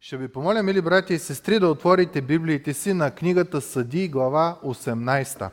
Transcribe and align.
Ще 0.00 0.16
ви 0.16 0.28
помоля, 0.28 0.62
мили 0.62 0.80
братя 0.80 1.14
и 1.14 1.18
сестри, 1.18 1.58
да 1.58 1.68
отворите 1.68 2.22
Библиите 2.22 2.74
си 2.74 2.92
на 2.92 3.10
книгата 3.10 3.60
Съди, 3.60 4.08
глава 4.08 4.58
18. 4.64 5.50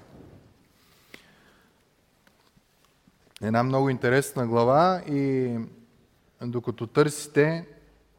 Една 3.42 3.64
много 3.64 3.90
интересна 3.90 4.48
глава 4.48 5.02
и 5.08 5.56
докато 6.42 6.88
търсите 6.88 7.68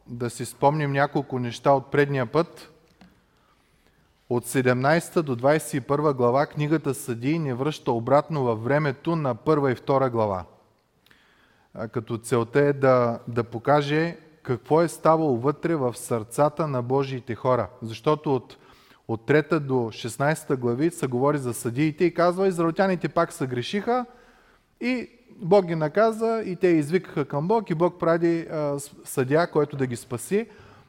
да 0.07 0.31
си 0.31 0.45
спомним 0.45 0.93
няколко 0.93 1.39
неща 1.39 1.73
от 1.73 1.91
предния 1.91 2.27
път, 2.27 2.71
от 4.29 4.47
17 4.47 5.23
до 5.23 5.37
21 5.37 6.15
глава 6.15 6.47
книгата 6.47 6.95
Съди 6.95 7.39
ни 7.39 7.53
връща 7.53 7.93
обратно 7.93 8.45
във 8.45 8.65
времето 8.65 9.17
на 9.17 9.35
първа 9.35 9.73
и 9.73 9.75
втора 9.75 10.11
глава. 10.11 10.45
Като 11.93 12.19
целта 12.19 12.61
е 12.61 12.73
да, 12.73 13.19
да 13.29 13.45
покаже 13.45 14.17
какво 14.47 14.83
е 14.83 14.89
ставало 14.89 15.37
вътре 15.37 15.77
в 15.77 15.97
сърцата 15.97 16.67
на 16.67 16.83
Божиите 16.83 17.35
хора. 17.35 17.69
Защото 17.83 18.35
от, 18.35 18.57
от 19.09 19.29
3 19.29 19.59
до 19.59 19.75
16 19.75 20.57
глави 20.57 20.91
се 20.91 21.07
говори 21.07 21.39
за 21.39 21.55
съдиите 21.55 22.05
и 22.05 22.15
казва, 22.15 22.49
израелтяните 22.49 23.09
пак 23.09 23.33
са 23.33 23.47
грешиха 23.47 24.07
и 24.81 25.11
Бог 25.37 25.67
ги 25.67 25.75
наказа 25.75 26.43
и 26.47 26.57
те 26.57 26.69
извикаха 26.69 27.25
към 27.25 27.49
Бог 27.49 27.71
и 27.71 27.75
Бог 27.75 27.99
прави 28.01 28.49
съдя, 29.05 29.47
който 29.53 29.77
да 29.77 29.87
ги 29.87 29.97
спаси. 29.97 30.47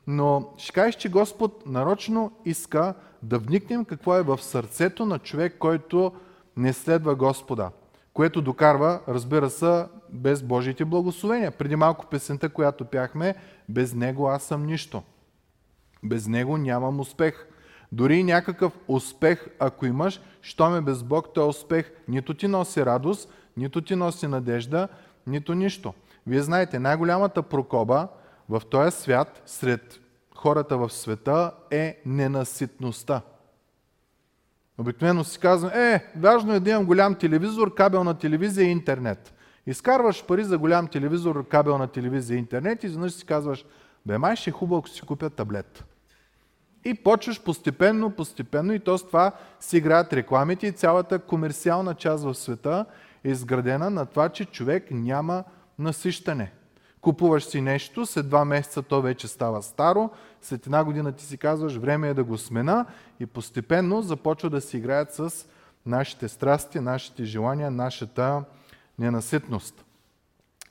Но 0.07 0.53
ще 0.57 0.73
кажеш, 0.73 0.95
че 0.95 1.09
Господ 1.09 1.63
нарочно 1.65 2.31
иска 2.45 2.93
да 3.23 3.39
вникнем 3.39 3.85
какво 3.85 4.15
е 4.15 4.21
в 4.21 4.41
сърцето 4.41 5.05
на 5.05 5.19
човек, 5.19 5.55
който 5.59 6.11
не 6.57 6.73
следва 6.73 7.15
Господа 7.15 7.69
което 8.17 8.41
докарва, 8.41 8.99
разбира 9.07 9.49
се, 9.49 9.85
без 10.09 10.43
Божиите 10.43 10.85
благословения. 10.85 11.51
Преди 11.51 11.75
малко 11.75 12.05
песента, 12.05 12.49
която 12.49 12.85
пяхме, 12.85 13.35
без 13.69 13.93
Него 13.93 14.27
аз 14.27 14.43
съм 14.43 14.65
нищо. 14.65 15.03
Без 16.03 16.27
Него 16.27 16.57
нямам 16.57 16.99
успех. 16.99 17.47
Дори 17.91 18.23
някакъв 18.23 18.73
успех, 18.87 19.47
ако 19.59 19.85
имаш, 19.85 20.21
що 20.41 20.69
ме 20.69 20.81
без 20.81 21.03
Бог, 21.03 21.33
той 21.33 21.43
е 21.43 21.47
успех. 21.47 21.91
Нито 22.07 22.33
ти 22.33 22.47
носи 22.47 22.85
радост, 22.85 23.29
нито 23.57 23.81
ти 23.81 23.95
носи 23.95 24.27
надежда, 24.27 24.87
нито 25.27 25.53
нищо. 25.53 25.93
Вие 26.27 26.41
знаете, 26.41 26.79
най-голямата 26.79 27.43
прокоба 27.43 28.07
в 28.49 28.61
този 28.69 28.97
свят, 28.97 29.41
сред 29.45 29.99
хората 30.35 30.77
в 30.77 30.89
света, 30.89 31.51
е 31.71 32.01
ненаситността. 32.05 33.21
Обикновено 34.77 35.23
си 35.23 35.39
казвам, 35.39 35.71
е, 35.73 36.11
важно 36.17 36.53
е 36.53 36.59
да 36.59 36.69
имам 36.69 36.85
голям 36.85 37.15
телевизор, 37.15 37.73
кабелна 37.73 38.17
телевизия 38.17 38.67
и 38.67 38.71
интернет. 38.71 39.33
Изкарваш 39.67 40.25
пари 40.25 40.43
за 40.43 40.57
голям 40.57 40.87
телевизор, 40.87 41.47
кабелна 41.47 41.87
телевизия 41.87 42.35
и 42.35 42.39
интернет 42.39 42.83
и 42.83 42.85
изведнъж 42.85 43.13
си 43.13 43.25
казваш, 43.25 43.65
бе 44.05 44.17
май 44.17 44.35
ще 44.35 44.49
е 44.49 44.53
хубаво, 44.53 44.79
ако 44.79 44.89
си 44.89 45.01
купя 45.01 45.29
таблет. 45.29 45.83
И 46.85 46.93
почваш 46.93 47.43
постепенно, 47.43 48.11
постепенно 48.11 48.73
и 48.73 48.79
то 48.79 48.97
с 48.97 49.07
това 49.07 49.31
си 49.59 49.77
играят 49.77 50.13
рекламите 50.13 50.67
и 50.67 50.71
цялата 50.71 51.19
комерциална 51.19 51.95
част 51.95 52.23
в 52.23 52.35
света 52.35 52.85
е 53.23 53.29
изградена 53.29 53.89
на 53.89 54.05
това, 54.05 54.29
че 54.29 54.45
човек 54.45 54.87
няма 54.91 55.43
насищане. 55.79 56.51
Купуваш 57.01 57.45
си 57.45 57.61
нещо, 57.61 58.05
след 58.05 58.29
два 58.29 58.45
месеца 58.45 58.81
то 58.81 59.01
вече 59.01 59.27
става 59.27 59.63
старо, 59.63 60.09
след 60.41 60.65
една 60.65 60.83
година 60.83 61.11
ти 61.11 61.25
си 61.25 61.37
казваш, 61.37 61.75
време 61.75 62.09
е 62.09 62.13
да 62.13 62.23
го 62.23 62.37
смена 62.37 62.85
и 63.19 63.25
постепенно 63.25 64.01
започва 64.01 64.49
да 64.49 64.61
си 64.61 64.77
играят 64.77 65.13
с 65.13 65.33
нашите 65.85 66.27
страсти, 66.27 66.79
нашите 66.79 67.23
желания, 67.23 67.71
нашата 67.71 68.43
ненаситност. 68.99 69.85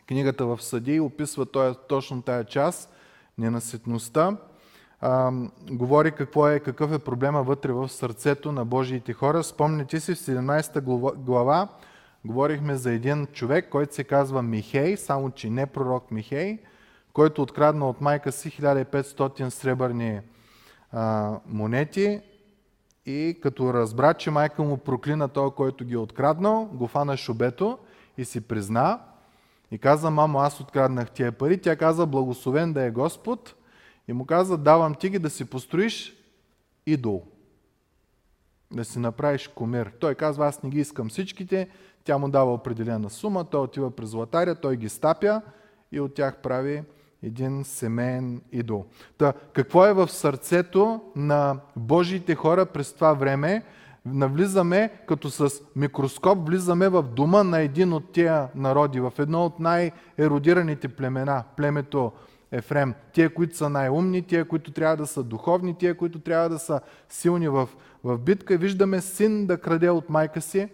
Книгата 0.09 0.47
в 0.47 0.63
Съди 0.63 1.01
описва 1.01 1.47
точно 1.89 2.23
тая 2.23 2.45
част, 2.45 2.93
ненаситността. 3.39 4.37
А, 5.01 5.33
говори 5.71 6.13
какво 6.13 6.49
е, 6.49 6.61
какъв 6.61 6.93
е 6.93 6.99
проблема 6.99 7.43
вътре 7.43 7.73
в 7.73 7.89
сърцето 7.89 8.53
на 8.53 8.65
Божиите 8.65 9.13
хора. 9.13 9.43
Спомните 9.45 10.01
си 10.01 10.15
в 10.15 10.19
17 10.19 10.81
глава 11.17 11.69
Говорихме 12.25 12.77
за 12.77 12.93
един 12.93 13.27
човек, 13.27 13.69
който 13.69 13.95
се 13.95 14.05
казва 14.05 14.43
Михей, 14.43 14.97
само 14.97 15.31
че 15.31 15.51
не 15.51 15.67
пророк 15.67 16.11
Михей, 16.11 16.59
който 17.13 17.43
открадна 17.43 17.89
от 17.89 18.01
майка 18.01 18.33
си 18.33 18.51
1500 18.51 19.49
сребърни 19.49 20.21
а, 20.93 21.33
монети 21.47 22.21
и 23.07 23.39
като 23.43 23.75
разбра, 23.75 24.15
че 24.15 24.31
майка 24.31 24.63
му 24.63 24.77
проклина 24.77 25.29
този, 25.29 25.55
който 25.55 25.85
ги 25.85 25.95
е 25.95 25.99
откраднал, 25.99 26.65
го 26.73 26.87
фана 26.87 27.17
шубето 27.17 27.79
и 28.19 28.25
си 28.25 28.41
призна 28.41 29.01
и 29.71 29.79
каза, 29.79 30.11
мамо, 30.11 30.39
аз 30.39 30.61
откраднах 30.61 31.11
тия 31.11 31.33
пари. 31.33 31.59
Тя 31.59 31.77
каза, 31.77 32.07
благословен 32.07 32.73
да 32.73 32.83
е 32.83 32.91
Господ 32.91 33.55
и 34.09 34.13
му 34.13 34.27
каза, 34.27 34.59
давам 34.59 34.95
ти 34.95 35.09
ги 35.09 35.19
да 35.19 35.31
си 35.31 35.45
построиш 35.45 36.17
идол. 36.87 37.23
Да 38.73 38.85
си 38.85 38.99
направиш 38.99 39.49
комир. 39.49 39.93
Той 40.01 40.15
казва, 40.15 40.47
аз 40.47 40.63
не 40.63 40.71
ги 40.71 40.81
искам 40.81 41.09
всичките, 41.09 41.69
тя 42.05 42.19
му 42.19 42.29
дава 42.29 42.55
определена 42.55 43.11
сума, 43.11 43.45
той 43.45 43.61
отива 43.61 43.91
при 43.91 44.07
златаря, 44.07 44.55
той 44.55 44.77
ги 44.77 44.89
стапя 44.89 45.43
и 45.93 46.01
от 46.01 46.15
тях 46.15 46.37
прави 46.43 46.83
един 47.23 47.65
семейен 47.65 48.43
идол. 48.53 48.85
Та, 49.19 49.33
какво 49.53 49.87
е 49.87 49.93
в 49.93 50.09
сърцето 50.09 51.01
на 51.17 51.61
Божиите 51.77 52.35
хора 52.35 52.67
през 52.67 52.93
това 52.93 53.13
време? 53.13 53.65
Навлизаме, 54.07 54.91
като 55.07 55.31
с 55.31 55.51
микроскоп, 55.77 56.47
влизаме 56.47 56.89
в 56.89 57.03
дома 57.03 57.43
на 57.43 57.61
един 57.61 57.93
от 57.93 58.13
тия 58.13 58.49
народи, 58.55 59.01
в 59.01 59.13
едно 59.19 59.45
от 59.45 59.61
най-еродираните 59.61 60.89
племена, 60.89 61.45
племето 61.57 62.13
Ефрем. 62.53 62.95
Тия, 63.13 63.35
които 63.35 63.57
са 63.57 63.71
най-умни, 63.71 64.23
тия, 64.23 64.49
които 64.49 64.73
трябва 64.73 64.97
да 64.97 65.07
са 65.07 65.23
духовни, 65.23 65.79
тия, 65.79 65.97
които 65.97 66.19
трябва 66.19 66.49
да 66.49 66.59
са 66.59 66.81
силни 67.09 67.49
в, 67.49 67.69
в 68.05 68.19
битка. 68.19 68.57
Виждаме 68.57 69.01
син 69.01 69.47
да 69.47 69.61
краде 69.61 69.91
от 69.91 70.11
майка 70.11 70.41
си, 70.41 70.69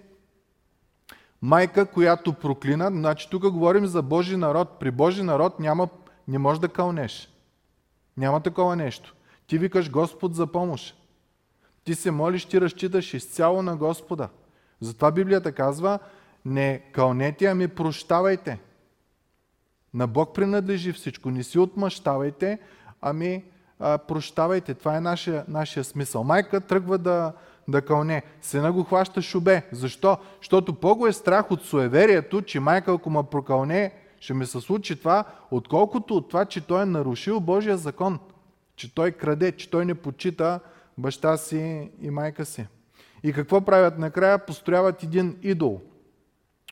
майка, 1.42 1.86
която 1.86 2.32
проклина. 2.32 2.86
Значи 2.86 3.30
тук 3.30 3.50
говорим 3.50 3.86
за 3.86 4.02
Божи 4.02 4.36
народ. 4.36 4.68
При 4.80 4.90
Божи 4.90 5.22
народ 5.22 5.60
няма, 5.60 5.88
не 6.28 6.38
можеш 6.38 6.60
да 6.60 6.68
кълнеш. 6.68 7.28
Няма 8.16 8.40
такова 8.40 8.76
нещо. 8.76 9.14
Ти 9.46 9.58
викаш 9.58 9.90
Господ 9.90 10.34
за 10.34 10.46
помощ. 10.46 11.01
Ти 11.84 11.94
се 11.94 12.10
молиш, 12.10 12.44
ти 12.44 12.60
разчиташ 12.60 13.14
изцяло 13.14 13.62
на 13.62 13.76
Господа. 13.76 14.28
Затова 14.80 15.10
Библията 15.10 15.52
казва, 15.52 15.98
не 16.44 16.78
кълнете, 16.92 17.46
ами 17.46 17.68
прощавайте. 17.68 18.60
На 19.94 20.06
Бог 20.06 20.34
принадлежи 20.34 20.92
всичко. 20.92 21.30
Не 21.30 21.42
си 21.42 21.58
отмъщавайте, 21.58 22.58
ами 23.00 23.44
а, 23.80 23.98
прощавайте. 23.98 24.74
Това 24.74 24.96
е 24.96 25.00
нашия, 25.00 25.44
нашия 25.48 25.84
смисъл. 25.84 26.24
Майка 26.24 26.60
тръгва 26.60 26.98
да, 26.98 27.32
да 27.68 27.82
кълне. 27.82 28.22
Сина 28.40 28.72
го 28.72 28.84
хваща 28.84 29.22
шубе. 29.22 29.62
Защо? 29.72 30.18
Защото 30.38 30.74
по-го 30.74 31.06
е 31.06 31.12
страх 31.12 31.50
от 31.50 31.62
суеверието, 31.62 32.42
че 32.42 32.60
майка 32.60 32.92
ако 32.92 33.10
ме 33.10 33.22
прокълне, 33.30 33.92
ще 34.20 34.34
ми 34.34 34.46
се 34.46 34.60
случи 34.60 34.96
това, 34.96 35.24
отколкото 35.50 36.16
от 36.16 36.28
това, 36.28 36.44
че 36.44 36.66
той 36.66 36.82
е 36.82 36.86
нарушил 36.86 37.40
Божия 37.40 37.76
закон. 37.76 38.18
Че 38.76 38.94
той 38.94 39.12
краде, 39.12 39.52
че 39.52 39.70
той 39.70 39.84
не 39.84 39.94
почита 39.94 40.60
баща 40.98 41.36
си 41.36 41.90
и 42.00 42.10
майка 42.10 42.44
си. 42.44 42.66
И 43.22 43.32
какво 43.32 43.60
правят 43.60 43.98
накрая? 43.98 44.46
Построяват 44.46 45.02
един 45.02 45.38
идол 45.42 45.80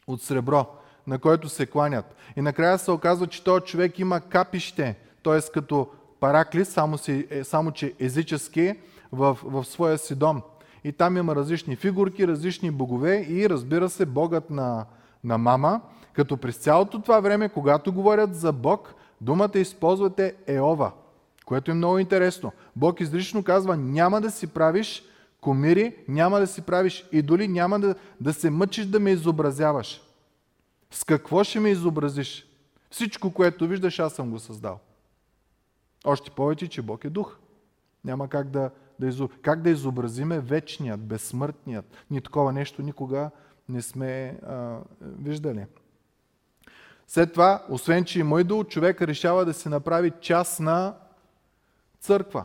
от 0.06 0.22
сребро, 0.22 0.66
на 1.06 1.18
който 1.18 1.48
се 1.48 1.66
кланят. 1.66 2.16
И 2.36 2.40
накрая 2.40 2.78
се 2.78 2.90
оказва, 2.90 3.26
че 3.26 3.44
този 3.44 3.64
човек 3.64 3.98
има 3.98 4.20
капище, 4.20 4.96
т.е. 5.22 5.52
като 5.52 5.88
параклис, 6.20 6.68
само, 6.68 6.98
си, 6.98 7.26
е, 7.30 7.44
само 7.44 7.70
че 7.70 7.94
езически, 7.98 8.74
в, 9.12 9.38
в 9.44 9.64
своя 9.64 9.98
си 9.98 10.14
дом. 10.14 10.42
И 10.84 10.92
там 10.92 11.16
има 11.16 11.36
различни 11.36 11.76
фигурки, 11.76 12.28
различни 12.28 12.70
богове 12.70 13.26
и 13.28 13.50
разбира 13.50 13.88
се 13.88 14.06
Богът 14.06 14.50
на, 14.50 14.86
на 15.24 15.38
мама. 15.38 15.80
Като 16.12 16.36
през 16.36 16.56
цялото 16.56 17.02
това 17.02 17.20
време, 17.20 17.48
когато 17.48 17.92
говорят 17.92 18.34
за 18.34 18.52
Бог, 18.52 18.94
думата 19.20 19.50
използвате 19.54 20.34
Еова, 20.46 20.92
което 21.50 21.70
е 21.70 21.74
много 21.74 21.98
интересно. 21.98 22.52
Бог 22.76 23.00
изрично 23.00 23.44
казва, 23.44 23.76
няма 23.76 24.20
да 24.20 24.30
си 24.30 24.46
правиш 24.46 25.02
комири, 25.40 25.96
няма 26.08 26.40
да 26.40 26.46
си 26.46 26.62
правиш 26.62 27.08
идоли, 27.12 27.48
няма 27.48 27.80
да, 27.80 27.94
да 28.20 28.32
се 28.32 28.50
мъчиш 28.50 28.86
да 28.86 29.00
ме 29.00 29.10
изобразяваш. 29.10 30.02
С 30.90 31.04
какво 31.04 31.44
ще 31.44 31.60
ме 31.60 31.70
изобразиш? 31.70 32.46
Всичко, 32.90 33.30
което 33.30 33.68
виждаш, 33.68 33.98
аз 33.98 34.12
съм 34.12 34.30
го 34.30 34.38
създал. 34.38 34.78
Още 36.04 36.30
повече, 36.30 36.68
че 36.68 36.82
Бог 36.82 37.04
е 37.04 37.10
дух. 37.10 37.36
Няма 38.04 38.28
как 38.28 38.50
да, 38.50 38.70
да 39.00 39.06
изоб... 39.06 39.32
как 39.42 39.62
да 39.62 39.70
изобразиме 39.70 40.40
вечният, 40.40 41.00
безсмъртният. 41.00 41.86
Ни 42.10 42.20
такова 42.20 42.52
нещо 42.52 42.82
никога 42.82 43.30
не 43.68 43.82
сме 43.82 44.38
а, 44.46 44.78
виждали. 45.00 45.66
След 47.08 47.32
това, 47.32 47.64
освен 47.68 48.04
че 48.04 48.20
има 48.20 48.40
идол, 48.40 48.64
човек 48.64 49.02
решава 49.02 49.44
да 49.44 49.54
се 49.54 49.68
направи 49.68 50.12
частна 50.20 50.94
църква. 52.00 52.44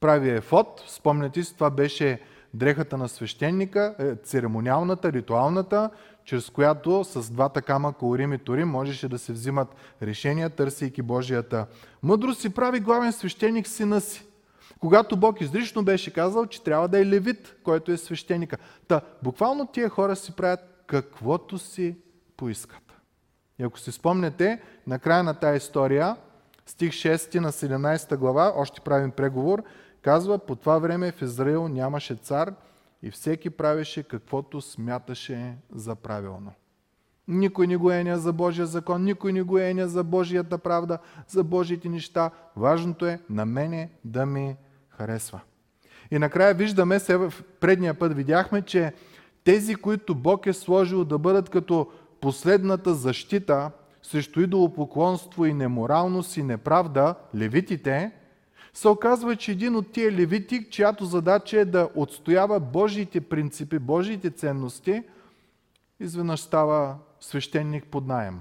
Прави 0.00 0.30
ефот, 0.30 0.84
спомняте 0.86 1.44
си, 1.44 1.54
това 1.54 1.70
беше 1.70 2.20
дрехата 2.54 2.96
на 2.96 3.08
свещеника, 3.08 3.94
е, 3.98 4.14
церемониалната, 4.14 5.12
ритуалната. 5.12 5.90
чрез 6.24 6.50
която 6.50 7.04
с 7.04 7.30
двата 7.30 7.62
камъка 7.62 8.06
Орим 8.06 8.32
и 8.32 8.38
Торим 8.38 8.68
можеше 8.68 9.08
да 9.08 9.18
се 9.18 9.32
взимат 9.32 9.74
решения, 10.02 10.50
търсейки 10.50 11.02
Божията 11.02 11.66
мъдрост 12.02 12.44
и 12.44 12.50
прави 12.50 12.80
главен 12.80 13.12
свещеник 13.12 13.68
сина 13.68 14.00
си. 14.00 14.24
Когато 14.80 15.16
Бог 15.16 15.40
изрично 15.40 15.84
беше 15.84 16.12
казал, 16.12 16.46
че 16.46 16.62
трябва 16.62 16.88
да 16.88 16.98
е 16.98 17.06
левит, 17.06 17.56
който 17.64 17.92
е 17.92 17.96
свещеника. 17.96 18.56
Та, 18.88 19.00
буквално 19.22 19.66
тия 19.66 19.88
хора 19.88 20.16
си 20.16 20.32
правят 20.36 20.60
каквото 20.86 21.58
си 21.58 21.96
поискат. 22.36 22.82
И 23.58 23.62
ако 23.62 23.78
си 23.78 23.92
спомнете, 23.92 24.62
на 24.86 24.98
края 24.98 25.22
на 25.22 25.34
тази 25.34 25.56
история, 25.56 26.16
стих 26.68 26.92
6 26.92 27.40
на 27.40 27.52
17 27.52 28.16
глава, 28.16 28.52
още 28.56 28.80
правим 28.80 29.10
преговор, 29.10 29.62
казва, 30.02 30.38
по 30.38 30.56
това 30.56 30.78
време 30.78 31.12
в 31.12 31.22
Израил 31.22 31.68
нямаше 31.68 32.14
цар 32.14 32.54
и 33.02 33.10
всеки 33.10 33.50
правеше 33.50 34.02
каквото 34.02 34.60
смяташе 34.60 35.56
за 35.74 35.94
правилно. 35.94 36.52
Никой 37.28 37.66
не 37.66 37.76
го 37.76 37.90
еня 37.90 38.18
за 38.18 38.32
Божия 38.32 38.66
закон, 38.66 39.04
никой 39.04 39.32
не 39.32 39.42
го 39.42 39.58
еня 39.58 39.88
за 39.88 40.04
Божията 40.04 40.58
правда, 40.58 40.98
за 41.28 41.44
Божите 41.44 41.88
неща. 41.88 42.30
Важното 42.56 43.06
е 43.06 43.20
на 43.30 43.46
мене 43.46 43.90
да 44.04 44.26
ми 44.26 44.56
харесва. 44.88 45.40
И 46.10 46.18
накрая 46.18 46.54
виждаме, 46.54 46.98
се 46.98 47.16
в 47.16 47.34
предния 47.60 47.94
път 47.94 48.14
видяхме, 48.14 48.62
че 48.62 48.92
тези, 49.44 49.74
които 49.74 50.14
Бог 50.14 50.46
е 50.46 50.52
сложил 50.52 51.04
да 51.04 51.18
бъдат 51.18 51.48
като 51.48 51.90
последната 52.20 52.94
защита 52.94 53.70
срещу 54.08 54.40
идолопоклонство 54.40 55.46
и 55.46 55.54
неморалност 55.54 56.36
и 56.36 56.42
неправда, 56.42 57.14
левитите, 57.36 58.12
се 58.74 58.88
оказва, 58.88 59.36
че 59.36 59.52
един 59.52 59.76
от 59.76 59.92
тия 59.92 60.12
левити, 60.12 60.66
чиято 60.70 61.04
задача 61.04 61.60
е 61.60 61.64
да 61.64 61.88
отстоява 61.94 62.60
Божиите 62.60 63.20
принципи, 63.20 63.78
Божиите 63.78 64.30
ценности, 64.30 65.02
изведнъж 66.00 66.40
става 66.40 66.96
свещеник 67.20 67.84
под 67.84 68.06
найем. 68.06 68.40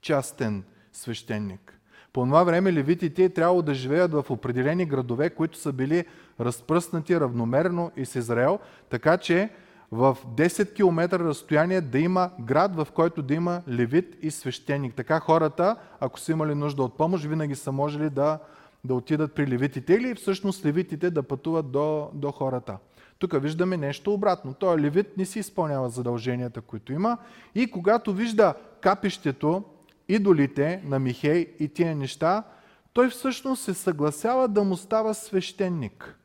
Частен 0.00 0.64
свещеник. 0.92 1.78
По 2.12 2.24
това 2.24 2.44
време 2.44 2.72
левитите 2.72 3.24
е 3.24 3.28
трябвало 3.28 3.62
да 3.62 3.74
живеят 3.74 4.12
в 4.12 4.26
определени 4.30 4.86
градове, 4.86 5.30
които 5.30 5.58
са 5.58 5.72
били 5.72 6.04
разпръснати 6.40 7.20
равномерно 7.20 7.92
из 7.96 8.14
Израел, 8.14 8.58
така 8.90 9.18
че 9.18 9.50
в 9.92 10.18
10 10.36 10.74
км 10.74 11.18
разстояние 11.18 11.80
да 11.80 11.98
има 11.98 12.30
град, 12.40 12.76
в 12.76 12.88
който 12.94 13.22
да 13.22 13.34
има 13.34 13.62
левит 13.68 14.16
и 14.22 14.30
свещеник. 14.30 14.94
Така 14.94 15.20
хората, 15.20 15.76
ако 16.00 16.20
са 16.20 16.32
имали 16.32 16.54
нужда 16.54 16.82
от 16.82 16.96
помощ, 16.96 17.24
винаги 17.24 17.54
са 17.54 17.72
можели 17.72 18.10
да, 18.10 18.38
да 18.84 18.94
отидат 18.94 19.34
при 19.34 19.46
левитите 19.46 19.94
или 19.94 20.14
всъщност 20.14 20.64
левитите 20.64 21.10
да 21.10 21.22
пътуват 21.22 21.70
до, 21.70 22.10
до 22.14 22.30
хората. 22.30 22.78
Тук 23.18 23.42
виждаме 23.42 23.76
нещо 23.76 24.14
обратно. 24.14 24.54
Той 24.54 24.78
левит 24.78 25.16
не 25.16 25.24
си 25.24 25.38
изпълнява 25.38 25.88
задълженията, 25.88 26.60
които 26.60 26.92
има 26.92 27.18
и 27.54 27.70
когато 27.70 28.12
вижда 28.12 28.54
капището, 28.80 29.64
идолите 30.08 30.82
на 30.84 30.98
Михей 30.98 31.54
и 31.58 31.68
тия 31.68 31.96
неща, 31.96 32.44
той 32.92 33.08
всъщност 33.08 33.62
се 33.62 33.74
съгласява 33.74 34.48
да 34.48 34.64
му 34.64 34.76
става 34.76 35.14
свещеник. 35.14 36.18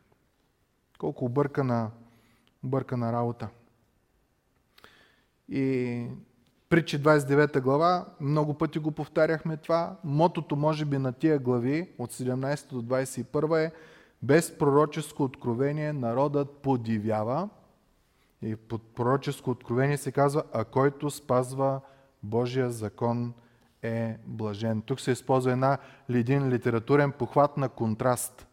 Колко 0.97 1.25
объркана 1.25 1.89
бъркана 2.65 3.13
работа. 3.13 3.49
И 5.49 6.07
Притчи 6.69 7.03
29 7.03 7.61
глава, 7.61 8.05
много 8.21 8.53
пъти 8.53 8.79
го 8.79 8.91
повтаряхме 8.91 9.57
това. 9.57 9.95
Мотото 10.03 10.55
може 10.55 10.85
би 10.85 10.97
на 10.97 11.13
тия 11.13 11.39
глави 11.39 11.89
от 11.97 12.13
17 12.13 12.69
до 12.69 12.81
21 12.81 13.65
е 13.65 13.71
без 14.23 14.57
пророческо 14.57 15.23
откровение 15.23 15.93
народът 15.93 16.57
подивява. 16.57 17.49
И 18.41 18.55
под 18.55 18.95
пророческо 18.95 19.49
откровение 19.49 19.97
се 19.97 20.11
казва, 20.11 20.43
а 20.53 20.63
който 20.63 21.09
спазва 21.09 21.81
Божия 22.23 22.71
закон 22.71 23.33
е 23.81 24.17
блажен. 24.25 24.81
Тук 24.81 24.99
се 24.99 25.11
използва 25.11 25.51
една, 25.51 25.77
един 26.09 26.49
литературен 26.49 27.11
похват 27.11 27.57
на 27.57 27.69
контраст 27.69 28.47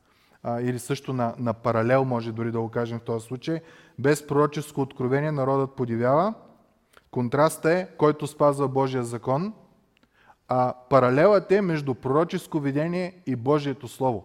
или 0.46 0.78
също 0.78 1.12
на, 1.12 1.34
на 1.38 1.52
паралел, 1.52 2.04
може 2.04 2.32
дори 2.32 2.50
да 2.50 2.60
го 2.60 2.68
кажем 2.68 2.98
в 2.98 3.02
този 3.02 3.26
случай. 3.26 3.60
Без 3.98 4.26
пророческо 4.26 4.80
откровение 4.80 5.32
народът 5.32 5.76
подивява. 5.76 6.34
Контрастът 7.10 7.64
е, 7.64 7.88
който 7.98 8.26
спазва 8.26 8.68
Божия 8.68 9.04
закон, 9.04 9.52
а 10.48 10.74
паралелът 10.90 11.52
е 11.52 11.60
между 11.60 11.94
пророческо 11.94 12.60
видение 12.60 13.22
и 13.26 13.36
Божието 13.36 13.88
Слово. 13.88 14.24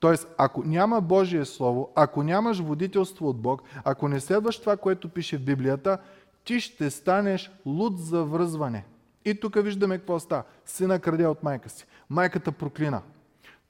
Тоест, 0.00 0.28
ако 0.38 0.62
няма 0.64 1.00
Божие 1.00 1.44
Слово, 1.44 1.92
ако 1.94 2.22
нямаш 2.22 2.60
водителство 2.60 3.28
от 3.28 3.40
Бог, 3.40 3.62
ако 3.84 4.08
не 4.08 4.20
следваш 4.20 4.60
това, 4.60 4.76
което 4.76 5.08
пише 5.08 5.38
в 5.38 5.44
Библията, 5.44 5.98
ти 6.44 6.60
ще 6.60 6.90
станеш 6.90 7.50
луд 7.66 7.98
за 7.98 8.24
връзване. 8.24 8.84
И 9.24 9.40
тук 9.40 9.62
виждаме 9.62 9.98
какво 9.98 10.18
става. 10.18 10.42
Сина 10.64 10.98
краде 10.98 11.26
от 11.26 11.42
майка 11.42 11.68
си. 11.68 11.86
Майката 12.10 12.52
проклина. 12.52 13.02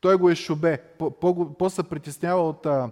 Той 0.01 0.17
го 0.17 0.31
е 0.31 0.35
шубе. 0.35 0.79
По-се 1.59 1.83
притеснява 1.83 2.49
от 2.49 2.67
а, 2.67 2.91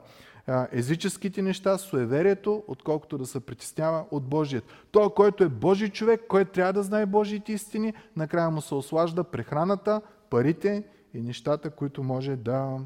езическите 0.73 1.43
неща, 1.43 1.79
суеверието, 1.79 2.62
отколкото 2.69 3.19
да 3.19 3.27
се 3.27 3.41
притеснява 3.41 4.05
от 4.11 4.25
Божието. 4.25 4.75
Той, 4.91 5.11
който 5.15 5.45
е 5.45 5.49
Божий 5.49 5.89
човек, 5.89 6.21
който 6.29 6.53
трябва 6.53 6.73
да 6.73 6.83
знае 6.83 7.06
Божиите 7.06 7.53
истини, 7.53 7.95
накрая 8.17 8.51
му 8.51 8.61
се 8.61 8.75
ослажда 8.75 9.25
прехраната, 9.25 10.01
парите 10.31 10.85
и 11.15 11.21
нещата, 11.21 11.71
които 11.71 12.03
може 12.03 12.37
да 12.37 12.79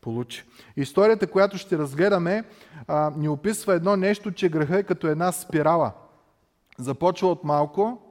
получи. 0.00 0.44
Историята, 0.76 1.26
която 1.26 1.58
ще 1.58 1.78
разгледаме, 1.78 2.44
а, 2.88 3.12
ни 3.16 3.28
описва 3.28 3.74
едно 3.74 3.96
нещо, 3.96 4.32
че 4.32 4.48
греха 4.48 4.78
е 4.78 4.82
като 4.82 5.06
една 5.06 5.32
спирала. 5.32 5.92
Започва 6.78 7.28
от 7.28 7.44
малко, 7.44 8.02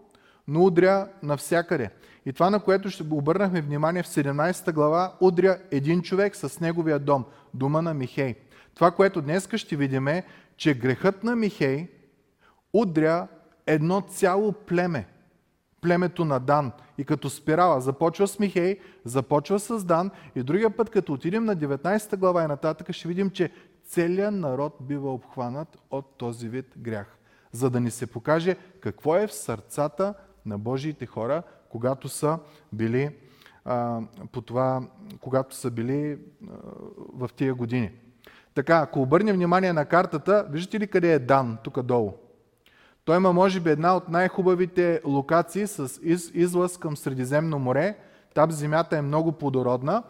но 0.47 0.65
удря 0.65 1.07
навсякъде. 1.23 1.89
И 2.25 2.33
това, 2.33 2.49
на 2.49 2.59
което 2.59 2.89
ще 2.89 3.03
обърнахме 3.03 3.61
внимание 3.61 4.03
в 4.03 4.07
17 4.07 4.73
глава, 4.73 5.13
удря 5.19 5.57
един 5.71 6.01
човек 6.01 6.35
с 6.35 6.59
неговия 6.59 6.99
дом, 6.99 7.25
дома 7.53 7.81
на 7.81 7.93
Михей. 7.93 8.35
Това, 8.75 8.91
което 8.91 9.21
днес 9.21 9.49
ще 9.55 9.75
видим 9.75 10.07
е, 10.07 10.23
че 10.57 10.73
грехът 10.73 11.23
на 11.23 11.35
Михей 11.35 11.87
удря 12.73 13.27
едно 13.67 14.01
цяло 14.01 14.51
племе. 14.51 15.07
Племето 15.81 16.25
на 16.25 16.39
Дан. 16.39 16.71
И 16.97 17.05
като 17.05 17.29
спирала 17.29 17.81
започва 17.81 18.27
с 18.27 18.39
Михей, 18.39 18.79
започва 19.05 19.59
с 19.59 19.83
Дан 19.83 20.11
и 20.35 20.43
другия 20.43 20.69
път, 20.69 20.89
като 20.89 21.13
отидем 21.13 21.45
на 21.45 21.57
19 21.57 22.17
глава 22.17 22.43
и 22.43 22.47
нататък, 22.47 22.91
ще 22.91 23.07
видим, 23.07 23.29
че 23.29 23.51
целият 23.85 24.33
народ 24.33 24.77
бива 24.81 25.13
обхванат 25.13 25.77
от 25.91 26.17
този 26.17 26.49
вид 26.49 26.73
грях. 26.77 27.17
За 27.51 27.69
да 27.69 27.79
ни 27.79 27.91
се 27.91 28.07
покаже 28.07 28.55
какво 28.79 29.15
е 29.15 29.27
в 29.27 29.33
сърцата 29.33 30.13
на 30.45 30.57
Божиите 30.57 31.05
хора, 31.05 31.43
когато 31.75 32.09
са 32.09 32.39
били 32.73 33.09
а, 33.65 33.99
по 34.31 34.41
това, 34.41 34.81
когато 35.21 35.55
са 35.55 35.71
били 35.71 36.11
а, 36.13 36.17
в 37.13 37.29
тия 37.35 37.53
години. 37.53 37.91
Така, 38.53 38.77
ако 38.77 39.01
обърнем 39.01 39.35
внимание 39.35 39.73
на 39.73 39.85
картата, 39.85 40.47
виждате 40.49 40.79
ли 40.79 40.87
къде 40.87 41.13
е 41.13 41.19
Дан, 41.19 41.57
тук 41.63 41.81
долу? 41.81 42.13
Той 43.05 43.17
има, 43.17 43.33
може 43.33 43.59
би, 43.59 43.69
една 43.69 43.95
от 43.95 44.09
най-хубавите 44.09 45.01
локации 45.05 45.67
с 45.67 45.99
из, 46.03 46.31
излъз 46.33 46.77
към 46.77 46.97
Средиземно 46.97 47.59
море. 47.59 47.97
Там 48.33 48.51
земята 48.51 48.97
е 48.97 49.01
много 49.01 49.31
плодородна. 49.31 50.03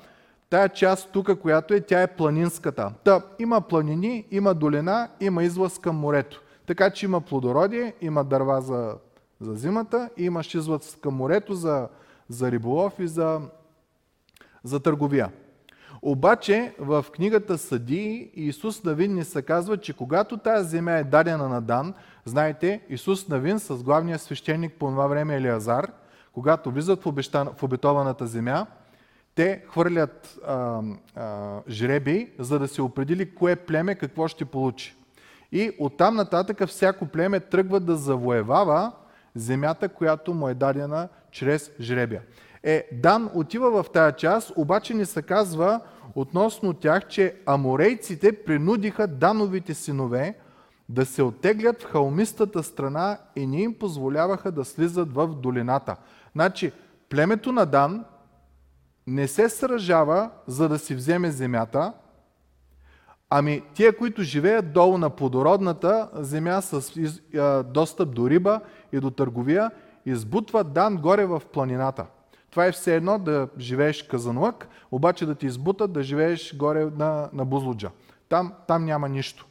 Тая 0.50 0.70
част 0.70 1.12
тук, 1.12 1.40
която 1.40 1.74
е, 1.74 1.82
тя 1.82 2.02
е 2.02 2.16
планинската. 2.16 2.94
Та, 3.04 3.22
има 3.40 3.62
планини, 3.62 4.26
има 4.32 4.54
долина, 4.54 5.10
има 5.20 5.44
излъз 5.44 5.80
към 5.80 5.96
морето. 5.96 6.42
Така 6.66 6.90
че 6.90 7.06
има 7.06 7.22
плодородие, 7.22 7.94
има 8.02 8.24
дърва 8.24 8.62
за 8.62 8.96
за 9.42 9.56
зимата 9.56 10.10
и 10.18 10.24
имаш 10.24 10.56
излъз 10.56 10.98
към 11.02 11.14
морето 11.14 11.54
за, 11.54 11.88
за 12.30 12.52
риболов 12.52 12.94
и 13.00 13.08
за, 13.08 13.42
за 14.64 14.80
търговия. 14.80 15.32
Обаче 16.02 16.76
в 16.80 17.06
книгата 17.14 17.58
Съди 17.58 18.32
Исус 18.34 18.84
Навин 18.84 19.14
ни 19.14 19.24
се 19.24 19.42
казва, 19.42 19.78
че 19.78 19.94
когато 19.94 20.38
тази 20.38 20.70
земя 20.70 20.92
е 20.92 21.04
дадена 21.04 21.50
на 21.50 21.62
Дан, 21.62 21.94
знаете, 22.26 22.82
Исус 22.90 23.28
Навин 23.28 23.60
с 23.60 23.84
главния 23.84 24.20
свещеник 24.20 24.74
по 24.74 24.86
това 24.88 25.08
време 25.08 25.36
Елиазар, 25.36 25.92
когато 26.34 26.72
влизат 26.72 27.04
в, 27.04 27.06
обещан, 27.06 27.50
в 27.58 27.64
обетованата 27.64 28.28
земя, 28.28 28.66
те 29.36 29.64
хвърлят 29.70 30.40
а, 30.48 30.82
а, 31.16 31.60
жреби, 31.70 32.32
за 32.40 32.60
да 32.60 32.68
се 32.68 32.82
определи 32.82 33.36
кое 33.36 33.56
племе 33.56 33.96
какво 33.96 34.28
ще 34.28 34.46
получи. 34.46 34.96
И 35.52 35.72
оттам 35.80 36.16
нататък 36.16 36.68
всяко 36.68 37.06
племе 37.06 37.40
тръгва 37.40 37.80
да 37.80 37.96
завоевава 37.96 38.92
земята, 39.36 39.90
която 39.90 40.34
му 40.34 40.50
е 40.50 40.54
дадена 40.54 41.08
чрез 41.32 41.72
жребия. 41.80 42.22
Е, 42.64 42.88
Дан 42.94 43.30
отива 43.34 43.84
в 43.84 43.90
тая 43.90 44.12
част, 44.12 44.54
обаче 44.56 44.94
не 44.94 45.06
се 45.06 45.22
казва 45.22 45.80
относно 46.16 46.74
тях, 46.74 47.08
че 47.08 47.36
аморейците 47.46 48.44
принудиха 48.44 49.08
Дановите 49.08 49.74
синове 49.74 50.36
да 50.90 51.06
се 51.06 51.24
оттеглят 51.24 51.82
в 51.82 51.92
халмистата 51.92 52.64
страна 52.64 53.18
и 53.36 53.48
не 53.48 53.62
им 53.62 53.74
позволяваха 53.80 54.52
да 54.52 54.66
слизат 54.66 55.14
в 55.14 55.28
долината. 55.28 55.96
Значи, 56.32 56.72
племето 57.10 57.52
на 57.52 57.66
Дан 57.66 58.06
не 59.08 59.28
се 59.28 59.50
сражава, 59.50 60.30
за 60.48 60.70
да 60.70 60.80
си 60.80 60.96
вземе 60.96 61.32
земята, 61.32 61.94
Ами, 63.30 63.62
тия, 63.74 63.98
които 63.98 64.24
живеят 64.24 64.74
долу 64.74 64.98
на 64.98 65.10
плодородната 65.10 66.10
земя 66.14 66.62
с 66.62 66.94
достъп 67.66 68.16
до 68.16 68.30
риба 68.30 68.62
и 68.92 69.00
до 69.00 69.12
търговия, 69.12 69.72
избутват 70.06 70.74
дан 70.74 70.98
горе 70.98 71.26
в 71.26 71.42
планината. 71.54 72.06
Това 72.52 72.66
е 72.66 72.72
все 72.72 72.96
едно 72.96 73.20
да 73.20 73.48
живееш 73.60 74.04
казанлък, 74.04 74.68
обаче 74.92 75.26
да 75.26 75.36
ти 75.36 75.46
избутат 75.46 75.92
да 75.92 76.04
живееш 76.04 76.56
горе 76.58 76.86
на, 76.86 77.30
на 77.34 77.46
Бузлуджа. 77.46 77.92
Там, 78.30 78.54
там 78.68 78.86
няма 78.86 79.10
нищо. 79.10 79.46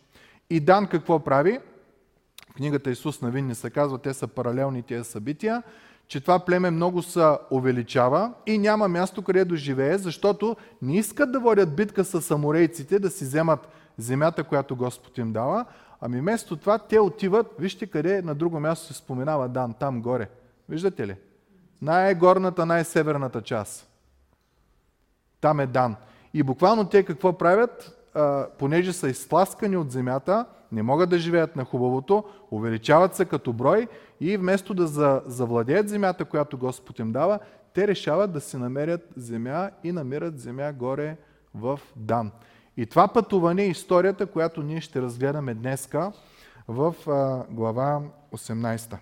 И 0.50 0.60
Дан 0.60 0.86
какво 0.86 1.20
прави? 1.20 1.58
Книгата 2.56 2.90
Исус 2.90 3.20
на 3.20 3.30
Винни 3.30 3.54
се 3.54 3.70
казва, 3.70 3.98
те 3.98 4.14
са 4.14 4.26
паралелни 4.26 4.82
тези 4.82 5.04
събития, 5.10 5.62
че 6.08 6.20
това 6.20 6.38
племе 6.38 6.70
много 6.70 7.02
се 7.02 7.36
увеличава 7.50 8.32
и 8.46 8.58
няма 8.58 8.88
място 8.88 9.22
къде 9.22 9.44
да 9.44 9.56
живее, 9.56 9.98
защото 9.98 10.56
не 10.82 10.96
искат 10.96 11.32
да 11.32 11.40
водят 11.40 11.76
битка 11.76 12.04
с 12.04 12.22
саморейците, 12.22 12.98
да 12.98 13.10
си 13.10 13.24
вземат 13.24 13.68
земята, 13.98 14.44
която 14.44 14.76
Господ 14.76 15.18
им 15.18 15.32
дава, 15.32 15.64
ами 16.00 16.20
вместо 16.20 16.56
това 16.56 16.78
те 16.78 17.00
отиват, 17.00 17.46
вижте 17.58 17.86
къде 17.86 18.22
на 18.22 18.34
друго 18.34 18.60
място 18.60 18.86
се 18.86 18.94
споменава 18.94 19.48
Дан, 19.48 19.74
там 19.74 20.02
горе. 20.02 20.28
Виждате 20.68 21.06
ли? 21.06 21.16
Най-горната, 21.82 22.66
най-северната 22.66 23.42
част. 23.42 23.88
Там 25.40 25.60
е 25.60 25.66
Дан. 25.66 25.96
И 26.34 26.42
буквално 26.42 26.88
те 26.88 27.02
какво 27.02 27.38
правят? 27.38 27.98
Понеже 28.58 28.92
са 28.92 29.08
изтласкани 29.08 29.76
от 29.76 29.92
земята, 29.92 30.46
не 30.72 30.82
могат 30.82 31.10
да 31.10 31.18
живеят 31.18 31.56
на 31.56 31.64
хубавото, 31.64 32.24
увеличават 32.50 33.14
се 33.14 33.24
като 33.24 33.52
брой 33.52 33.88
и 34.20 34.36
вместо 34.36 34.74
да 34.74 34.86
завладеят 35.26 35.88
земята, 35.88 36.24
която 36.24 36.58
Господ 36.58 36.98
им 36.98 37.12
дава, 37.12 37.38
те 37.74 37.88
решават 37.88 38.32
да 38.32 38.40
си 38.40 38.56
намерят 38.56 39.08
земя 39.16 39.70
и 39.84 39.92
намират 39.92 40.40
земя 40.40 40.72
горе 40.72 41.16
в 41.54 41.80
Дан. 41.96 42.30
И 42.76 42.86
това 42.86 43.08
пътуване 43.08 43.62
е 43.62 43.68
историята, 43.68 44.26
която 44.26 44.62
ние 44.62 44.80
ще 44.80 45.02
разгледаме 45.02 45.54
днеска 45.54 46.12
в 46.68 46.94
глава 47.50 48.02
18. 48.32 48.96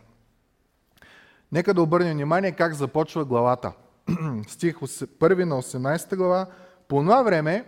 Нека 1.52 1.74
да 1.74 1.82
обърнем 1.82 2.12
внимание 2.12 2.52
как 2.52 2.74
започва 2.74 3.24
главата. 3.24 3.72
Стих 4.46 4.76
1 4.76 5.44
на 5.44 5.62
18 5.62 6.16
глава. 6.16 6.46
По 6.88 7.00
това 7.00 7.22
време 7.22 7.64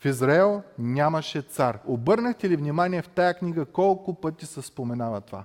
в 0.00 0.04
Израел 0.04 0.62
нямаше 0.78 1.42
цар. 1.42 1.78
Обърнахте 1.86 2.50
ли 2.50 2.56
внимание 2.56 3.02
в 3.02 3.08
тая 3.08 3.34
книга 3.34 3.64
колко 3.64 4.14
пъти 4.14 4.46
се 4.46 4.62
споменава 4.62 5.20
това? 5.20 5.44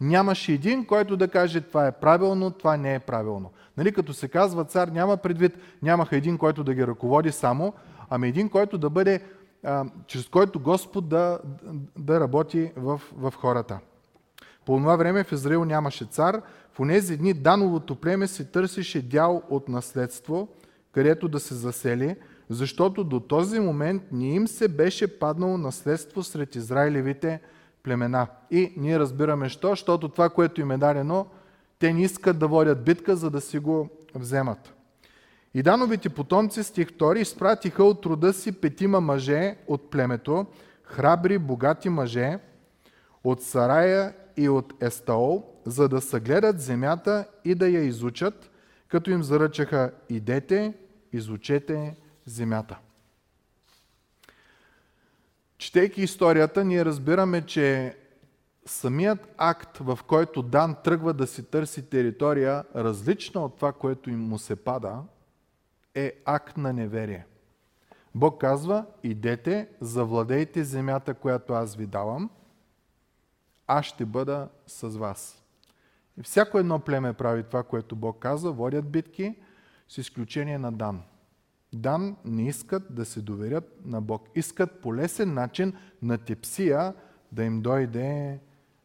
Нямаше 0.00 0.52
един, 0.52 0.86
който 0.86 1.16
да 1.16 1.28
каже 1.28 1.60
това 1.60 1.86
е 1.86 1.92
правилно, 1.92 2.50
това 2.50 2.76
не 2.76 2.94
е 2.94 2.98
правилно. 2.98 3.50
Нали, 3.76 3.92
като 3.92 4.12
се 4.12 4.28
казва 4.28 4.64
цар, 4.64 4.88
няма 4.88 5.16
предвид, 5.16 5.58
нямаха 5.82 6.16
един, 6.16 6.38
който 6.38 6.64
да 6.64 6.74
ги 6.74 6.86
ръководи 6.86 7.32
само, 7.32 7.72
ами 8.10 8.28
един, 8.28 8.48
който 8.48 8.78
да 8.78 8.90
бъде, 8.90 9.20
а, 9.64 9.84
чрез 10.06 10.28
който 10.28 10.60
Господ 10.60 11.08
да, 11.08 11.38
да 11.98 12.20
работи 12.20 12.72
в, 12.76 13.00
в 13.16 13.32
хората. 13.36 13.78
По 14.66 14.76
това 14.76 14.96
време 14.96 15.24
в 15.24 15.32
Израил 15.32 15.64
нямаше 15.64 16.04
цар. 16.04 16.42
В 16.72 16.88
тези 16.88 17.16
дни 17.16 17.34
Дановото 17.34 17.96
племе 17.96 18.26
се 18.26 18.44
търсеше 18.44 19.02
дял 19.02 19.42
от 19.50 19.68
наследство, 19.68 20.48
където 20.92 21.28
да 21.28 21.40
се 21.40 21.54
засели, 21.54 22.16
защото 22.50 23.04
до 23.04 23.20
този 23.20 23.60
момент 23.60 24.02
не 24.12 24.34
им 24.34 24.48
се 24.48 24.68
беше 24.68 25.18
паднало 25.18 25.58
наследство 25.58 26.22
сред 26.22 26.54
израилевите 26.54 27.40
племена. 27.82 28.26
И 28.50 28.72
ние 28.76 28.98
разбираме 28.98 29.48
що, 29.48 29.68
защото 29.68 30.08
това, 30.08 30.28
което 30.28 30.60
им 30.60 30.70
е 30.70 30.78
дадено, 30.78 31.26
те 31.78 31.92
не 31.92 32.02
искат 32.02 32.38
да 32.38 32.48
водят 32.48 32.84
битка, 32.84 33.16
за 33.16 33.30
да 33.30 33.40
си 33.40 33.58
го 33.58 33.88
вземат. 34.14 34.74
И 35.54 35.62
Дановите 35.62 36.08
потомци, 36.08 36.64
стих 36.64 36.88
2, 36.88 37.18
изпратиха 37.18 37.84
от 37.84 38.06
рода 38.06 38.32
си 38.32 38.52
петима 38.52 39.00
мъже 39.00 39.56
от 39.66 39.90
племето, 39.90 40.46
храбри, 40.82 41.38
богати 41.38 41.88
мъже, 41.88 42.38
от 43.24 43.42
Сарая 43.42 44.14
и 44.36 44.48
от 44.48 44.74
Естаол, 44.80 45.44
за 45.66 45.88
да 45.88 46.00
съгледат 46.00 46.60
земята 46.60 47.24
и 47.44 47.54
да 47.54 47.68
я 47.68 47.82
изучат, 47.82 48.50
като 48.88 49.10
им 49.10 49.22
заръчаха 49.22 49.92
идете, 50.08 50.74
изучете 51.12 51.96
земята. 52.28 52.78
Четейки 55.58 56.02
историята, 56.02 56.64
ние 56.64 56.84
разбираме, 56.84 57.46
че 57.46 57.96
самият 58.66 59.28
акт, 59.36 59.78
в 59.78 59.98
който 60.06 60.42
Дан 60.42 60.76
тръгва 60.84 61.14
да 61.14 61.26
си 61.26 61.42
търси 61.50 61.90
територия, 61.90 62.64
различна 62.76 63.44
от 63.44 63.56
това, 63.56 63.72
което 63.72 64.10
им 64.10 64.20
му 64.20 64.38
се 64.38 64.56
пада, 64.56 65.02
е 65.94 66.12
акт 66.24 66.56
на 66.56 66.72
неверие. 66.72 67.26
Бог 68.14 68.40
казва, 68.40 68.86
идете, 69.02 69.68
завладейте 69.80 70.64
земята, 70.64 71.14
която 71.14 71.52
аз 71.52 71.76
ви 71.76 71.86
давам, 71.86 72.30
аз 73.66 73.86
ще 73.86 74.04
бъда 74.04 74.48
с 74.66 74.88
вас. 74.88 75.42
И 76.18 76.22
всяко 76.22 76.58
едно 76.58 76.78
племе 76.78 77.12
прави 77.12 77.42
това, 77.42 77.62
което 77.62 77.96
Бог 77.96 78.18
казва, 78.18 78.52
водят 78.52 78.90
битки, 78.90 79.36
с 79.88 79.98
изключение 79.98 80.58
на 80.58 80.72
Дан. 80.72 81.02
Дан 81.72 82.16
не 82.24 82.48
искат 82.48 82.82
да 82.94 83.04
се 83.04 83.20
доверят 83.20 83.76
на 83.84 84.00
Бог. 84.00 84.28
Искат 84.34 84.80
по 84.80 84.94
лесен 84.94 85.34
начин 85.34 85.72
на 86.02 86.18
тепсия 86.18 86.94
да 87.32 87.44
им 87.44 87.60
дойде 87.60 88.38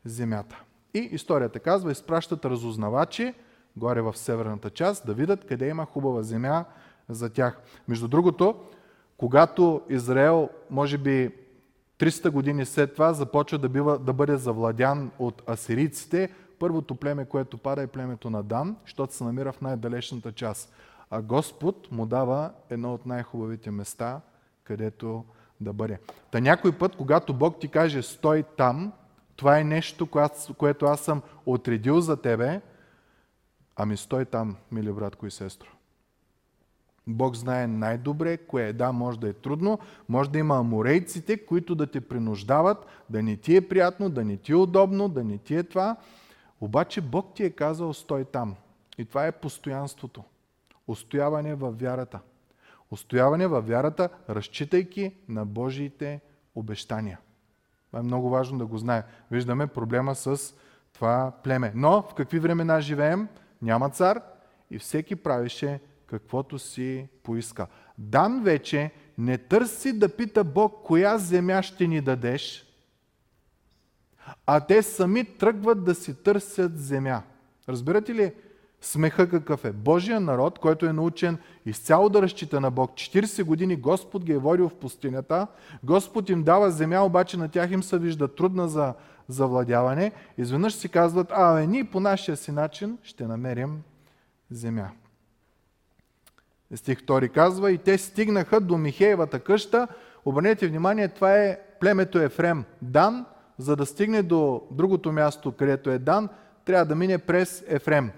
земята. 0.06 0.64
И 0.94 1.00
историята 1.00 1.60
казва, 1.60 1.92
изпращат 1.92 2.46
разузнавачи 2.46 3.34
горе 3.78 4.02
в 4.02 4.18
северната 4.18 4.70
част 4.70 5.06
да 5.06 5.14
видят 5.14 5.46
къде 5.46 5.68
има 5.68 5.86
хубава 5.86 6.24
земя 6.24 6.66
за 7.10 7.30
тях. 7.30 7.62
Между 7.88 8.08
другото, 8.08 8.56
когато 9.18 9.82
Израел, 9.90 10.50
може 10.70 10.98
би 10.98 11.32
300 12.00 12.30
години 12.30 12.66
след 12.66 12.94
това, 12.94 13.14
започва 13.14 13.58
да, 13.58 13.70
бива, 13.70 14.00
да 14.00 14.14
бъде 14.14 14.38
завладян 14.38 15.12
от 15.20 15.50
асирийците, 15.50 16.30
първото 16.60 16.96
племе, 16.96 17.26
което 17.26 17.58
пада 17.58 17.82
е 17.82 17.88
племето 17.88 18.30
на 18.30 18.44
Дан, 18.44 18.78
защото 18.86 19.14
се 19.14 19.24
намира 19.24 19.52
в 19.52 19.62
най-далечната 19.62 20.32
част 20.32 20.74
а 21.14 21.22
Господ 21.22 21.92
му 21.92 22.06
дава 22.06 22.52
едно 22.70 22.94
от 22.94 23.06
най-хубавите 23.06 23.72
места, 23.72 24.22
където 24.64 25.26
да 25.62 25.74
бъде. 25.74 26.00
Та 26.32 26.40
някой 26.40 26.78
път, 26.78 26.96
когато 26.96 27.34
Бог 27.34 27.60
ти 27.60 27.68
каже 27.68 28.02
стой 28.02 28.44
там, 28.58 28.94
това 29.36 29.60
е 29.60 29.64
нещо, 29.64 30.08
което 30.58 30.86
аз 30.86 31.00
съм 31.00 31.22
отредил 31.46 32.02
за 32.02 32.22
тебе, 32.22 32.62
ами 33.76 33.98
стой 33.98 34.26
там, 34.26 34.56
мили 34.72 34.92
братко 34.92 35.26
и 35.26 35.32
сестро. 35.32 35.70
Бог 37.08 37.36
знае 37.36 37.68
най-добре 37.68 38.38
кое 38.38 38.64
е. 38.64 38.74
Да, 38.74 38.92
може 38.92 39.20
да 39.20 39.30
е 39.30 39.34
трудно, 39.34 39.80
може 40.10 40.30
да 40.30 40.40
има 40.40 40.58
аморейците, 40.58 41.46
които 41.46 41.76
да 41.76 41.88
те 41.88 42.02
принуждават, 42.02 42.86
да 43.10 43.24
не 43.24 43.38
ти 43.38 43.56
е 43.56 43.68
приятно, 43.68 44.10
да 44.10 44.26
не 44.26 44.38
ти 44.38 44.52
е 44.52 44.56
удобно, 44.56 45.10
да 45.10 45.24
не 45.24 45.38
ти 45.38 45.56
е 45.56 45.64
това. 45.64 45.96
Обаче 46.62 47.02
Бог 47.02 47.34
ти 47.36 47.44
е 47.44 47.50
казал 47.50 47.94
стой 47.94 48.26
там. 48.26 48.56
И 48.98 49.06
това 49.06 49.28
е 49.28 49.32
постоянството. 49.32 50.24
Устояване 50.88 51.56
във 51.56 51.80
вярата. 51.80 52.20
Устояване 52.92 53.48
във 53.48 53.68
вярата, 53.68 54.10
разчитайки 54.30 55.16
на 55.30 55.46
Божиите 55.46 56.22
обещания. 56.56 57.20
Това 57.88 58.00
е 58.00 58.04
много 58.04 58.30
важно 58.30 58.58
да 58.58 58.66
го 58.66 58.78
знае. 58.78 59.04
Виждаме 59.32 59.68
проблема 59.68 60.16
с 60.16 60.54
това 60.94 61.32
племе. 61.44 61.72
Но 61.76 62.02
в 62.02 62.14
какви 62.14 62.40
времена 62.40 62.82
живеем? 62.82 63.28
Няма 63.62 63.90
цар 63.90 64.22
и 64.72 64.80
всеки 64.80 65.16
правеше 65.16 65.80
каквото 66.06 66.60
си 66.60 67.08
поиска. 67.24 67.68
Дан 67.98 68.44
вече 68.44 68.92
не 69.18 69.38
търси 69.38 70.00
да 70.00 70.16
пита 70.16 70.44
Бог, 70.44 70.86
коя 70.86 71.18
земя 71.18 71.64
ще 71.64 71.88
ни 71.88 72.02
дадеш, 72.02 72.66
а 74.46 74.60
те 74.60 74.84
сами 74.84 75.38
тръгват 75.38 75.84
да 75.84 75.96
си 75.96 76.24
търсят 76.24 76.80
земя. 76.80 77.24
Разбирате 77.70 78.16
ли? 78.16 78.34
Смеха 78.84 79.30
какъв 79.30 79.66
е? 79.66 79.72
Божия 79.72 80.20
народ, 80.20 80.60
който 80.60 80.86
е 80.86 80.94
научен 80.94 81.38
изцяло 81.66 82.10
да 82.10 82.22
разчита 82.22 82.62
на 82.62 82.72
Бог. 82.72 82.92
40 82.92 83.44
години 83.44 83.76
Господ 83.76 84.26
ги 84.26 84.32
е 84.32 84.38
водил 84.38 84.70
в 84.70 84.76
пустинята. 84.76 85.48
Господ 85.84 86.30
им 86.30 86.44
дава 86.44 86.72
земя, 86.72 87.00
обаче 87.00 87.38
на 87.38 87.50
тях 87.50 87.72
им 87.72 87.84
се 87.84 87.98
вижда 87.98 88.36
трудна 88.36 88.68
за 88.68 88.94
завладяване. 89.28 90.12
Изведнъж 90.38 90.74
си 90.74 90.90
казват, 90.90 91.28
а 91.32 91.54
бе, 91.54 91.68
ние 91.68 91.84
по 91.84 92.00
нашия 92.00 92.38
си 92.38 92.52
начин 92.52 92.98
ще 93.04 93.28
намерим 93.28 93.82
земя. 94.52 94.90
Стих 96.76 97.02
2 97.02 97.30
казва, 97.30 97.72
и 97.72 97.78
те 97.78 97.98
стигнаха 97.98 98.60
до 98.60 98.78
Михеевата 98.78 99.40
къща. 99.40 99.88
Обърнете 100.26 100.68
внимание, 100.68 101.08
това 101.08 101.38
е 101.38 101.60
племето 101.80 102.20
Ефрем. 102.20 102.64
Дан, 102.82 103.26
за 103.58 103.76
да 103.76 103.86
стигне 103.86 104.24
до 104.24 104.62
другото 104.72 105.12
място, 105.12 105.52
където 105.52 105.90
е 105.90 106.00
Дан, 106.00 106.30
трябва 106.66 106.86
да 106.86 106.96
мине 106.96 107.18
през 107.18 107.64
Ефрем. 107.68 108.12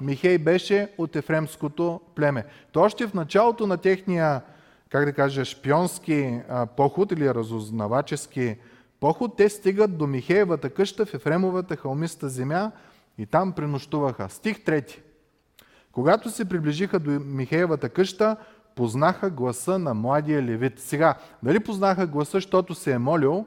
Михей 0.00 0.38
беше 0.38 0.88
от 0.98 1.16
ефремското 1.16 2.00
племе. 2.14 2.44
То 2.72 2.80
още 2.80 3.06
в 3.06 3.14
началото 3.14 3.66
на 3.66 3.76
техния, 3.76 4.42
как 4.88 5.04
да 5.04 5.12
кажа, 5.12 5.44
шпионски 5.44 6.40
поход 6.76 7.12
или 7.12 7.34
разузнавачески 7.34 8.56
поход, 9.00 9.36
те 9.36 9.48
стигат 9.48 9.98
до 9.98 10.06
Михеевата 10.06 10.70
къща 10.70 11.06
в 11.06 11.14
Ефремовата 11.14 11.76
халмиста 11.76 12.28
земя 12.28 12.70
и 13.18 13.26
там 13.26 13.52
пренощуваха. 13.52 14.28
Стих 14.30 14.64
трети. 14.64 15.02
Когато 15.92 16.30
се 16.30 16.44
приближиха 16.44 16.98
до 16.98 17.10
Михеевата 17.10 17.88
къща, 17.88 18.36
познаха 18.76 19.30
гласа 19.30 19.78
на 19.78 19.94
младия 19.94 20.42
левит. 20.42 20.80
Сега, 20.80 21.14
дали 21.42 21.60
познаха 21.60 22.06
гласа, 22.06 22.30
защото 22.30 22.74
се 22.74 22.92
е 22.92 22.98
молил, 22.98 23.46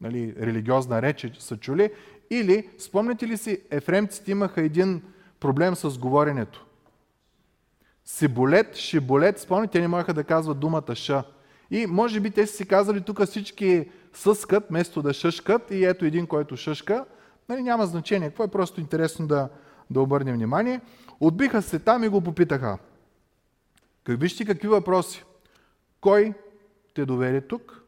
нали, 0.00 0.34
религиозна 0.40 1.02
реч 1.02 1.26
са 1.38 1.56
чули, 1.56 1.90
или, 2.30 2.68
спомняте 2.78 3.26
ли 3.26 3.36
си, 3.36 3.60
ефремците 3.70 4.30
имаха 4.30 4.62
един 4.62 5.02
проблем 5.40 5.76
с 5.76 5.98
говоренето. 5.98 6.66
Сиболет, 8.04 8.76
шиболет, 8.76 9.38
спомняте, 9.40 9.72
те 9.72 9.80
не 9.80 9.88
можеха 9.88 10.14
да 10.14 10.24
казват 10.24 10.60
думата 10.60 10.94
ша. 10.94 11.24
И 11.70 11.86
може 11.86 12.20
би 12.20 12.30
те 12.30 12.46
си 12.46 12.68
казали, 12.68 13.00
тук 13.00 13.22
всички 13.22 13.90
съскат, 14.12 14.64
вместо 14.68 15.02
да 15.02 15.12
шъшкат, 15.12 15.70
и 15.70 15.84
ето 15.84 16.04
един, 16.04 16.26
който 16.26 16.56
шъшка. 16.56 17.04
Нали, 17.48 17.62
няма 17.62 17.86
значение. 17.86 18.28
Какво 18.28 18.44
е 18.44 18.48
просто 18.48 18.80
интересно 18.80 19.26
да, 19.26 19.48
да 19.90 20.00
обърнем 20.00 20.34
внимание. 20.34 20.80
Отбиха 21.20 21.62
се 21.62 21.78
там 21.78 22.04
и 22.04 22.08
го 22.08 22.20
попитаха. 22.20 22.78
Как 24.04 24.20
вижте 24.20 24.44
какви 24.44 24.68
въпроси. 24.68 25.24
Кой 26.00 26.34
те 26.94 27.06
доведе 27.06 27.40
тук? 27.40 27.82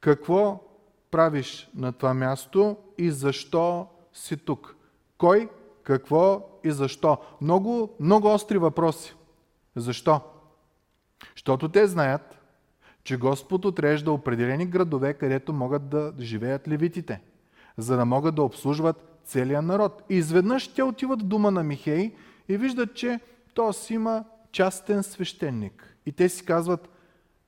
Какво 0.00 0.64
правиш 1.10 1.70
на 1.74 1.92
това 1.92 2.14
място 2.14 2.76
и 2.98 3.10
защо 3.10 3.86
си 4.12 4.36
тук? 4.36 4.76
Кой, 5.18 5.48
какво 5.82 6.48
и 6.64 6.70
защо? 6.70 7.18
Много, 7.40 7.96
много 8.00 8.34
остри 8.34 8.58
въпроси. 8.58 9.14
Защо? 9.76 10.20
Защото 11.34 11.68
те 11.68 11.86
знаят, 11.86 12.38
че 13.04 13.16
Господ 13.16 13.64
отрежда 13.64 14.12
определени 14.12 14.66
градове, 14.66 15.14
където 15.14 15.52
могат 15.52 15.88
да 15.88 16.12
живеят 16.20 16.68
левитите, 16.68 17.20
за 17.76 17.96
да 17.96 18.04
могат 18.04 18.34
да 18.34 18.42
обслужват 18.42 19.20
целия 19.24 19.62
народ. 19.62 20.02
И 20.08 20.14
изведнъж 20.14 20.68
те 20.68 20.82
отиват 20.82 21.22
в 21.22 21.26
дома 21.26 21.50
на 21.50 21.62
Михей 21.62 22.14
и 22.48 22.56
виждат, 22.56 22.94
че 22.94 23.20
то 23.54 23.72
си 23.72 23.94
има 23.94 24.24
частен 24.52 25.02
свещеник. 25.02 25.96
И 26.06 26.12
те 26.12 26.28
си 26.28 26.44
казват 26.44 26.88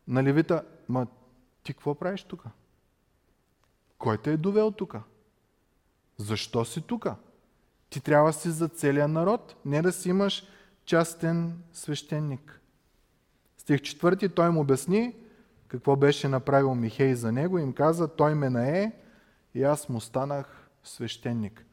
на 0.09 0.23
левита, 0.23 0.62
ма 0.89 1.07
ти 1.62 1.73
какво 1.73 1.95
правиш 1.95 2.23
тук? 2.23 2.45
Кой 3.99 4.19
те 4.19 4.33
е 4.33 4.37
довел 4.37 4.71
тук? 4.71 4.97
Защо 6.17 6.65
си 6.65 6.83
тук? 6.83 7.07
Ти 7.93 8.01
трябва 8.01 8.33
си 8.33 8.51
за 8.51 8.69
целия 8.69 9.09
народ, 9.09 9.57
не 9.65 9.83
да 9.83 9.93
си 9.93 10.09
имаш 10.09 10.47
частен 10.85 11.63
свещеник. 11.73 12.61
Стих 13.59 13.83
четвърти, 13.83 14.29
той 14.29 14.51
му 14.51 14.61
обясни 14.61 15.15
какво 15.69 15.97
беше 15.97 16.29
направил 16.29 16.75
Михей 16.75 17.15
за 17.15 17.33
него 17.33 17.59
и 17.59 17.63
им 17.63 17.73
каза, 17.73 18.09
той 18.09 18.35
ме 18.35 18.51
нае 18.51 18.93
и 19.55 19.63
аз 19.63 19.89
му 19.89 20.01
станах 20.01 20.69
свещеник. 20.85 21.65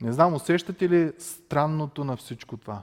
Не 0.00 0.12
знам, 0.12 0.34
усещате 0.34 0.88
ли 0.88 1.12
странното 1.18 2.04
на 2.04 2.16
всичко 2.16 2.56
това? 2.56 2.82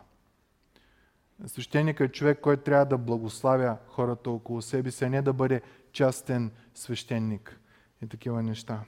Свещеникът 1.45 2.09
е 2.09 2.13
човек, 2.13 2.39
който 2.41 2.63
трябва 2.63 2.85
да 2.85 2.97
благославя 2.97 3.77
хората 3.87 4.29
около 4.29 4.61
себе 4.61 4.91
си, 4.91 5.05
а 5.05 5.09
не 5.09 5.21
да 5.21 5.33
бъде 5.33 5.61
частен 5.91 6.51
свещеник 6.75 7.59
и 8.01 8.07
такива 8.07 8.43
неща. 8.43 8.81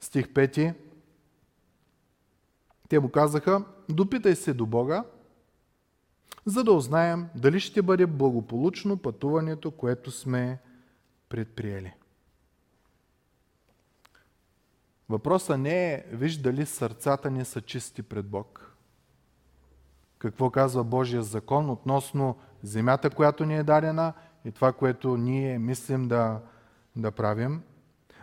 Стих 0.00 0.28
5. 0.28 0.74
Те 2.88 3.00
му 3.00 3.08
казаха, 3.08 3.64
допитай 3.88 4.34
се 4.36 4.54
до 4.54 4.66
Бога, 4.66 5.04
за 6.46 6.64
да 6.64 6.72
узнаем 6.72 7.28
дали 7.34 7.60
ще 7.60 7.82
бъде 7.82 8.06
благополучно 8.06 8.96
пътуването, 8.96 9.70
което 9.70 10.10
сме 10.10 10.58
предприели. 11.28 11.94
Въпросът 15.08 15.60
не 15.60 15.92
е, 15.92 16.04
виж 16.12 16.36
дали 16.36 16.66
сърцата 16.66 17.30
ни 17.30 17.44
са 17.44 17.60
чисти 17.60 18.02
пред 18.02 18.26
Бог. 18.26 18.72
Какво 20.18 20.50
казва 20.50 20.84
Божия 20.84 21.22
закон 21.22 21.70
относно 21.70 22.36
земята, 22.62 23.10
която 23.10 23.44
ни 23.44 23.56
е 23.56 23.62
дадена 23.62 24.12
и 24.44 24.52
това, 24.52 24.72
което 24.72 25.16
ние 25.16 25.58
мислим 25.58 26.08
да, 26.08 26.40
да 26.96 27.10
правим. 27.10 27.62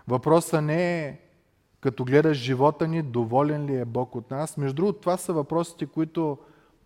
Въпросът 0.07 0.63
не 0.63 1.05
е, 1.05 1.19
като 1.83 2.05
гледаш 2.05 2.37
живота 2.37 2.87
ни, 2.87 3.01
доволен 3.01 3.65
ли 3.65 3.77
е 3.77 3.85
Бог 3.85 4.15
от 4.15 4.31
нас. 4.31 4.57
Между 4.57 4.75
другото, 4.75 4.99
това 4.99 5.17
са 5.17 5.33
въпросите, 5.33 5.85
които 5.85 6.37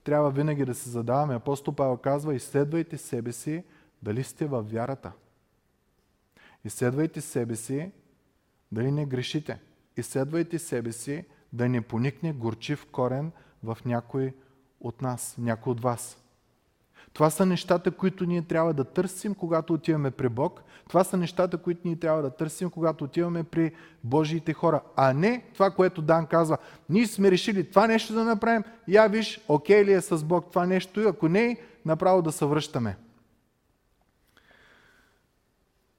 трябва 0.04 0.32
винаги 0.32 0.66
да 0.66 0.76
се 0.76 0.90
задаваме. 0.90 1.36
Апостол 1.36 1.74
Павел 1.74 1.98
казва, 1.98 2.36
изследвайте 2.36 2.98
себе 2.98 3.32
си, 3.32 3.64
дали 4.04 4.24
сте 4.24 4.46
във 4.46 4.72
вярата. 4.72 5.12
Изследвайте 6.66 7.22
себе 7.22 7.56
си, 7.56 7.92
дали 8.72 8.92
не 8.92 9.06
грешите. 9.06 9.60
Изследвайте 9.98 10.60
себе 10.60 10.92
си, 10.92 11.26
да 11.54 11.70
не 11.70 11.82
поникне 11.82 12.34
горчив 12.34 12.86
корен 12.92 13.32
в 13.64 13.78
някой 13.86 14.34
от 14.80 15.02
нас, 15.02 15.36
някой 15.38 15.72
от 15.72 15.82
вас. 15.82 16.24
Това 17.18 17.30
са 17.30 17.46
нещата, 17.46 17.92
които 17.92 18.26
ние 18.26 18.42
трябва 18.42 18.74
да 18.74 18.84
търсим, 18.84 19.36
когато 19.36 19.74
отиваме 19.74 20.12
при 20.12 20.30
Бог. 20.30 20.64
Това 20.88 21.04
са 21.04 21.18
нещата, 21.18 21.58
които 21.58 21.82
ние 21.86 22.00
трябва 22.00 22.22
да 22.22 22.30
търсим, 22.30 22.70
когато 22.70 23.04
отиваме 23.04 23.44
при 23.44 23.72
Божиите 24.04 24.54
хора. 24.54 24.82
А 24.96 25.14
не 25.14 25.46
това, 25.54 25.72
което 25.72 26.02
Дан 26.02 26.26
казва. 26.26 26.58
Ние 26.90 27.08
сме 27.08 27.32
решили 27.32 27.70
това 27.70 27.88
нещо 27.88 28.14
да 28.14 28.24
направим. 28.24 28.64
Я 28.88 29.08
виж, 29.08 29.42
окей 29.48 29.86
ли 29.86 29.94
е 29.94 30.02
с 30.02 30.24
Бог 30.24 30.50
това 30.50 30.66
нещо 30.66 31.02
и 31.02 31.08
ако 31.08 31.28
не, 31.28 31.58
направо 31.86 32.22
да 32.22 32.32
се 32.32 32.46
връщаме. 32.46 32.98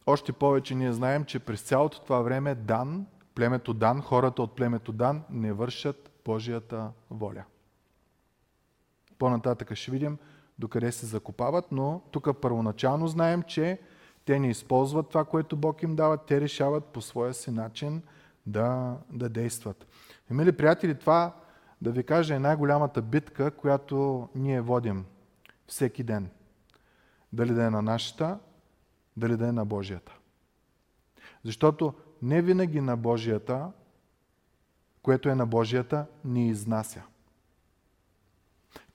Още 0.06 0.32
повече 0.32 0.74
ние 0.74 0.92
знаем, 0.92 1.24
че 1.24 1.38
през 1.38 1.60
цялото 1.60 2.00
това 2.00 2.20
време 2.20 2.54
Дан, 2.54 3.06
племето 3.34 3.74
Дан, 3.74 4.02
хората 4.02 4.42
от 4.42 4.56
племето 4.56 4.92
Дан 4.92 5.22
не 5.30 5.52
вършат 5.52 6.10
Божията 6.24 6.90
воля. 7.10 7.44
По-нататък 9.18 9.74
ще 9.74 9.90
видим 9.90 10.18
докъде 10.58 10.92
се 10.92 11.06
закопават, 11.06 11.72
но 11.72 12.02
тук 12.10 12.40
първоначално 12.40 13.08
знаем, 13.08 13.42
че 13.42 13.78
те 14.24 14.38
не 14.38 14.50
използват 14.50 15.08
това, 15.08 15.24
което 15.24 15.56
Бог 15.56 15.82
им 15.82 15.96
дава, 15.96 16.16
те 16.16 16.40
решават 16.40 16.84
по 16.84 17.00
своя 17.00 17.34
си 17.34 17.50
начин 17.50 18.02
да, 18.46 18.96
да 19.10 19.28
действат. 19.28 19.86
И, 20.30 20.34
мили 20.34 20.52
приятели, 20.52 20.98
това 20.98 21.36
да 21.82 21.90
ви 21.90 22.04
кажа 22.04 22.34
е 22.34 22.38
най-голямата 22.38 23.02
битка, 23.02 23.50
която 23.50 24.28
ние 24.34 24.60
водим 24.60 25.04
всеки 25.66 26.02
ден. 26.02 26.30
Дали 27.32 27.54
да 27.54 27.64
е 27.64 27.70
на 27.70 27.82
нашата, 27.82 28.38
дали 29.16 29.36
да 29.36 29.48
е 29.48 29.52
на 29.52 29.64
Божията. 29.64 30.16
Защото 31.44 31.94
не 32.22 32.42
винаги 32.42 32.80
на 32.80 32.96
Божията, 32.96 33.72
което 35.02 35.28
е 35.28 35.34
на 35.34 35.46
Божията, 35.46 36.06
ни 36.24 36.48
изнася. 36.48 37.02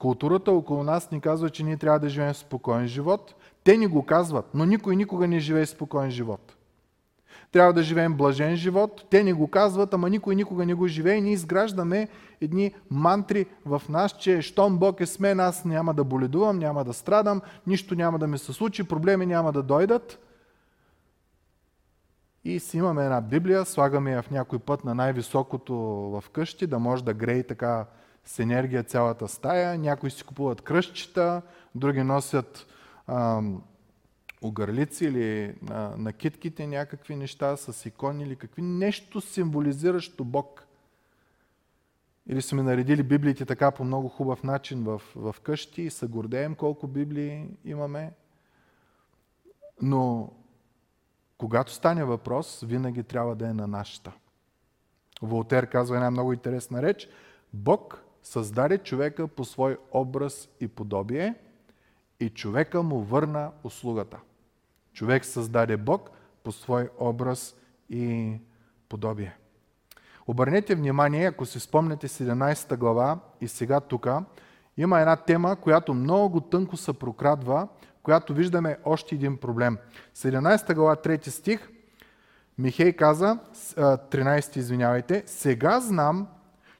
Културата 0.04 0.52
около 0.52 0.84
нас 0.84 1.12
ни 1.12 1.22
казва, 1.22 1.50
че 1.50 1.64
ние 1.64 1.78
трябва 1.78 2.00
да 2.00 2.10
живеем 2.10 2.34
спокоен 2.34 2.88
живот. 2.88 3.36
Те 3.64 3.78
ни 3.78 3.88
го 3.88 4.06
казват, 4.06 4.46
но 4.54 4.66
никой 4.66 4.96
никога 4.96 5.28
не 5.28 5.40
живее 5.40 5.66
спокоен 5.66 6.12
живот. 6.12 6.56
Трябва 7.52 7.74
да 7.74 7.84
живеем 7.84 8.14
блажен 8.14 8.56
живот. 8.56 9.06
Те 9.10 9.24
ни 9.24 9.34
го 9.34 9.48
казват, 9.48 9.94
ама 9.94 10.10
никой 10.10 10.36
никога 10.36 10.66
не 10.66 10.74
го 10.74 10.88
живее. 10.88 11.22
Ние 11.22 11.34
изграждаме 11.34 12.08
едни 12.42 12.74
мантри 12.90 13.46
в 13.66 13.82
нас, 13.90 14.12
че 14.12 14.42
щом 14.42 14.78
Бог 14.78 15.02
е 15.02 15.06
с 15.06 15.20
мен, 15.20 15.40
аз 15.40 15.66
няма 15.66 15.94
да 15.94 16.04
боледувам, 16.04 16.60
няма 16.60 16.84
да 16.84 16.94
страдам, 16.94 17.42
нищо 17.68 17.96
няма 17.96 18.20
да 18.20 18.28
ми 18.28 18.38
се 18.38 18.54
случи, 18.54 18.84
проблеми 18.84 19.26
няма 19.26 19.52
да 19.52 19.64
дойдат. 19.64 20.20
И 22.44 22.60
си 22.60 22.78
имаме 22.78 23.04
една 23.04 23.22
Библия, 23.22 23.66
слагаме 23.66 24.12
я 24.12 24.22
в 24.22 24.32
някой 24.32 24.60
път 24.60 24.84
на 24.84 24.96
най-високото 24.96 25.76
в 25.76 26.24
къщи, 26.32 26.68
да 26.68 26.80
може 26.80 27.04
да 27.04 27.14
грее 27.14 27.44
така 27.44 27.86
с 28.26 28.40
енергия 28.40 28.84
цялата 28.84 29.28
стая. 29.28 29.78
Някои 29.78 30.12
си 30.12 30.24
купуват 30.24 30.62
кръщчета, 30.62 31.42
други 31.76 32.04
носят 32.04 32.68
огърлици 34.42 35.06
или 35.06 35.56
а, 35.70 35.94
накитките 35.98 36.68
някакви 36.68 37.16
неща 37.16 37.58
с 37.58 37.86
икони 37.86 38.24
или 38.24 38.36
какви. 38.36 38.62
Нещо 38.62 39.22
символизиращо 39.22 40.26
Бог. 40.26 40.68
Или 42.28 42.42
сме 42.42 42.64
наредили 42.64 43.04
библиите 43.04 43.46
така 43.46 43.72
по 43.72 43.84
много 43.84 44.10
хубав 44.10 44.44
начин 44.44 44.84
в, 44.84 45.02
в 45.16 45.36
къщи 45.44 45.82
и 45.82 45.90
се 45.90 46.08
гордеем 46.08 46.56
колко 46.56 46.88
библии 46.88 47.48
имаме. 47.66 48.14
Но 49.82 50.32
когато 51.38 51.74
стане 51.74 52.04
въпрос, 52.04 52.64
винаги 52.68 53.04
трябва 53.04 53.36
да 53.36 53.48
е 53.48 53.54
на 53.54 53.68
нашата. 53.68 54.12
Волтер 55.22 55.70
казва 55.70 55.96
една 55.96 56.12
много 56.12 56.34
интересна 56.34 56.82
реч. 56.82 57.10
Бог 57.54 58.04
създаде 58.24 58.78
човека 58.78 59.28
по 59.28 59.46
свой 59.46 59.78
образ 59.92 60.50
и 60.60 60.68
подобие 60.68 61.36
и 62.20 62.30
човека 62.30 62.84
му 62.84 63.00
върна 63.00 63.52
услугата. 63.64 64.18
Човек 64.94 65.26
създаде 65.26 65.78
Бог 65.78 66.10
по 66.44 66.52
свой 66.52 66.90
образ 67.00 67.56
и 67.90 68.34
подобие. 68.90 69.38
Обърнете 70.28 70.76
внимание, 70.76 71.26
ако 71.26 71.46
си 71.46 71.60
спомнете 71.60 72.08
17 72.08 72.78
глава 72.78 73.20
и 73.42 73.48
сега 73.48 73.80
тук, 73.80 74.08
има 74.78 75.00
една 75.00 75.16
тема, 75.16 75.56
която 75.56 75.94
много 75.94 76.42
тънко 76.42 76.78
се 76.78 76.94
прокрадва, 76.94 77.68
която 78.04 78.34
виждаме 78.34 78.78
още 78.86 79.16
един 79.16 79.38
проблем. 79.38 79.78
17 80.16 80.74
глава, 80.74 80.96
3 80.96 81.30
стих, 81.30 81.70
Михей 82.58 82.94
каза, 82.94 83.40
13 83.56 84.58
извинявайте, 84.58 85.24
сега 85.26 85.80
знам, 85.80 86.28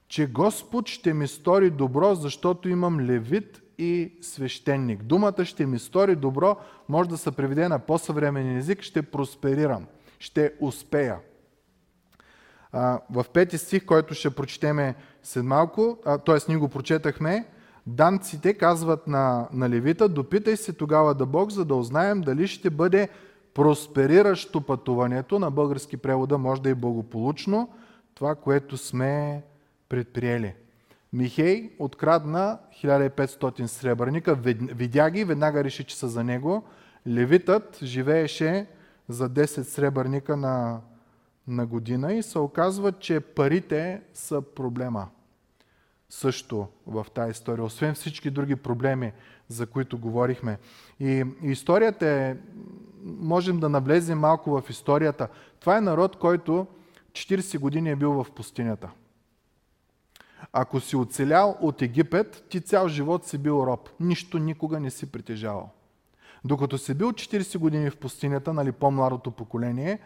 че 0.08 0.26
Господ 0.26 0.88
ще 0.88 1.14
ми 1.14 1.28
стори 1.28 1.70
добро, 1.70 2.14
защото 2.14 2.68
имам 2.68 3.00
левит 3.00 3.62
и 3.78 4.12
свещеник. 4.20 5.02
Думата 5.02 5.44
ще 5.44 5.66
ми 5.66 5.78
стори 5.78 6.16
добро 6.16 6.56
може 6.88 7.08
да 7.08 7.18
се 7.18 7.30
преведе 7.30 7.68
на 7.68 7.78
по-съвременен 7.78 8.56
език, 8.56 8.82
ще 8.82 9.02
просперирам, 9.02 9.86
ще 10.18 10.52
успея. 10.60 11.18
в 13.10 13.24
пети 13.32 13.58
стих, 13.58 13.84
който 13.84 14.14
ще 14.14 14.30
прочетеме 14.30 14.94
след 15.22 15.44
малко, 15.44 15.98
т.е. 16.26 16.38
ние 16.48 16.56
го 16.56 16.68
прочетахме, 16.68 17.46
данците 17.86 18.54
казват 18.54 19.06
на, 19.06 19.48
на 19.52 19.70
левита, 19.70 20.08
допитай 20.08 20.56
се 20.56 20.72
тогава 20.72 21.14
да 21.14 21.26
Бог, 21.26 21.50
за 21.50 21.64
да 21.64 21.74
узнаем 21.74 22.20
дали 22.20 22.46
ще 22.46 22.70
бъде 22.70 23.08
проспериращо 23.54 24.60
пътуването, 24.60 25.38
на 25.38 25.50
български 25.50 25.96
превода 25.96 26.38
може 26.38 26.62
да 26.62 26.70
е 26.70 26.74
благополучно, 26.74 27.68
това, 28.14 28.34
което 28.34 28.76
сме 28.76 29.42
предприели. 29.94 30.54
Михей 31.12 31.70
открадна 31.78 32.58
1500 32.84 33.66
сребърника, 33.66 34.34
видя 34.34 35.10
ги, 35.10 35.24
веднага 35.24 35.64
реши, 35.64 35.84
че 35.84 35.96
са 35.96 36.08
за 36.08 36.24
него. 36.24 36.64
Левитът 37.06 37.78
живееше 37.82 38.66
за 39.08 39.30
10 39.30 39.44
сребърника 39.62 40.36
на, 40.36 40.80
на 41.48 41.66
година 41.66 42.12
и 42.12 42.22
се 42.22 42.38
оказва, 42.38 42.92
че 42.92 43.20
парите 43.20 44.02
са 44.14 44.42
проблема. 44.42 45.08
Също 46.10 46.66
в 46.86 47.06
тази 47.14 47.30
история, 47.30 47.64
освен 47.64 47.94
всички 47.94 48.30
други 48.30 48.56
проблеми, 48.56 49.12
за 49.48 49.66
които 49.66 49.98
говорихме. 49.98 50.58
И 51.00 51.24
историята 51.42 52.06
е, 52.06 52.36
можем 53.04 53.60
да 53.60 53.68
навлезем 53.68 54.18
малко 54.18 54.60
в 54.60 54.70
историята. 54.70 55.28
Това 55.60 55.76
е 55.76 55.80
народ, 55.80 56.16
който 56.16 56.66
40 57.12 57.58
години 57.58 57.90
е 57.90 57.96
бил 57.96 58.12
в 58.12 58.26
пустинята. 58.30 58.90
Ако 60.52 60.80
си 60.80 60.96
оцелял 60.96 61.58
от 61.60 61.82
Египет, 61.82 62.44
ти 62.48 62.60
цял 62.60 62.88
живот 62.88 63.26
си 63.26 63.38
бил 63.38 63.64
роб. 63.66 63.90
Нищо 64.00 64.38
никога 64.38 64.80
не 64.80 64.90
си 64.90 65.12
притежавал. 65.12 65.70
Докато 66.44 66.78
си 66.78 66.94
бил 66.94 67.12
40 67.12 67.58
години 67.58 67.90
в 67.90 67.96
пустинята, 67.96 68.52
нали 68.52 68.72
по-младото 68.72 69.30
поколение, 69.30 69.98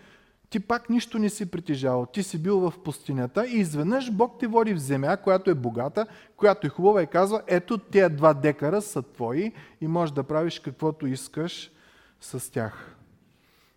ти 0.51 0.61
пак 0.61 0.91
нищо 0.91 1.19
не 1.19 1.31
си 1.31 1.51
притежавал. 1.51 2.07
Ти 2.07 2.23
си 2.23 2.43
бил 2.43 2.61
в 2.61 2.75
пустинята 2.85 3.47
и 3.47 3.59
изведнъж 3.59 4.11
Бог 4.11 4.37
те 4.41 4.47
води 4.47 4.75
в 4.75 4.79
земя, 4.79 5.17
която 5.17 5.51
е 5.51 5.55
богата, 5.55 6.07
която 6.37 6.67
е 6.67 6.71
хубава 6.71 7.03
и 7.03 7.07
казва, 7.07 7.43
ето 7.47 7.79
тези 7.79 8.15
два 8.15 8.35
декара 8.35 8.83
са 8.83 9.03
твои 9.03 9.53
и 9.81 9.87
можеш 9.87 10.13
да 10.13 10.23
правиш 10.23 10.61
каквото 10.61 11.07
искаш 11.07 11.71
с 12.21 12.53
тях. 12.53 12.97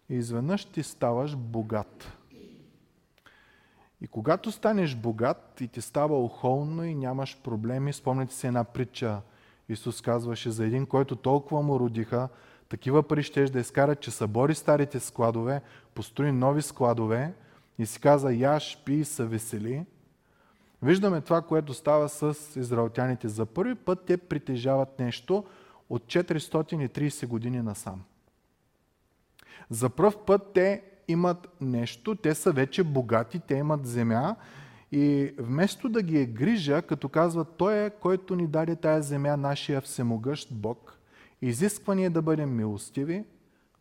И 0.09 0.15
изведнъж 0.15 0.65
ти 0.65 0.83
ставаш 0.83 1.35
богат. 1.35 2.17
И 4.01 4.07
когато 4.07 4.51
станеш 4.51 4.95
богат 4.95 5.61
и 5.61 5.67
ти 5.67 5.81
става 5.81 6.23
охолно 6.23 6.83
и 6.83 6.95
нямаш 6.95 7.37
проблеми, 7.43 7.93
спомняте 7.93 8.33
си 8.33 8.47
една 8.47 8.63
притча, 8.63 9.21
Исус 9.69 10.01
казваше 10.01 10.51
за 10.51 10.65
един, 10.65 10.85
който 10.85 11.15
толкова 11.15 11.61
му 11.61 11.79
родиха, 11.79 12.29
такива 12.69 13.03
пари 13.03 13.23
ще 13.23 13.45
да 13.45 13.59
изкара, 13.59 13.95
че 13.95 14.11
събори 14.11 14.55
старите 14.55 14.99
складове, 14.99 15.61
построи 15.93 16.31
нови 16.31 16.61
складове 16.61 17.33
и 17.79 17.85
си 17.85 17.99
каза, 17.99 18.33
яш, 18.33 18.81
пи 18.85 18.93
и 18.93 19.05
се 19.05 19.25
весели. 19.25 19.85
Виждаме 20.81 21.21
това, 21.21 21.41
което 21.41 21.73
става 21.73 22.09
с 22.09 22.35
израелтяните. 22.55 23.27
За 23.27 23.45
първи 23.45 23.75
път 23.75 24.05
те 24.05 24.17
притежават 24.17 24.99
нещо 24.99 25.45
от 25.89 26.03
430 26.03 27.27
години 27.27 27.61
насам. 27.61 28.03
За 29.69 29.89
първ 29.89 30.25
път 30.25 30.41
те 30.53 30.83
имат 31.11 31.47
нещо, 31.61 32.15
те 32.15 32.35
са 32.35 32.51
вече 32.51 32.83
богати, 32.83 33.39
те 33.39 33.55
имат 33.55 33.85
земя 33.85 34.35
и 34.91 35.33
вместо 35.39 35.89
да 35.89 36.01
ги 36.01 36.19
е 36.19 36.25
грижа, 36.25 36.81
като 36.81 37.09
казват, 37.09 37.47
Той 37.57 37.85
е, 37.85 37.89
който 37.89 38.35
ни 38.35 38.47
даде 38.47 38.75
тая 38.75 39.01
земя, 39.01 39.37
нашия 39.37 39.81
всемогъщ 39.81 40.49
Бог, 40.51 40.99
изисква 41.41 41.95
ние 41.95 42.09
да 42.09 42.21
бъдем 42.21 42.55
милостиви, 42.55 43.23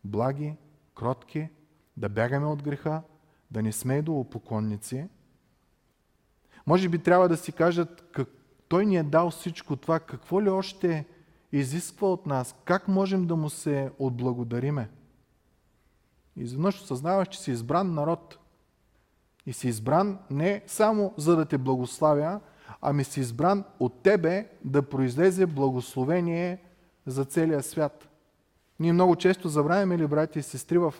благи, 0.03 0.53
кротки, 0.95 1.49
да 1.97 2.09
бягаме 2.09 2.45
от 2.45 2.63
греха, 2.63 3.01
да 3.51 3.61
не 3.61 3.71
сме 3.71 3.97
идолопоклонници. 3.97 5.07
Може 6.67 6.89
би 6.89 6.99
трябва 6.99 7.29
да 7.29 7.37
си 7.37 7.51
кажат, 7.51 8.09
как 8.11 8.27
Той 8.67 8.85
ни 8.85 8.97
е 8.97 9.03
дал 9.03 9.29
всичко 9.29 9.75
това, 9.75 9.99
какво 9.99 10.41
ли 10.41 10.49
още 10.49 11.05
изисква 11.51 12.11
от 12.11 12.25
нас, 12.25 12.55
как 12.65 12.87
можем 12.87 13.27
да 13.27 13.35
му 13.35 13.49
се 13.49 13.91
отблагодариме. 13.99 14.89
Изведнъж 16.37 16.81
осъзнаваш, 16.81 17.27
че 17.27 17.39
си 17.39 17.51
избран 17.51 17.93
народ. 17.93 18.37
И 19.45 19.53
си 19.53 19.67
избран 19.67 20.19
не 20.31 20.63
само 20.67 21.13
за 21.17 21.35
да 21.35 21.45
те 21.45 21.57
благославя, 21.57 22.39
ами 22.81 23.03
си 23.03 23.19
избран 23.19 23.63
от 23.79 24.01
тебе 24.03 24.47
да 24.65 24.81
произлезе 24.81 25.45
благословение 25.45 26.61
за 27.05 27.25
целия 27.25 27.63
свят. 27.63 28.07
Ние 28.79 28.93
много 28.93 29.15
често 29.15 29.49
забравяме 29.49 29.97
ли, 29.97 30.07
брати 30.07 30.39
и 30.39 30.43
сестри, 30.43 30.77
в 30.77 30.93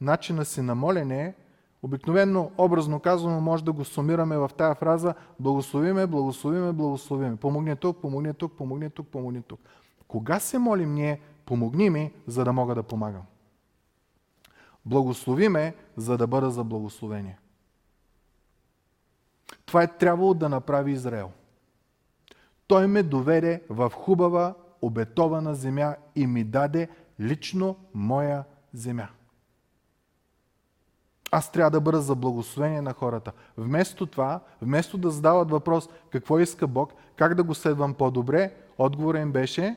начина 0.00 0.44
си 0.44 0.62
на 0.62 0.74
молене, 0.74 1.34
обикновенно, 1.82 2.50
образно 2.58 3.00
казано, 3.00 3.40
може 3.40 3.64
да 3.64 3.72
го 3.72 3.84
сумираме 3.84 4.38
в 4.38 4.50
тая 4.56 4.74
фраза 4.74 5.14
благословиме, 5.40 6.06
благословиме, 6.06 6.72
благословиме. 6.72 7.36
Помогни 7.36 7.76
тук, 7.76 8.00
помогни 8.00 8.34
тук, 8.34 8.52
помогни 8.52 8.90
тук, 8.90 9.08
помогни 9.08 9.42
тук. 9.42 9.60
Кога 10.08 10.40
се 10.40 10.58
молим 10.58 10.94
ние, 10.94 11.20
помогни 11.46 11.90
ми, 11.90 12.12
за 12.26 12.44
да 12.44 12.52
мога 12.52 12.74
да 12.74 12.82
помагам? 12.82 13.22
Благослови 14.86 15.48
ме, 15.48 15.74
за 15.96 16.18
да 16.18 16.26
бъда 16.26 16.50
за 16.50 16.64
благословение. 16.64 17.38
Това 19.66 19.82
е 19.82 19.96
трябвало 19.96 20.34
да 20.34 20.48
направи 20.48 20.92
Израел. 20.92 21.30
Той 22.66 22.86
ме 22.86 23.02
доведе 23.02 23.62
в 23.68 23.90
хубава, 23.94 24.54
обетована 24.82 25.54
земя 25.54 25.96
и 26.14 26.26
ми 26.26 26.44
даде 26.44 26.88
лично 27.20 27.76
моя 27.94 28.44
земя. 28.72 29.08
Аз 31.30 31.52
трябва 31.52 31.70
да 31.70 31.80
бъда 31.80 32.00
за 32.00 32.14
благословение 32.14 32.82
на 32.82 32.92
хората. 32.92 33.32
Вместо 33.56 34.06
това, 34.06 34.40
вместо 34.62 34.98
да 34.98 35.10
задават 35.10 35.50
въпрос 35.50 35.88
какво 36.10 36.38
иска 36.38 36.66
Бог, 36.66 36.92
как 37.16 37.34
да 37.34 37.42
го 37.42 37.54
следвам 37.54 37.94
по-добре, 37.94 38.54
отговорът 38.78 39.22
им 39.22 39.32
беше 39.32 39.76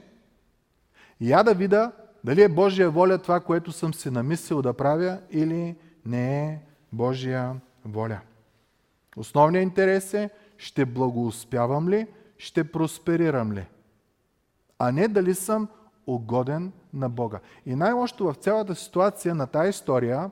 я 1.22 1.44
да 1.44 1.54
видя 1.54 1.92
дали 2.24 2.42
е 2.42 2.50
Божия 2.50 2.90
воля 2.90 3.18
това, 3.18 3.40
което 3.40 3.72
съм 3.72 3.94
си 3.94 4.10
намислил 4.10 4.62
да 4.62 4.74
правя 4.74 5.20
или 5.32 5.76
не 6.06 6.46
е 6.46 6.60
Божия 6.94 7.56
воля. 7.86 8.20
Основният 9.18 9.64
интерес 9.64 10.14
е, 10.14 10.30
ще 10.58 10.86
благоуспявам 10.86 11.90
ли, 11.90 12.08
ще 12.38 12.72
просперирам 12.72 13.54
ли, 13.54 13.66
а 14.80 14.92
не 14.92 15.08
дали 15.08 15.36
съм 15.36 15.68
угоден 16.08 16.72
на 16.94 17.10
Бога. 17.10 17.40
И 17.66 17.76
най-лошото 17.76 18.26
в 18.26 18.36
цялата 18.36 18.76
ситуация 18.76 19.36
на 19.36 19.48
тази 19.48 19.70
история 19.70 20.32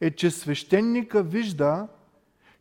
е, 0.00 0.10
че 0.10 0.30
свещеника 0.30 1.22
вижда, 1.22 1.88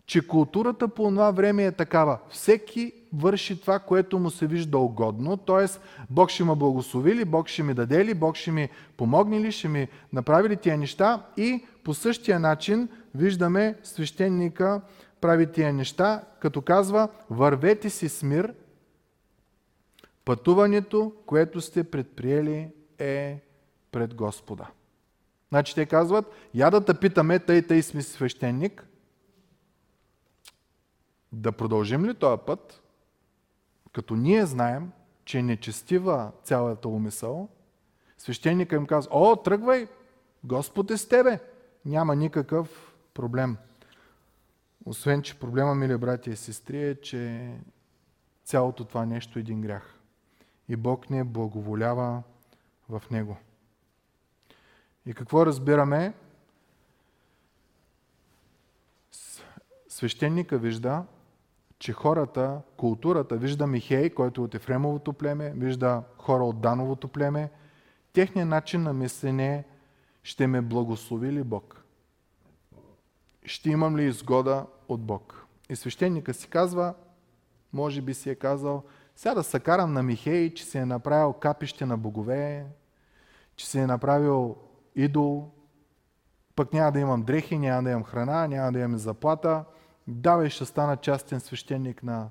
че 0.06 0.28
културата 0.28 0.88
по 0.88 1.04
това 1.10 1.32
време 1.32 1.66
е 1.66 1.72
такава. 1.72 2.20
Всеки 2.30 2.94
върши 3.14 3.62
това, 3.62 3.80
което 3.80 4.20
му 4.20 4.30
се 4.30 4.48
вижда 4.48 4.78
угодно, 4.78 5.38
т.е. 5.38 5.66
Бог 6.10 6.30
ще 6.30 6.44
ме 6.44 6.56
благослови 6.56 7.16
ли, 7.16 7.26
Бог 7.26 7.48
ще 7.48 7.64
ми 7.64 7.74
даде 7.74 8.06
ли, 8.06 8.14
Бог 8.14 8.36
ще 8.36 8.52
ми 8.52 8.70
помогне 8.98 9.40
ли, 9.40 9.52
ще 9.52 9.68
ми 9.68 9.88
направи 10.14 10.50
ли 10.50 10.58
тия 10.58 10.78
неща 10.78 11.26
и 11.38 11.66
по 11.84 11.94
същия 11.94 12.40
начин 12.40 12.90
виждаме 13.16 13.76
свещеника 13.84 14.82
прави 15.22 15.52
тия 15.52 15.74
неща, 15.74 16.24
като 16.40 16.62
казва 16.62 17.10
вървете 17.30 17.90
си 17.90 18.10
с 18.10 18.24
мир, 18.24 18.54
пътуването, 20.26 21.14
което 21.26 21.62
сте 21.62 21.84
предприели 21.84 22.70
е 23.00 23.40
пред 23.92 24.16
Господа. 24.16 24.68
Значи 25.50 25.76
те 25.76 25.86
казват, 25.86 26.26
я 26.54 26.70
да 26.70 26.86
те 26.86 26.94
питаме, 26.94 27.40
тъй 27.40 27.62
тъй 27.62 27.82
сме 27.82 28.02
свещеник, 28.02 28.86
да 31.32 31.52
продължим 31.52 32.06
ли 32.06 32.14
този 32.14 32.42
път, 32.46 32.82
като 33.94 34.16
ние 34.16 34.46
знаем, 34.46 34.92
че 35.26 35.40
е 35.40 35.44
нечестива 35.44 36.32
цялата 36.44 36.90
умисъл, 36.90 37.50
свещеника 38.18 38.76
им 38.76 38.86
казва, 38.86 39.12
о, 39.14 39.36
тръгвай, 39.36 39.88
Господ 40.44 40.92
е 40.92 40.98
с 40.98 41.08
тебе, 41.08 41.40
няма 41.86 42.16
никакъв 42.16 42.96
проблем. 43.14 43.58
Освен, 44.86 45.22
че 45.22 45.40
проблема, 45.40 45.76
мили 45.76 45.98
братя 45.98 46.30
и 46.30 46.36
сестри, 46.36 46.90
е, 46.90 47.02
че 47.02 47.52
цялото 48.44 48.86
това 48.86 49.06
нещо 49.06 49.40
е 49.40 49.42
един 49.42 49.62
грях. 49.62 50.00
И 50.70 50.76
Бог 50.76 51.10
не 51.10 51.24
благоволява 51.24 52.24
в 52.90 53.04
него. 53.12 53.38
И 55.06 55.14
какво 55.14 55.46
разбираме? 55.46 56.14
Свещеника 59.88 60.58
вижда, 60.58 61.04
че 61.80 61.94
хората, 61.94 62.62
културата, 62.78 63.38
вижда 63.38 63.68
Михей, 63.68 64.10
който 64.10 64.42
е 64.42 64.44
от 64.44 64.56
Ефремовото 64.56 65.14
племе, 65.14 65.54
вижда 65.56 66.04
хора 66.18 66.44
от 66.44 66.62
Дановото 66.62 67.08
племе, 67.08 67.50
техният 68.14 68.50
начин 68.50 68.84
на 68.84 68.94
мислене 68.94 69.66
ще 70.24 70.48
ме 70.48 70.62
благослови 70.62 71.32
ли 71.32 71.44
Бог? 71.44 71.84
Ще 73.46 73.70
имам 73.70 73.98
ли 73.98 74.04
изгода 74.04 74.66
от 74.88 75.02
Бог? 75.02 75.46
И 75.70 75.76
свещеника 75.76 76.34
си 76.34 76.50
казва, 76.50 76.94
Може 77.74 78.02
би 78.02 78.14
си 78.14 78.30
е 78.30 78.36
казал, 78.36 78.84
сега 79.16 79.36
да 79.36 79.44
се 79.44 79.60
карам 79.60 79.94
на 79.94 80.04
Михей, 80.04 80.54
че 80.54 80.66
си 80.66 80.78
е 80.78 80.86
направил 80.86 81.34
капище 81.34 81.86
на 81.86 81.98
богове, 81.98 82.66
че 83.56 83.68
си 83.68 83.80
е 83.80 83.88
направил 83.88 84.56
идол, 84.96 85.50
пък 86.56 86.74
няма 86.74 86.92
да 86.92 87.00
имам 87.00 87.24
дрехи, 87.24 87.58
няма 87.58 87.84
да 87.84 87.90
имам 87.90 88.04
храна, 88.04 88.48
няма 88.48 88.72
да 88.72 88.80
имам 88.80 88.98
заплата. 88.98 89.64
Давай, 90.12 90.50
ще 90.50 90.66
стана 90.66 90.98
частен 90.98 91.40
свещеник 91.40 92.04
на, 92.04 92.28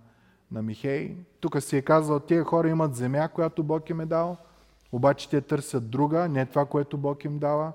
на 0.52 0.62
Михей. 0.62 1.16
Тук 1.40 1.62
си 1.62 1.76
е 1.76 1.82
казал, 1.82 2.20
тия 2.20 2.44
хора 2.44 2.68
имат 2.68 2.94
земя, 2.94 3.28
която 3.28 3.62
Бог 3.62 3.90
им 3.90 4.00
е 4.00 4.06
дал, 4.06 4.36
обаче 4.92 5.30
те 5.30 5.40
търсят 5.40 5.90
друга, 5.90 6.28
не 6.28 6.46
това, 6.46 6.64
което 6.64 6.98
Бог 6.98 7.24
им 7.24 7.38
дава. 7.38 7.72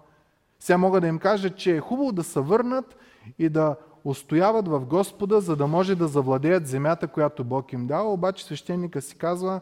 Сега 0.60 0.78
мога 0.78 1.02
да 1.02 1.08
им 1.08 1.20
кажа, 1.20 1.50
че 1.50 1.76
е 1.76 1.80
хубаво 1.80 2.12
да 2.12 2.24
се 2.24 2.39
върнат 2.39 2.96
и 3.39 3.50
да 3.50 3.76
устояват 4.04 4.68
в 4.68 4.86
Господа, 4.86 5.42
за 5.42 5.56
да 5.56 5.68
може 5.68 5.96
да 5.96 6.08
завладеят 6.08 6.68
земята, 6.68 7.08
която 7.08 7.44
Бог 7.44 7.74
им 7.74 7.88
дава, 7.88 8.13
обаче 8.13 8.46
свещеника 8.46 9.02
си 9.02 9.18
казва, 9.18 9.62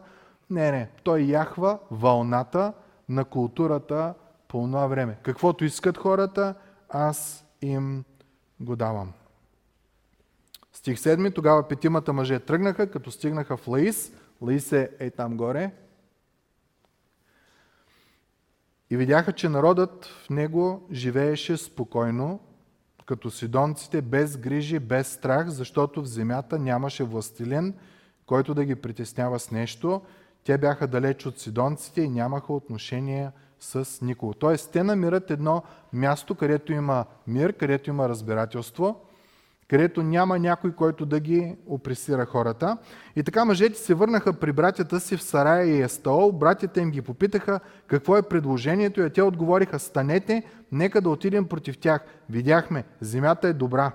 не, 0.50 0.72
не, 0.72 0.88
той 1.02 1.20
яхва 1.20 1.78
вълната 1.90 2.72
на 3.08 3.24
културата 3.24 4.14
по 4.48 4.62
това 4.62 4.86
време. 4.86 5.18
Каквото 5.22 5.64
искат 5.64 5.98
хората, 5.98 6.54
аз 6.88 7.44
им 7.62 8.04
го 8.60 8.76
давам. 8.76 9.12
Стих 10.82 10.98
7. 10.98 11.34
Тогава 11.34 11.68
петимата 11.68 12.12
мъже 12.12 12.40
тръгнаха, 12.40 12.90
като 12.90 13.10
стигнаха 13.10 13.56
в 13.56 13.68
Лаис. 13.68 14.12
Лаис 14.40 14.72
е, 14.72 14.90
е 14.98 15.10
там 15.10 15.36
горе. 15.36 15.70
И 18.90 18.96
видяха, 18.96 19.32
че 19.32 19.48
народът 19.48 20.04
в 20.04 20.30
него 20.30 20.86
живееше 20.92 21.56
спокойно, 21.56 22.40
като 23.06 23.30
сидонците, 23.30 24.02
без 24.02 24.36
грижи, 24.36 24.78
без 24.78 25.12
страх, 25.12 25.48
защото 25.48 26.02
в 26.02 26.06
земята 26.06 26.58
нямаше 26.58 27.04
властелин, 27.04 27.74
който 28.26 28.54
да 28.54 28.64
ги 28.64 28.74
притеснява 28.74 29.38
с 29.38 29.50
нещо. 29.50 30.02
Те 30.44 30.58
бяха 30.58 30.86
далеч 30.86 31.26
от 31.26 31.38
сидонците 31.38 32.02
и 32.02 32.08
нямаха 32.08 32.52
отношение 32.52 33.30
с 33.60 34.00
никого. 34.02 34.34
Тоест, 34.34 34.72
те 34.72 34.82
намират 34.82 35.30
едно 35.30 35.62
място, 35.92 36.34
където 36.34 36.72
има 36.72 37.04
мир, 37.26 37.52
където 37.52 37.90
има 37.90 38.08
разбирателство, 38.08 39.00
където 39.72 40.02
няма 40.02 40.38
някой, 40.38 40.72
който 40.72 41.06
да 41.06 41.20
ги 41.20 41.56
опресира 41.66 42.26
хората. 42.26 42.76
И 43.16 43.22
така 43.22 43.44
мъжете 43.44 43.78
се 43.78 43.94
върнаха 43.94 44.32
при 44.32 44.52
братята 44.52 45.00
си 45.00 45.16
в 45.16 45.22
Сарая 45.22 45.66
и 45.66 45.82
Естаол. 45.82 46.32
Братята 46.32 46.80
им 46.80 46.90
ги 46.90 47.02
попитаха 47.02 47.60
какво 47.86 48.16
е 48.16 48.22
предложението 48.22 49.02
и 49.02 49.10
те 49.10 49.22
отговориха, 49.22 49.78
станете, 49.78 50.42
нека 50.72 51.00
да 51.00 51.10
отидем 51.10 51.48
против 51.48 51.78
тях. 51.78 52.04
Видяхме, 52.30 52.84
земята 53.00 53.48
е 53.48 53.52
добра. 53.52 53.92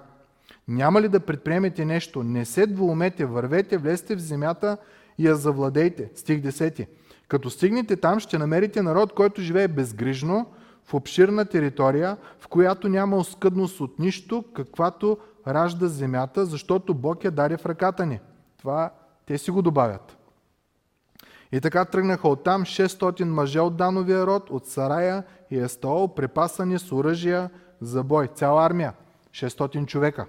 Няма 0.68 1.02
ли 1.02 1.08
да 1.08 1.20
предприемете 1.20 1.86
нещо? 1.86 2.24
Не 2.24 2.46
се 2.46 2.68
двоумете, 2.68 3.26
вървете, 3.26 3.78
влезте 3.78 4.16
в 4.16 4.20
земята 4.20 4.78
и 5.18 5.28
я 5.28 5.36
завладейте. 5.36 6.10
Стих 6.16 6.42
10. 6.42 6.88
Като 7.28 7.50
стигнете 7.50 7.96
там, 7.96 8.20
ще 8.20 8.38
намерите 8.38 8.82
народ, 8.82 9.13
който 9.13 9.42
живее 9.42 9.68
безгрижно, 9.68 10.46
в 10.88 10.93
обширна 10.93 11.45
територия, 11.45 12.17
в 12.39 12.47
която 12.47 12.89
няма 12.89 13.17
оскъдност 13.17 13.80
от 13.80 14.00
нищо, 14.00 14.43
каквато 14.56 15.17
ражда 15.47 15.88
земята, 15.88 16.45
защото 16.45 16.93
Бог 16.93 17.23
я 17.23 17.32
даде 17.32 17.58
в 17.58 17.65
ръката 17.65 18.06
ни. 18.06 18.19
Това 18.58 18.91
те 19.26 19.38
си 19.38 19.52
го 19.52 19.62
добавят. 19.62 20.17
И 21.52 21.62
така 21.62 21.86
тръгнаха 21.86 22.28
оттам 22.28 22.63
600 22.63 23.23
мъже 23.23 23.60
от 23.60 23.78
Дановия 23.78 24.28
род, 24.28 24.50
от 24.50 24.67
Сарая 24.67 25.23
и 25.52 25.58
Естаол, 25.58 26.15
препасани 26.15 26.80
с 26.80 26.91
оръжия 26.91 27.50
за 27.82 28.04
бой. 28.04 28.28
Цяла 28.28 28.65
армия. 28.65 28.93
600 29.32 29.86
човека. 29.86 30.26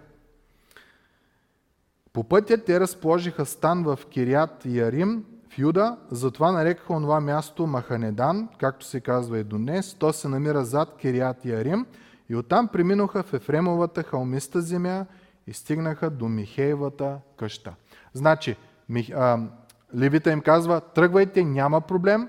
По 2.13 2.25
пътя 2.25 2.65
те 2.65 2.81
разположиха 2.81 3.47
стан 3.47 3.83
в 3.83 3.99
Кирият 4.11 4.67
Ярим, 4.67 5.25
в 5.51 5.59
Юда, 5.59 5.97
затова 6.11 6.53
нарекаха 6.53 6.93
онова 6.93 7.21
място 7.21 7.67
Маханедан, 7.67 8.49
както 8.59 8.87
се 8.87 9.01
казва 9.01 9.39
и 9.39 9.45
до 9.45 9.59
днес. 9.59 9.95
То 9.95 10.13
се 10.13 10.29
намира 10.29 10.65
зад 10.65 10.97
Кирият 10.97 11.45
Ярим 11.45 11.87
и 12.29 12.37
оттам 12.37 12.69
преминаха 12.69 13.23
в 13.23 13.33
Ефремовата 13.33 14.03
халмиста 14.03 14.61
земя 14.61 15.07
и 15.47 15.53
стигнаха 15.53 16.11
до 16.11 16.29
Михеевата 16.29 17.19
къща. 17.37 17.75
Значи, 18.15 18.57
Левита 19.97 20.31
им 20.31 20.41
казва, 20.41 20.81
тръгвайте, 20.81 21.45
няма 21.45 21.81
проблем, 21.81 22.29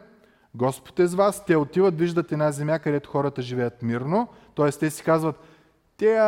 Господ 0.55 0.99
е 0.99 1.08
с 1.08 1.15
вас, 1.15 1.45
те 1.45 1.55
отиват, 1.55 1.97
виждат 1.97 2.32
една 2.32 2.51
земя, 2.51 2.79
където 2.79 3.10
хората 3.10 3.41
живеят 3.41 3.82
мирно, 3.82 4.27
т.е. 4.55 4.71
те 4.71 4.89
си 4.89 5.03
казват, 5.03 5.36
те 5.97 6.19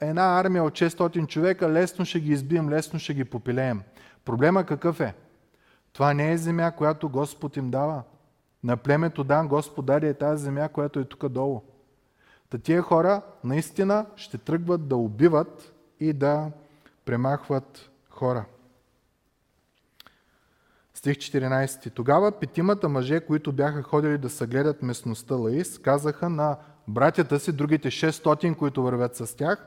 една 0.00 0.40
армия 0.40 0.64
от 0.64 0.72
600 0.72 1.26
човека, 1.26 1.72
лесно 1.72 2.04
ще 2.04 2.20
ги 2.20 2.32
избием, 2.32 2.70
лесно 2.70 2.98
ще 2.98 3.14
ги 3.14 3.24
попилеем. 3.24 3.82
Проблема 4.24 4.64
какъв 4.64 5.00
е? 5.00 5.14
Това 5.92 6.14
не 6.14 6.32
е 6.32 6.38
земя, 6.38 6.72
която 6.72 7.08
Господ 7.08 7.56
им 7.56 7.70
дава. 7.70 8.02
На 8.64 8.76
племето 8.76 9.24
Дан 9.24 9.48
Господ 9.48 9.86
даде 9.86 10.08
е 10.08 10.14
тази 10.14 10.44
земя, 10.44 10.68
която 10.68 11.00
е 11.00 11.04
тук 11.04 11.28
долу. 11.28 11.62
Та 12.50 12.58
тия 12.58 12.82
хора 12.82 13.22
наистина 13.44 14.06
ще 14.16 14.38
тръгват 14.38 14.88
да 14.88 14.96
убиват 14.96 15.72
и 16.00 16.12
да 16.12 16.50
премахват 17.04 17.90
хора. 18.10 18.44
Стих 20.94 21.16
14. 21.16 21.94
Тогава 21.94 22.32
петимата 22.32 22.88
мъже, 22.88 23.20
които 23.20 23.52
бяха 23.52 23.82
ходили 23.82 24.18
да 24.18 24.30
съгледат 24.30 24.82
местността 24.82 25.34
Лаис, 25.34 25.78
казаха 25.78 26.28
на 26.28 26.56
братята 26.88 27.40
си, 27.40 27.52
другите 27.52 27.90
600, 27.90 28.56
които 28.56 28.82
вървят 28.82 29.16
с 29.16 29.36
тях, 29.36 29.66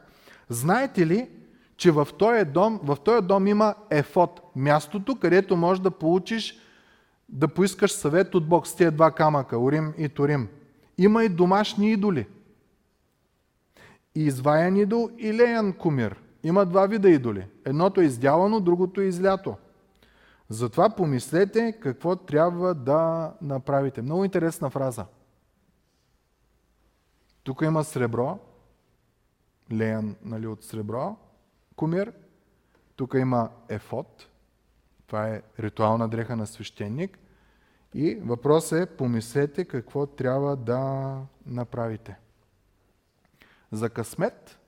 знаете 0.49 1.07
ли, 1.07 1.29
че 1.77 1.91
в 1.91 2.07
този 2.17 2.45
дом, 2.45 2.79
в 2.83 2.97
този 3.05 3.27
дом 3.27 3.47
има 3.47 3.75
ефот, 3.89 4.41
мястото, 4.55 5.15
където 5.19 5.57
можеш 5.57 5.81
да 5.81 5.91
получиш, 5.91 6.59
да 7.29 7.47
поискаш 7.47 7.91
съвет 7.91 8.35
от 8.35 8.49
Бог 8.49 8.67
с 8.67 8.75
тези 8.75 8.95
два 8.95 9.11
камъка, 9.11 9.57
Урим 9.57 9.93
и 9.97 10.09
Турим. 10.09 10.49
Има 10.97 11.23
и 11.23 11.29
домашни 11.29 11.91
идоли. 11.91 12.27
И 14.15 14.23
изваян 14.23 14.75
идол 14.75 15.09
и 15.17 15.33
леян 15.33 15.73
кумир. 15.73 16.15
Има 16.43 16.65
два 16.65 16.85
вида 16.85 17.09
идоли. 17.09 17.47
Едното 17.65 18.01
е 18.01 18.05
издялано, 18.05 18.59
другото 18.59 19.01
е 19.01 19.05
излято. 19.05 19.55
Затова 20.49 20.89
помислете 20.89 21.77
какво 21.81 22.15
трябва 22.15 22.73
да 22.73 23.33
направите. 23.41 24.01
Много 24.01 24.25
интересна 24.25 24.69
фраза. 24.69 25.05
Тук 27.43 27.61
има 27.61 27.83
сребро, 27.83 28.39
леян 29.71 30.15
нали, 30.25 30.47
от 30.47 30.63
сребро, 30.63 31.15
кумир. 31.75 32.13
Тук 32.95 33.13
има 33.17 33.49
ефот. 33.69 34.29
Това 35.07 35.27
е 35.27 35.41
ритуална 35.59 36.09
дреха 36.09 36.35
на 36.35 36.47
свещеник. 36.47 37.19
И 37.93 38.15
въпросът 38.15 38.79
е, 38.79 38.95
помислете 38.95 39.65
какво 39.65 40.05
трябва 40.05 40.55
да 40.55 41.17
направите. 41.45 42.17
За 43.71 43.89
късмет 43.89 44.59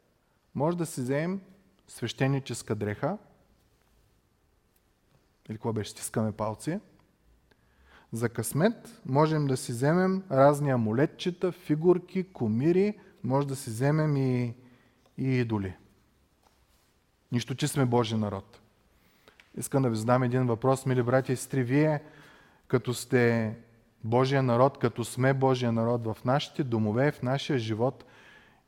може 0.55 0.77
да 0.77 0.85
си 0.85 1.01
вземем 1.01 1.41
свещеническа 1.87 2.75
дреха, 2.75 3.17
или 5.49 5.57
какво 5.57 5.73
беше, 5.73 5.91
стискаме 5.91 6.31
палци. 6.31 6.79
За 8.11 8.29
късмет 8.29 9.01
можем 9.05 9.47
да 9.47 9.57
си 9.57 9.71
вземем 9.71 10.23
разни 10.31 10.71
амулетчета, 10.71 11.51
фигурки, 11.51 12.33
комири, 12.33 12.99
може 13.23 13.47
да 13.47 13.55
си 13.55 13.69
вземем 13.69 14.17
и, 14.17 14.55
и 15.17 15.27
идоли. 15.27 15.75
Нищо, 17.31 17.55
че 17.55 17.67
сме 17.67 17.85
Божи 17.85 18.15
народ. 18.15 18.59
Искам 19.57 19.83
да 19.83 19.89
ви 19.89 19.95
задам 19.95 20.23
един 20.23 20.47
въпрос, 20.47 20.85
мили 20.85 21.03
братя 21.03 21.33
и 21.33 21.35
сестри. 21.35 21.63
Вие, 21.63 22.03
като 22.67 22.93
сте 22.93 23.55
Божия 24.03 24.43
народ, 24.43 24.77
като 24.77 25.05
сме 25.05 25.33
Божия 25.33 25.71
народ 25.71 26.05
в 26.05 26.17
нашите 26.25 26.63
домове, 26.63 27.11
в 27.11 27.21
нашия 27.21 27.59
живот, 27.59 28.05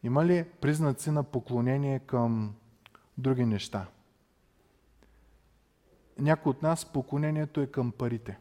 има 0.03 0.25
ли 0.25 0.45
признаци 0.61 1.11
на 1.11 1.23
поклонение 1.23 1.99
към 1.99 2.55
други 3.17 3.45
неща? 3.45 3.85
Някой 6.19 6.49
от 6.49 6.61
нас 6.61 6.85
поклонението 6.85 7.61
е 7.61 7.67
към 7.67 7.91
парите. 7.91 8.39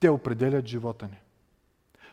Те 0.00 0.08
определят 0.08 0.66
живота 0.66 1.06
ни. 1.06 1.18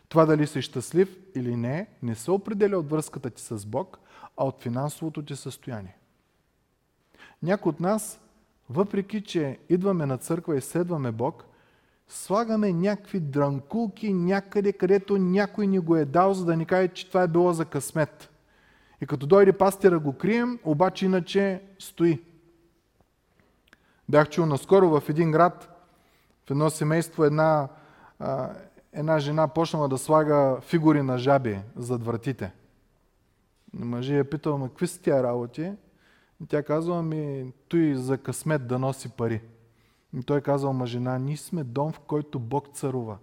Това 0.09 0.25
дали 0.25 0.47
си 0.47 0.61
щастлив 0.61 1.17
или 1.35 1.55
не, 1.55 1.87
не 2.03 2.15
се 2.15 2.31
определя 2.31 2.77
от 2.77 2.89
връзката 2.89 3.29
ти 3.29 3.41
с 3.41 3.65
Бог, 3.65 3.99
а 4.37 4.45
от 4.45 4.61
финансовото 4.61 5.25
ти 5.25 5.35
състояние. 5.35 5.97
Някои 7.43 7.69
от 7.69 7.79
нас, 7.79 8.19
въпреки 8.69 9.23
че 9.23 9.59
идваме 9.69 10.05
на 10.05 10.17
църква 10.17 10.57
и 10.57 10.61
следваме 10.61 11.11
Бог, 11.11 11.45
слагаме 12.07 12.73
някакви 12.73 13.19
дранкулки 13.19 14.13
някъде, 14.13 14.73
където 14.73 15.17
някой 15.17 15.67
ни 15.67 15.79
го 15.79 15.95
е 15.95 16.05
дал, 16.05 16.33
за 16.33 16.45
да 16.45 16.57
ни 16.57 16.65
каже, 16.65 16.87
че 16.87 17.07
това 17.07 17.23
е 17.23 17.27
било 17.27 17.53
за 17.53 17.65
късмет. 17.65 18.29
И 19.01 19.05
като 19.05 19.27
дойде 19.27 19.53
пастира 19.53 19.99
го 19.99 20.13
крием, 20.13 20.59
обаче 20.63 21.05
иначе 21.05 21.61
стои. 21.79 22.21
Бях 24.09 24.29
чул 24.29 24.45
наскоро 24.45 24.89
в 24.89 25.09
един 25.09 25.31
град, 25.31 25.69
в 26.45 26.51
едно 26.51 26.69
семейство, 26.69 27.23
една, 27.23 27.67
една 28.93 29.19
жена 29.19 29.47
почнала 29.47 29.87
да 29.87 29.97
слага 29.97 30.61
фигури 30.61 31.01
на 31.01 31.17
жаби 31.17 31.59
зад 31.75 32.05
вратите. 32.05 32.51
Мъжи 33.73 34.17
я 34.17 34.29
питал, 34.29 34.57
ма 34.57 34.69
какви 34.69 34.87
са 34.87 35.01
тия 35.01 35.23
работи? 35.23 35.73
И 36.41 36.45
тя 36.47 36.63
казва, 36.63 37.03
ми, 37.03 37.53
той 37.67 37.95
за 37.95 38.17
късмет 38.17 38.67
да 38.67 38.79
носи 38.79 39.09
пари. 39.09 39.41
И 40.17 40.23
той 40.23 40.41
казал, 40.41 40.73
ма 40.73 40.85
жена, 40.85 41.17
ние 41.17 41.37
сме 41.37 41.63
дом, 41.63 41.91
в 41.91 41.99
който 41.99 42.39
Бог 42.39 42.67
царува. 42.73 43.17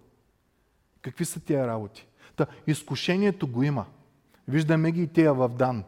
Какви 1.02 1.24
са 1.24 1.40
тия 1.40 1.66
работи? 1.66 2.06
Та, 2.36 2.46
изкушението 2.66 3.46
го 3.46 3.62
има. 3.62 3.84
Виждаме 4.48 4.92
ги 4.92 5.02
и 5.02 5.06
тия 5.06 5.34
в 5.34 5.48
Дан. 5.48 5.84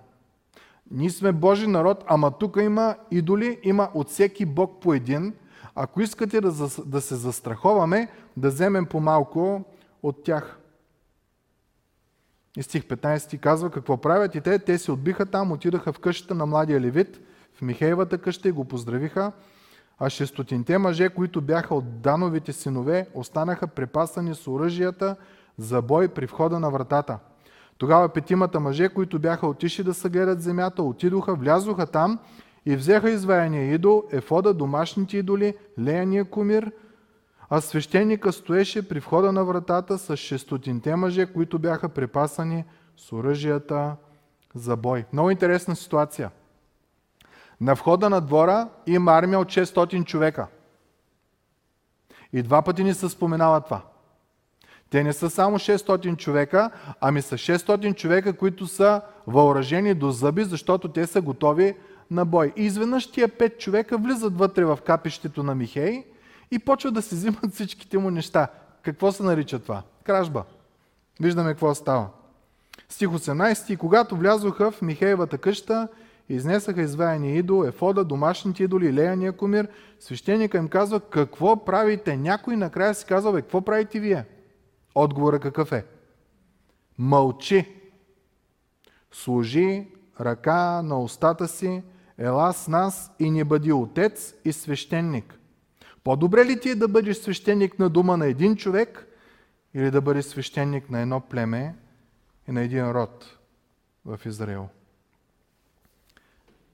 Ние 0.90 1.10
сме 1.10 1.32
Божи 1.32 1.66
народ, 1.66 2.04
ама 2.06 2.30
тук 2.30 2.56
има 2.60 2.96
идоли, 3.10 3.60
има 3.62 3.90
от 3.94 4.08
всеки 4.08 4.46
Бог 4.46 4.80
по 4.80 4.94
един. 4.94 5.34
Ако 5.74 6.00
искате 6.00 6.40
да, 6.40 6.52
да 6.86 7.00
се 7.00 7.14
застраховаме, 7.14 8.08
да 8.36 8.48
вземем 8.48 8.86
по-малко 8.86 9.64
от 10.02 10.24
тях. 10.24 10.59
И 12.56 12.62
стих 12.62 12.84
15 12.84 13.40
казва 13.40 13.70
какво 13.70 13.96
правят 13.96 14.34
и 14.34 14.40
те. 14.40 14.58
Те 14.58 14.78
се 14.78 14.92
отбиха 14.92 15.26
там, 15.26 15.52
отидаха 15.52 15.92
в 15.92 15.98
къщата 15.98 16.34
на 16.34 16.46
младия 16.46 16.80
левит, 16.80 17.20
в 17.54 17.62
Михеевата 17.62 18.18
къща 18.18 18.48
и 18.48 18.52
го 18.52 18.64
поздравиха. 18.64 19.32
А 19.98 20.10
шестотинте 20.10 20.78
мъже, 20.78 21.08
които 21.08 21.40
бяха 21.40 21.74
от 21.74 22.00
Дановите 22.00 22.52
синове, 22.52 23.06
останаха 23.14 23.66
препасани 23.66 24.34
с 24.34 24.48
оръжията 24.48 25.16
за 25.58 25.82
бой 25.82 26.08
при 26.08 26.26
входа 26.26 26.60
на 26.60 26.70
вратата. 26.70 27.18
Тогава 27.78 28.08
петимата 28.08 28.60
мъже, 28.60 28.88
които 28.88 29.18
бяха 29.18 29.46
отишли 29.46 29.84
да 29.84 29.94
съгледат 29.94 30.42
земята, 30.42 30.82
отидоха, 30.82 31.34
влязоха 31.34 31.86
там 31.86 32.18
и 32.66 32.76
взеха 32.76 33.10
изваяния 33.10 33.74
идол, 33.74 34.04
ефода, 34.12 34.54
домашните 34.54 35.16
идоли, 35.16 35.54
леяния 35.78 36.24
кумир, 36.24 36.72
а 37.50 37.60
свещеника 37.60 38.32
стоеше 38.32 38.88
при 38.88 39.00
входа 39.00 39.32
на 39.32 39.44
вратата 39.44 39.98
с 39.98 40.16
шестотинте 40.16 40.96
мъже, 40.96 41.32
които 41.32 41.58
бяха 41.58 41.88
припасани 41.88 42.64
с 42.96 43.12
оръжията 43.12 43.96
за 44.54 44.76
бой. 44.76 45.04
Много 45.12 45.30
интересна 45.30 45.76
ситуация. 45.76 46.30
На 47.60 47.74
входа 47.74 48.10
на 48.10 48.20
двора 48.20 48.68
има 48.86 49.12
армия 49.12 49.40
от 49.40 49.48
600 49.48 50.04
човека. 50.04 50.46
И 52.32 52.42
два 52.42 52.62
пъти 52.62 52.84
ни 52.84 52.94
се 52.94 53.08
споменава 53.08 53.60
това. 53.60 53.82
Те 54.90 55.04
не 55.04 55.12
са 55.12 55.30
само 55.30 55.58
600 55.58 56.16
човека, 56.16 56.70
ами 57.00 57.22
са 57.22 57.34
600 57.34 57.94
човека, 57.94 58.36
които 58.36 58.66
са 58.66 59.02
въоръжени 59.26 59.94
до 59.94 60.10
зъби, 60.10 60.44
защото 60.44 60.88
те 60.88 61.06
са 61.06 61.20
готови 61.20 61.76
на 62.10 62.24
бой. 62.24 62.52
И 62.56 62.64
изведнъж 62.64 63.10
тия 63.10 63.28
5 63.28 63.58
човека 63.58 63.98
влизат 63.98 64.38
вътре 64.38 64.64
в 64.64 64.78
капището 64.86 65.42
на 65.42 65.54
Михей 65.54 66.04
и 66.50 66.58
почват 66.58 66.94
да 66.94 67.02
си 67.02 67.14
взимат 67.14 67.54
всичките 67.54 67.98
му 67.98 68.10
неща. 68.10 68.48
Какво 68.82 69.12
се 69.12 69.22
нарича 69.22 69.58
това? 69.58 69.82
Кражба. 70.04 70.44
Виждаме 71.20 71.50
какво 71.50 71.74
става. 71.74 72.08
Стих 72.88 73.08
18. 73.08 73.70
И 73.70 73.76
когато 73.76 74.16
влязоха 74.16 74.70
в 74.70 74.82
Михеевата 74.82 75.38
къща, 75.38 75.88
изнесаха 76.28 76.82
изваяния 76.82 77.36
идол, 77.36 77.64
ефода, 77.64 78.04
домашните 78.04 78.64
идоли, 78.64 78.94
леяния 78.94 79.32
комир, 79.32 79.68
свещеника 80.00 80.58
им 80.58 80.68
казва, 80.68 81.00
какво 81.00 81.64
правите? 81.64 82.16
Някой 82.16 82.56
накрая 82.56 82.94
си 82.94 83.04
казва, 83.04 83.32
какво 83.32 83.60
правите 83.60 84.00
вие? 84.00 84.24
Отговора 84.94 85.40
какъв 85.40 85.72
е? 85.72 85.84
Мълчи. 86.98 87.76
Служи 89.12 89.88
ръка 90.20 90.82
на 90.82 91.02
устата 91.02 91.48
си, 91.48 91.82
ела 92.18 92.52
с 92.52 92.68
нас 92.68 93.12
и 93.18 93.30
не 93.30 93.44
бъди 93.44 93.72
отец 93.72 94.34
и 94.44 94.52
свещеник. 94.52 95.39
По-добре 96.04 96.44
ли 96.44 96.60
ти 96.60 96.68
е 96.68 96.74
да 96.74 96.88
бъдеш 96.88 97.16
свещеник 97.16 97.78
на 97.78 97.90
дума 97.90 98.16
на 98.16 98.26
един 98.26 98.56
човек 98.56 99.06
или 99.74 99.90
да 99.90 100.00
бъдеш 100.00 100.24
свещеник 100.24 100.90
на 100.90 101.00
едно 101.00 101.20
племе 101.20 101.74
и 102.48 102.52
на 102.52 102.60
един 102.60 102.90
род 102.90 103.38
в 104.04 104.20
Израел? 104.26 104.68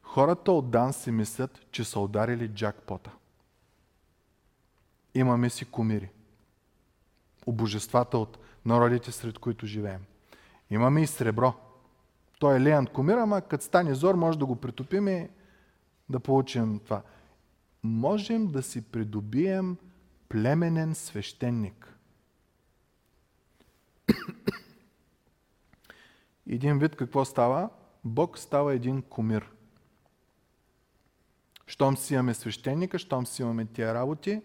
Хората 0.02 0.52
от 0.52 0.70
Дан 0.70 0.92
си 0.92 1.10
мислят, 1.10 1.60
че 1.70 1.84
са 1.84 2.00
ударили 2.00 2.48
джакпота. 2.48 3.10
Имаме 5.14 5.50
си 5.50 5.64
кумири. 5.64 6.10
Обожествата 7.46 8.18
от 8.18 8.38
народите, 8.64 9.12
сред 9.12 9.38
които 9.38 9.66
живеем. 9.66 10.00
Имаме 10.70 11.02
и 11.02 11.06
сребро. 11.06 11.54
Той 12.38 12.56
е 12.56 12.60
леян 12.60 12.86
кумир, 12.86 13.16
ама 13.16 13.40
като 13.40 13.64
стане 13.64 13.94
зор, 13.94 14.14
може 14.14 14.38
да 14.38 14.46
го 14.46 14.56
притопим 14.56 15.08
и 15.08 15.28
да 16.08 16.20
получим 16.20 16.78
това 16.78 17.02
можем 17.86 18.46
да 18.46 18.62
си 18.62 18.82
придобием 18.82 19.76
племенен 20.28 20.94
свещеник. 20.94 21.98
един 26.50 26.78
вид 26.78 26.96
какво 26.96 27.24
става? 27.24 27.70
Бог 28.04 28.38
става 28.38 28.74
един 28.74 29.02
кумир. 29.02 29.50
Щом 31.66 31.96
си 31.96 32.14
имаме 32.14 32.34
свещеника, 32.34 32.98
щом 32.98 33.26
си 33.26 33.42
имаме 33.42 33.64
тия 33.64 33.94
работи, 33.94 34.42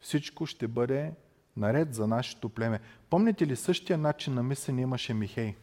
всичко 0.00 0.46
ще 0.46 0.68
бъде 0.68 1.12
наред 1.56 1.94
за 1.94 2.06
нашето 2.06 2.48
племе. 2.48 2.80
Помните 3.10 3.46
ли 3.46 3.56
същия 3.56 3.98
начин 3.98 4.34
на 4.34 4.42
мислене 4.42 4.82
имаше 4.82 5.14
Михей? 5.14 5.56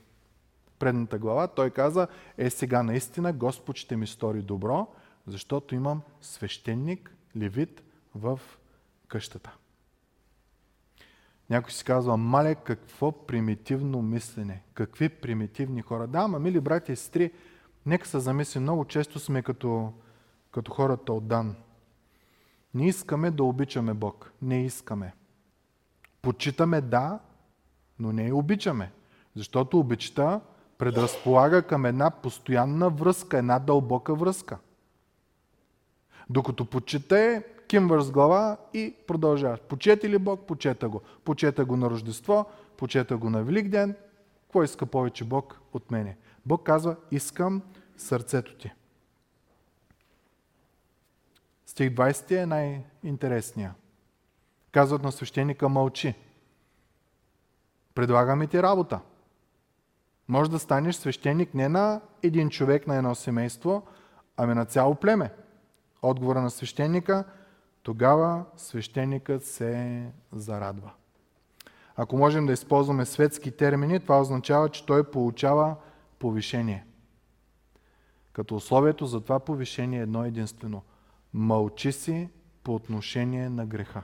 Предната 0.79 1.19
глава 1.19 1.47
той 1.47 1.69
каза, 1.69 2.07
е 2.37 2.49
сега 2.49 2.83
наистина 2.83 3.33
Господ 3.33 3.77
ще 3.77 3.95
ми 3.95 4.07
стори 4.07 4.41
добро, 4.41 4.87
защото 5.27 5.75
имам 5.75 6.01
свещеник, 6.21 7.15
левит 7.37 7.83
в 8.15 8.39
къщата. 9.07 9.57
Някой 11.49 11.71
си 11.71 11.83
казва, 11.83 12.17
мале, 12.17 12.55
какво 12.55 13.25
примитивно 13.25 14.01
мислене, 14.01 14.63
какви 14.73 15.09
примитивни 15.09 15.81
хора. 15.81 16.07
Да, 16.07 16.19
ама, 16.19 16.39
мили 16.39 16.59
брати 16.59 16.91
и 16.91 16.95
сестри, 16.95 17.31
нека 17.85 18.07
се 18.07 18.19
замисли, 18.19 18.59
много 18.59 18.85
често 18.85 19.19
сме 19.19 19.41
като, 19.41 19.93
като 20.51 20.71
хората 20.71 21.13
от 21.13 21.27
Дан. 21.27 21.55
Не 22.73 22.87
искаме 22.87 23.31
да 23.31 23.43
обичаме 23.43 23.93
Бог. 23.93 24.31
Не 24.41 24.65
искаме. 24.65 25.13
Почитаме 26.21 26.81
да, 26.81 27.19
но 27.99 28.11
не 28.11 28.27
и 28.27 28.31
обичаме. 28.31 28.91
Защото 29.35 29.79
обичта 29.79 30.41
предразполага 30.77 31.61
към 31.61 31.85
една 31.85 32.09
постоянна 32.09 32.89
връзка, 32.89 33.37
една 33.37 33.59
дълбока 33.59 34.15
връзка. 34.15 34.57
Докато 36.29 36.65
почете, 36.65 37.43
кимваш 37.67 38.03
с 38.03 38.11
глава 38.11 38.57
и 38.73 38.95
продължаваш. 39.07 39.59
Почете 39.59 40.09
ли 40.09 40.17
Бог? 40.17 40.47
Почета 40.47 40.89
го. 40.89 41.01
Почета 41.23 41.65
го 41.65 41.77
на 41.77 41.89
Рождество, 41.89 42.45
почета 42.77 43.17
го 43.17 43.29
на 43.29 43.43
Велик 43.43 43.69
ден. 43.69 43.95
Какво 44.43 44.63
иска 44.63 44.85
повече 44.85 45.23
Бог 45.23 45.61
от 45.73 45.91
мене? 45.91 46.17
Бог 46.45 46.63
казва, 46.63 46.95
искам 47.11 47.61
сърцето 47.97 48.55
ти. 48.55 48.71
Стих 51.65 51.89
20 51.89 52.31
е 52.31 52.45
най-интересния. 52.45 53.73
Казват 54.71 55.03
на 55.03 55.11
свещеника, 55.11 55.69
мълчи. 55.69 56.15
Предлагаме 57.95 58.47
ти 58.47 58.63
работа. 58.63 58.99
Може 60.27 60.51
да 60.51 60.59
станеш 60.59 60.95
свещеник 60.95 61.53
не 61.53 61.69
на 61.69 62.01
един 62.23 62.49
човек, 62.49 62.87
на 62.87 62.95
едно 62.95 63.15
семейство, 63.15 63.87
ами 64.37 64.53
на 64.53 64.65
цяло 64.65 64.95
племе 64.95 65.31
отговора 66.01 66.41
на 66.41 66.49
свещеника, 66.49 67.23
тогава 67.83 68.45
свещеникът 68.57 69.45
се 69.45 70.11
зарадва. 70.31 70.91
Ако 71.95 72.17
можем 72.17 72.45
да 72.45 72.53
използваме 72.53 73.05
светски 73.05 73.51
термини, 73.51 73.99
това 73.99 74.21
означава, 74.21 74.69
че 74.69 74.85
той 74.85 75.11
получава 75.11 75.75
повишение. 76.19 76.85
Като 78.33 78.55
условието 78.55 79.05
за 79.05 79.21
това 79.21 79.39
повишение 79.39 79.99
е 79.99 80.03
едно 80.03 80.25
единствено. 80.25 80.83
Мълчи 81.33 81.91
си 81.91 82.29
по 82.63 82.75
отношение 82.75 83.49
на 83.49 83.65
греха. 83.65 84.03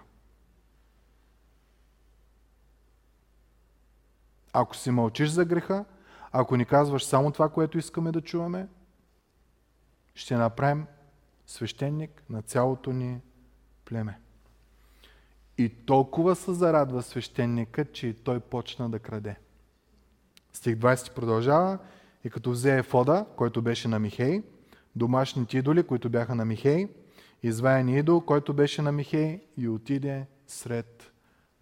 Ако 4.54 4.76
си 4.76 4.92
мълчиш 4.92 5.30
за 5.30 5.46
греха, 5.46 5.86
ако 6.32 6.56
ни 6.56 6.66
казваш 6.66 7.06
само 7.06 7.32
това, 7.32 7.50
което 7.50 7.78
искаме 7.78 8.12
да 8.12 8.22
чуваме, 8.22 8.68
ще 10.16 10.36
направим 10.36 10.86
свещеник 11.48 12.24
на 12.30 12.42
цялото 12.42 12.92
ни 12.92 13.22
племе. 13.86 14.20
И 15.58 15.70
толкова 15.70 16.36
се 16.36 16.54
зарадва 16.54 17.02
свещеника, 17.02 17.86
че 17.86 18.08
и 18.08 18.14
той 18.14 18.40
почна 18.40 18.90
да 18.90 19.00
краде. 19.00 19.36
Стих 20.54 20.76
20 20.76 21.14
продължава 21.14 21.78
и 22.24 22.30
като 22.30 22.52
взе 22.52 22.78
Ефода, 22.78 23.26
който 23.36 23.62
беше 23.62 23.88
на 23.88 24.00
Михей, 24.00 24.44
домашните 24.96 25.58
идоли, 25.58 25.84
които 25.84 26.10
бяха 26.10 26.36
на 26.36 26.46
Михей, 26.46 26.88
изваян 27.44 27.90
идол, 27.90 28.22
който 28.22 28.54
беше 28.54 28.82
на 28.82 28.92
Михей 28.92 29.42
и 29.58 29.68
отиде 29.68 30.28
сред 30.48 31.12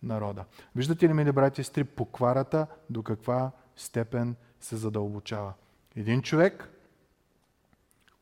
народа. 0.04 0.46
Виждате 0.76 1.10
ли, 1.10 1.14
мили 1.14 1.32
брати 1.32 1.62
и 1.62 1.64
сестри, 1.64 1.84
покварата 1.84 2.68
до 2.90 3.04
каква 3.04 3.52
степен 3.76 4.36
се 4.60 4.76
задълбочава. 4.76 5.54
Един 5.96 6.22
човек 6.22 6.70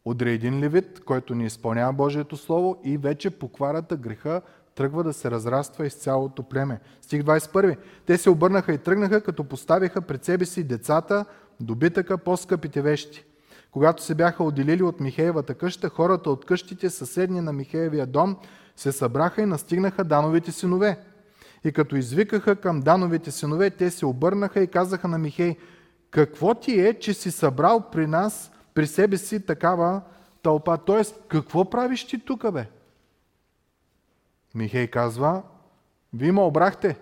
Удри 0.09 0.31
един 0.31 0.59
левит, 0.59 0.99
който 1.05 1.35
не 1.35 1.45
изпълнява 1.45 1.93
Божието 1.93 2.37
Слово 2.37 2.77
и 2.83 2.97
вече 2.97 3.29
покварата 3.29 3.97
греха 3.97 4.41
тръгва 4.75 5.03
да 5.03 5.13
се 5.13 5.31
разраства 5.31 5.85
из 5.85 5.93
цялото 5.93 6.43
племе. 6.43 6.79
Стих 7.01 7.21
21. 7.23 7.77
Те 8.05 8.17
се 8.17 8.29
обърнаха 8.29 8.73
и 8.73 8.77
тръгнаха, 8.77 9.21
като 9.21 9.43
поставиха 9.43 10.01
пред 10.01 10.25
себе 10.25 10.45
си 10.45 10.63
децата, 10.63 11.25
добитъка, 11.59 12.17
по-скъпите 12.17 12.81
вещи. 12.81 13.25
Когато 13.71 14.03
се 14.03 14.15
бяха 14.15 14.43
отделили 14.43 14.83
от 14.83 14.99
Михеевата 14.99 15.53
къща, 15.53 15.89
хората 15.89 16.29
от 16.29 16.45
къщите, 16.45 16.89
съседни 16.89 17.41
на 17.41 17.53
Михеевия 17.53 18.05
дом, 18.05 18.37
се 18.75 18.91
събраха 18.91 19.41
и 19.41 19.45
настигнаха 19.45 20.03
Дановите 20.03 20.51
синове. 20.51 20.99
И 21.63 21.71
като 21.71 21.95
извикаха 21.95 22.55
към 22.55 22.79
Дановите 22.79 23.31
синове, 23.31 23.69
те 23.69 23.91
се 23.91 24.05
обърнаха 24.05 24.59
и 24.59 24.67
казаха 24.67 25.07
на 25.07 25.17
Михей, 25.17 25.55
какво 26.11 26.53
ти 26.53 26.79
е, 26.79 26.93
че 26.93 27.13
си 27.13 27.31
събрал 27.31 27.83
при 27.91 28.07
нас, 28.07 28.51
при 28.79 28.87
себе 28.87 29.17
си 29.17 29.45
такава 29.45 30.01
тълпа? 30.43 30.77
Тоест, 30.77 31.15
какво 31.27 31.69
правиш 31.69 32.05
ти 32.05 32.19
тук, 32.19 32.51
бе? 32.51 32.69
Михей 34.55 34.87
казва, 34.87 35.41
вие 36.13 36.31
ме 36.31 36.41
обрахте. 36.41 36.97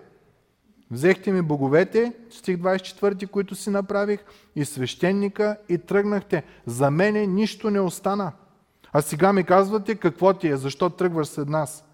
Взехте 0.90 1.32
ми 1.32 1.42
боговете, 1.42 2.12
стих 2.30 2.56
24, 2.56 3.30
които 3.30 3.54
си 3.54 3.70
направих, 3.70 4.20
и 4.56 4.64
свещеника, 4.64 5.56
и 5.68 5.78
тръгнахте. 5.78 6.44
За 6.66 6.90
мене 6.90 7.26
нищо 7.26 7.70
не 7.70 7.80
остана. 7.80 8.32
А 8.92 9.02
сега 9.02 9.32
ми 9.32 9.44
казвате 9.44 9.94
какво 9.94 10.34
ти 10.34 10.48
е, 10.48 10.56
защо 10.56 10.90
тръгваш 10.90 11.28
след 11.28 11.48
нас? 11.48 11.84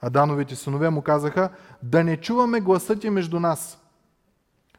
Адановите 0.00 0.56
синове 0.56 0.90
му 0.90 1.02
казаха, 1.02 1.50
да 1.82 2.04
не 2.04 2.16
чуваме 2.16 2.60
гласа 2.60 2.98
ти 2.98 3.10
между 3.10 3.40
нас. 3.40 3.78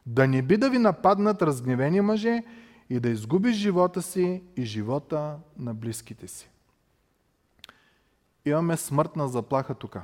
Да 0.06 0.26
не 0.26 0.42
би 0.42 0.56
да 0.56 0.70
ви 0.70 0.78
нападнат 0.78 1.42
разгневени 1.42 2.00
мъже 2.00 2.42
и 2.90 3.00
да 3.00 3.08
изгубиш 3.08 3.56
живота 3.56 4.02
си 4.02 4.42
и 4.56 4.64
живота 4.64 5.38
на 5.58 5.74
близките 5.74 6.28
си. 6.28 6.50
Имаме 8.44 8.76
смъртна 8.76 9.28
заплаха 9.28 9.74
тук. 9.74 9.98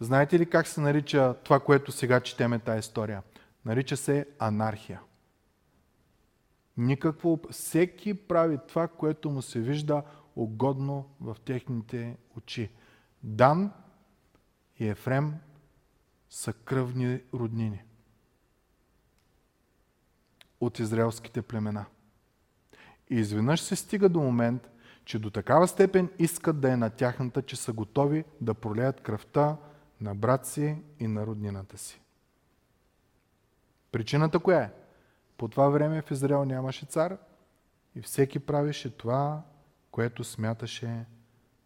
Знаете 0.00 0.38
ли 0.38 0.50
как 0.50 0.66
се 0.66 0.80
нарича 0.80 1.34
това, 1.44 1.60
което 1.60 1.92
сега 1.92 2.20
четеме 2.20 2.58
тази 2.58 2.78
история? 2.78 3.22
Нарича 3.64 3.96
се 3.96 4.26
анархия. 4.38 5.00
Никакво... 6.76 7.40
Всеки 7.50 8.14
прави 8.14 8.58
това, 8.68 8.88
което 8.88 9.30
му 9.30 9.42
се 9.42 9.60
вижда 9.60 10.02
угодно 10.36 11.10
в 11.20 11.36
техните 11.44 12.16
очи. 12.36 12.70
Дан 13.22 13.72
и 14.78 14.88
Ефрем 14.88 15.34
са 16.30 16.52
кръвни 16.52 17.20
роднини 17.34 17.82
от 20.66 20.78
израелските 20.78 21.42
племена. 21.42 21.84
И 23.10 23.14
изведнъж 23.14 23.60
се 23.60 23.76
стига 23.76 24.08
до 24.08 24.20
момент, 24.20 24.70
че 25.04 25.18
до 25.18 25.30
такава 25.30 25.68
степен 25.68 26.10
искат 26.18 26.60
да 26.60 26.72
е 26.72 26.76
на 26.76 26.90
тяхната, 26.90 27.42
че 27.42 27.56
са 27.56 27.72
готови 27.72 28.24
да 28.40 28.54
пролеят 28.54 29.00
кръвта 29.00 29.56
на 30.00 30.14
брат 30.14 30.46
си 30.46 30.76
и 31.00 31.06
на 31.06 31.26
роднината 31.26 31.78
си. 31.78 32.00
Причината 33.92 34.38
коя 34.38 34.62
е? 34.62 34.70
По 35.38 35.48
това 35.48 35.68
време 35.68 36.02
в 36.02 36.10
Израел 36.10 36.44
нямаше 36.44 36.86
цар 36.86 37.16
и 37.94 38.02
всеки 38.02 38.38
правеше 38.38 38.96
това, 38.96 39.42
което 39.90 40.24
смяташе 40.24 41.04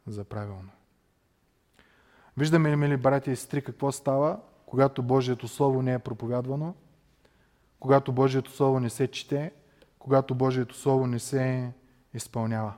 за 0.07 0.25
правилно. 0.25 0.71
Виждаме 2.37 2.71
ли, 2.71 2.77
мили 2.77 2.97
братя 2.97 3.31
и 3.31 3.37
сестри, 3.37 3.63
какво 3.63 3.93
става, 3.93 4.41
когато 4.67 5.03
Божието 5.03 5.49
Слово 5.49 5.83
не 5.83 5.93
е 5.93 5.99
проповядвано, 5.99 6.75
когато 7.81 8.13
Божието 8.13 8.51
Слово 8.51 8.81
не 8.81 8.91
се 8.91 9.07
чете, 9.07 9.53
когато 9.99 10.35
Божието 10.35 10.77
Слово 10.77 11.07
не 11.07 11.19
се 11.19 11.73
изпълнява. 12.15 12.75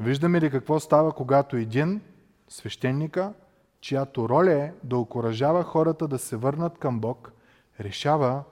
Виждаме 0.00 0.40
ли 0.40 0.50
какво 0.50 0.80
става, 0.80 1.12
когато 1.12 1.56
един, 1.56 2.00
свещеника, 2.48 3.32
чиято 3.80 4.28
роля 4.28 4.52
е 4.52 4.72
да 4.84 4.96
окоръжава 4.96 5.64
хората 5.64 6.08
да 6.08 6.18
се 6.18 6.36
върнат 6.36 6.78
към 6.78 7.00
Бог, 7.00 7.32
решава 7.80 8.44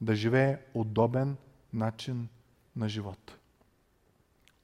да 0.00 0.14
живее 0.14 0.58
удобен 0.74 1.36
начин 1.72 2.28
на 2.76 2.88
живот. 2.88 3.36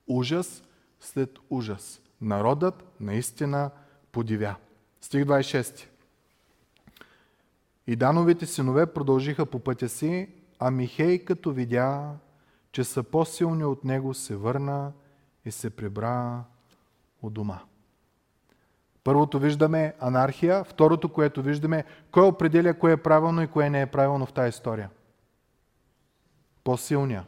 Ужас 0.07 0.63
след 1.01 1.39
ужас. 1.51 2.01
Народът 2.21 2.85
наистина 3.01 3.71
подивя. 4.13 4.55
Стих 5.01 5.25
26. 5.25 5.87
И 7.89 7.97
Дановите 7.97 8.47
синове 8.47 8.87
продължиха 8.87 9.47
по 9.47 9.59
пътя 9.59 9.89
си, 9.89 10.29
а 10.59 10.71
Михей, 10.71 11.25
като 11.25 11.53
видя, 11.53 12.11
че 12.73 12.85
са 12.85 13.03
по-силни 13.03 13.65
от 13.65 13.85
него, 13.85 14.15
се 14.15 14.37
върна 14.37 14.93
и 15.45 15.51
се 15.51 15.71
прибра 15.71 16.45
у 17.23 17.31
дома. 17.31 17.59
Първото 19.05 19.39
виждаме 19.39 19.95
анархия, 20.01 20.65
второто, 20.65 21.09
което 21.09 21.43
виждаме, 21.43 21.85
кой 22.11 22.27
определя 22.27 22.75
кое 22.75 22.93
е 22.93 22.97
правилно 22.97 23.43
и 23.43 23.47
кое 23.47 23.71
не 23.71 23.81
е 23.81 23.87
правилно 23.87 24.27
в 24.27 24.33
тази 24.33 24.49
история. 24.49 24.91
По-силния. 26.65 27.25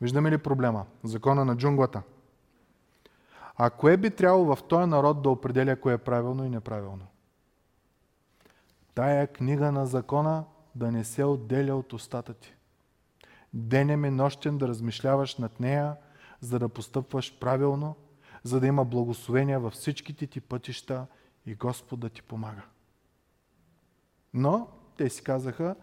Виждаме 0.00 0.30
ли 0.30 0.38
проблема? 0.38 0.86
Закона 1.04 1.44
на 1.44 1.56
джунглата. 1.56 2.02
А 3.56 3.70
кое 3.70 3.96
би 3.96 4.10
трябвало 4.10 4.56
в 4.56 4.62
този 4.62 4.90
народ 4.90 5.22
да 5.22 5.30
определя 5.30 5.76
кое 5.76 5.94
е 5.94 5.98
правилно 5.98 6.44
и 6.44 6.48
неправилно? 6.48 7.06
Тая 8.94 9.26
книга 9.26 9.72
на 9.72 9.86
закона 9.86 10.44
да 10.74 10.92
не 10.92 11.04
се 11.04 11.24
отделя 11.24 11.74
от 11.74 11.92
устата 11.92 12.34
ти. 12.34 12.54
Денем 13.54 14.04
и 14.04 14.10
нощен 14.10 14.58
да 14.58 14.68
размишляваш 14.68 15.36
над 15.36 15.60
нея, 15.60 15.96
за 16.40 16.58
да 16.58 16.68
постъпваш 16.68 17.38
правилно, 17.38 17.96
за 18.42 18.60
да 18.60 18.66
има 18.66 18.84
благословения 18.84 19.60
във 19.60 19.72
всичките 19.72 20.26
ти 20.26 20.40
пътища 20.40 21.06
и 21.46 21.54
Господ 21.54 22.00
да 22.00 22.08
ти 22.08 22.22
помага. 22.22 22.62
Но 24.34 24.68
те 24.96 25.10
си 25.10 25.22
казаха, 25.22 25.76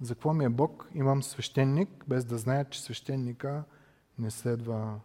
за 0.00 0.14
какво 0.14 0.32
ми 0.32 0.44
е 0.44 0.48
Бог? 0.48 0.88
Имам 0.94 1.22
свещеник, 1.22 2.04
без 2.08 2.24
да 2.24 2.38
знаят, 2.38 2.70
че 2.70 2.82
свещеника 2.82 3.64
не 4.18 4.30
следва 4.30 5.00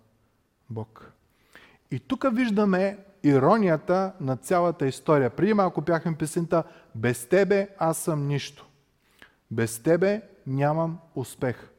Бог. 0.70 1.12
И 1.91 2.00
тук 2.00 2.26
виждаме 2.34 3.06
иронията 3.24 4.14
на 4.20 4.38
цялата 4.38 4.88
история. 4.88 5.30
Преди 5.30 5.54
малко 5.54 5.82
пяхме 5.82 6.18
песента 6.18 6.64
Без 6.96 7.30
тебе 7.30 7.68
аз 7.78 7.98
съм 7.98 8.28
нищо. 8.28 8.68
Без 9.52 9.80
тебе 9.80 10.22
нямам 10.48 11.00
успех. 11.16 11.70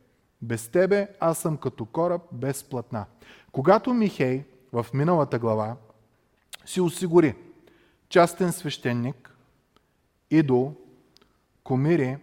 Без 0.42 0.68
тебе 0.68 1.08
аз 1.20 1.38
съм 1.38 1.56
като 1.56 1.84
кораб 1.84 2.22
без 2.32 2.64
платна. 2.64 3.04
Когато 3.52 3.94
Михей 3.94 4.44
в 4.72 4.86
миналата 4.94 5.38
глава 5.38 5.76
си 6.66 6.80
осигури 6.80 7.34
частен 8.08 8.52
свещеник, 8.52 9.36
идол, 10.30 10.74
комири 11.64 12.18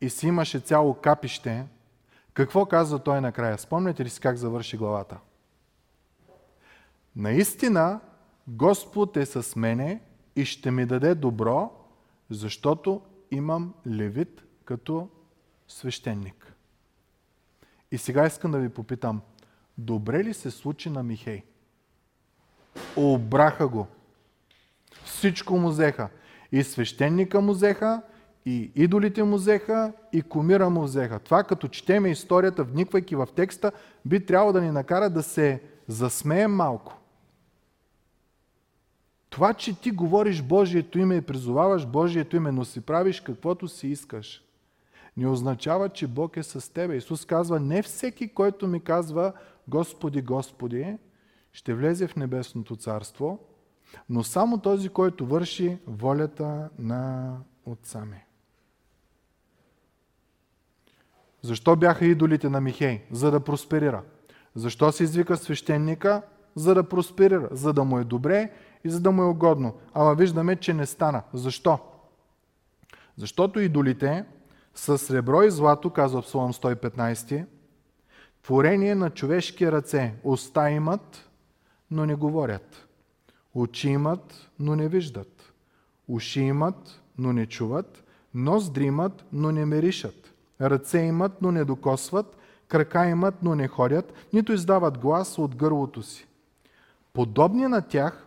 и 0.00 0.10
си 0.10 0.26
имаше 0.26 0.60
цяло 0.60 0.94
капище, 0.94 1.66
какво 2.34 2.66
казва 2.66 2.98
той 2.98 3.20
накрая? 3.20 3.58
Спомняте 3.58 4.04
ли 4.04 4.10
си 4.10 4.20
как 4.20 4.36
завърши 4.36 4.76
главата? 4.76 5.18
Наистина 7.16 8.00
Господ 8.48 9.16
е 9.16 9.26
с 9.26 9.56
мене 9.56 10.00
и 10.36 10.44
ще 10.44 10.70
ми 10.70 10.86
даде 10.86 11.14
добро, 11.14 11.72
защото 12.30 13.00
имам 13.30 13.74
левит 13.86 14.42
като 14.64 15.08
свещеник. 15.68 16.54
И 17.92 17.98
сега 17.98 18.26
искам 18.26 18.50
да 18.50 18.58
ви 18.58 18.68
попитам, 18.68 19.20
добре 19.78 20.24
ли 20.24 20.34
се 20.34 20.50
случи 20.50 20.90
на 20.90 21.02
Михей? 21.02 21.42
Обраха 22.96 23.68
го. 23.68 23.86
Всичко 25.04 25.56
му 25.56 25.68
взеха. 25.68 26.08
И 26.52 26.64
свещеника 26.64 27.40
му 27.40 27.52
взеха, 27.52 28.02
и 28.46 28.72
идолите 28.74 29.22
му 29.22 29.36
взеха, 29.36 29.92
и 30.12 30.22
комира 30.22 30.70
му 30.70 30.82
взеха. 30.82 31.18
Това 31.18 31.44
като 31.44 31.68
четеме 31.68 32.10
историята, 32.10 32.64
вниквайки 32.64 33.16
в 33.16 33.28
текста, 33.36 33.72
би 34.04 34.26
трябвало 34.26 34.52
да 34.52 34.60
ни 34.60 34.70
накара 34.70 35.10
да 35.10 35.22
се 35.22 35.62
засмеем 35.88 36.52
малко. 36.54 36.99
Това, 39.40 39.54
че 39.54 39.80
ти 39.80 39.90
говориш 39.90 40.42
Божието 40.42 40.98
име 40.98 41.16
и 41.16 41.20
призоваваш 41.20 41.86
Божието 41.86 42.36
име, 42.36 42.52
но 42.52 42.64
си 42.64 42.80
правиш 42.80 43.20
каквото 43.20 43.68
си 43.68 43.88
искаш, 43.88 44.44
не 45.16 45.28
означава, 45.28 45.88
че 45.88 46.06
Бог 46.06 46.36
е 46.36 46.42
с 46.42 46.72
тебе. 46.72 46.96
Исус 46.96 47.24
казва, 47.24 47.60
не 47.60 47.82
всеки, 47.82 48.34
който 48.34 48.68
ми 48.68 48.80
казва 48.80 49.32
Господи, 49.68 50.22
Господи, 50.22 50.96
ще 51.52 51.74
влезе 51.74 52.06
в 52.06 52.16
небесното 52.16 52.76
царство, 52.76 53.38
но 54.08 54.22
само 54.22 54.58
този, 54.58 54.88
който 54.88 55.26
върши 55.26 55.78
волята 55.86 56.68
на 56.78 57.36
Отца 57.66 58.04
ми. 58.04 58.24
Защо 61.42 61.76
бяха 61.76 62.06
идолите 62.06 62.48
на 62.48 62.60
Михей? 62.60 63.02
За 63.10 63.30
да 63.30 63.40
просперира. 63.40 64.02
Защо 64.54 64.92
се 64.92 65.04
извика 65.04 65.36
свещеника? 65.36 66.22
За 66.54 66.74
да 66.74 66.88
просперира, 66.88 67.48
за 67.50 67.72
да 67.72 67.84
му 67.84 67.98
е 67.98 68.04
добре 68.04 68.50
и 68.84 68.90
за 68.90 69.00
да 69.00 69.10
му 69.10 69.22
е 69.22 69.26
угодно. 69.26 69.74
Ама 69.94 70.14
виждаме, 70.14 70.56
че 70.56 70.74
не 70.74 70.86
стана. 70.86 71.22
Защо? 71.32 71.78
Защото 73.16 73.60
идолите 73.60 74.24
с 74.74 74.98
сребро 74.98 75.42
и 75.42 75.50
злато, 75.50 75.90
казва 75.90 76.22
Псалом 76.22 76.52
115, 76.52 77.46
творение 78.42 78.94
на 78.94 79.10
човешки 79.10 79.72
ръце, 79.72 80.14
уста 80.24 80.70
имат, 80.70 81.28
но 81.90 82.06
не 82.06 82.14
говорят. 82.14 82.86
Очи 83.54 83.88
имат, 83.88 84.50
но 84.58 84.76
не 84.76 84.88
виждат. 84.88 85.52
Уши 86.08 86.40
имат, 86.40 87.00
но 87.18 87.32
не 87.32 87.46
чуват. 87.46 88.04
Нос 88.34 88.70
дримат, 88.70 89.24
но 89.32 89.50
не 89.50 89.66
меришат. 89.66 90.34
Ръце 90.60 90.98
имат, 90.98 91.42
но 91.42 91.52
не 91.52 91.64
докосват. 91.64 92.36
крака 92.68 93.06
имат, 93.06 93.42
но 93.42 93.54
не 93.54 93.68
ходят, 93.68 94.12
нито 94.32 94.52
издават 94.52 94.98
глас 94.98 95.38
от 95.38 95.56
гърлото 95.56 96.02
си. 96.02 96.26
Подобни 97.12 97.66
на 97.66 97.82
тях 97.82 98.26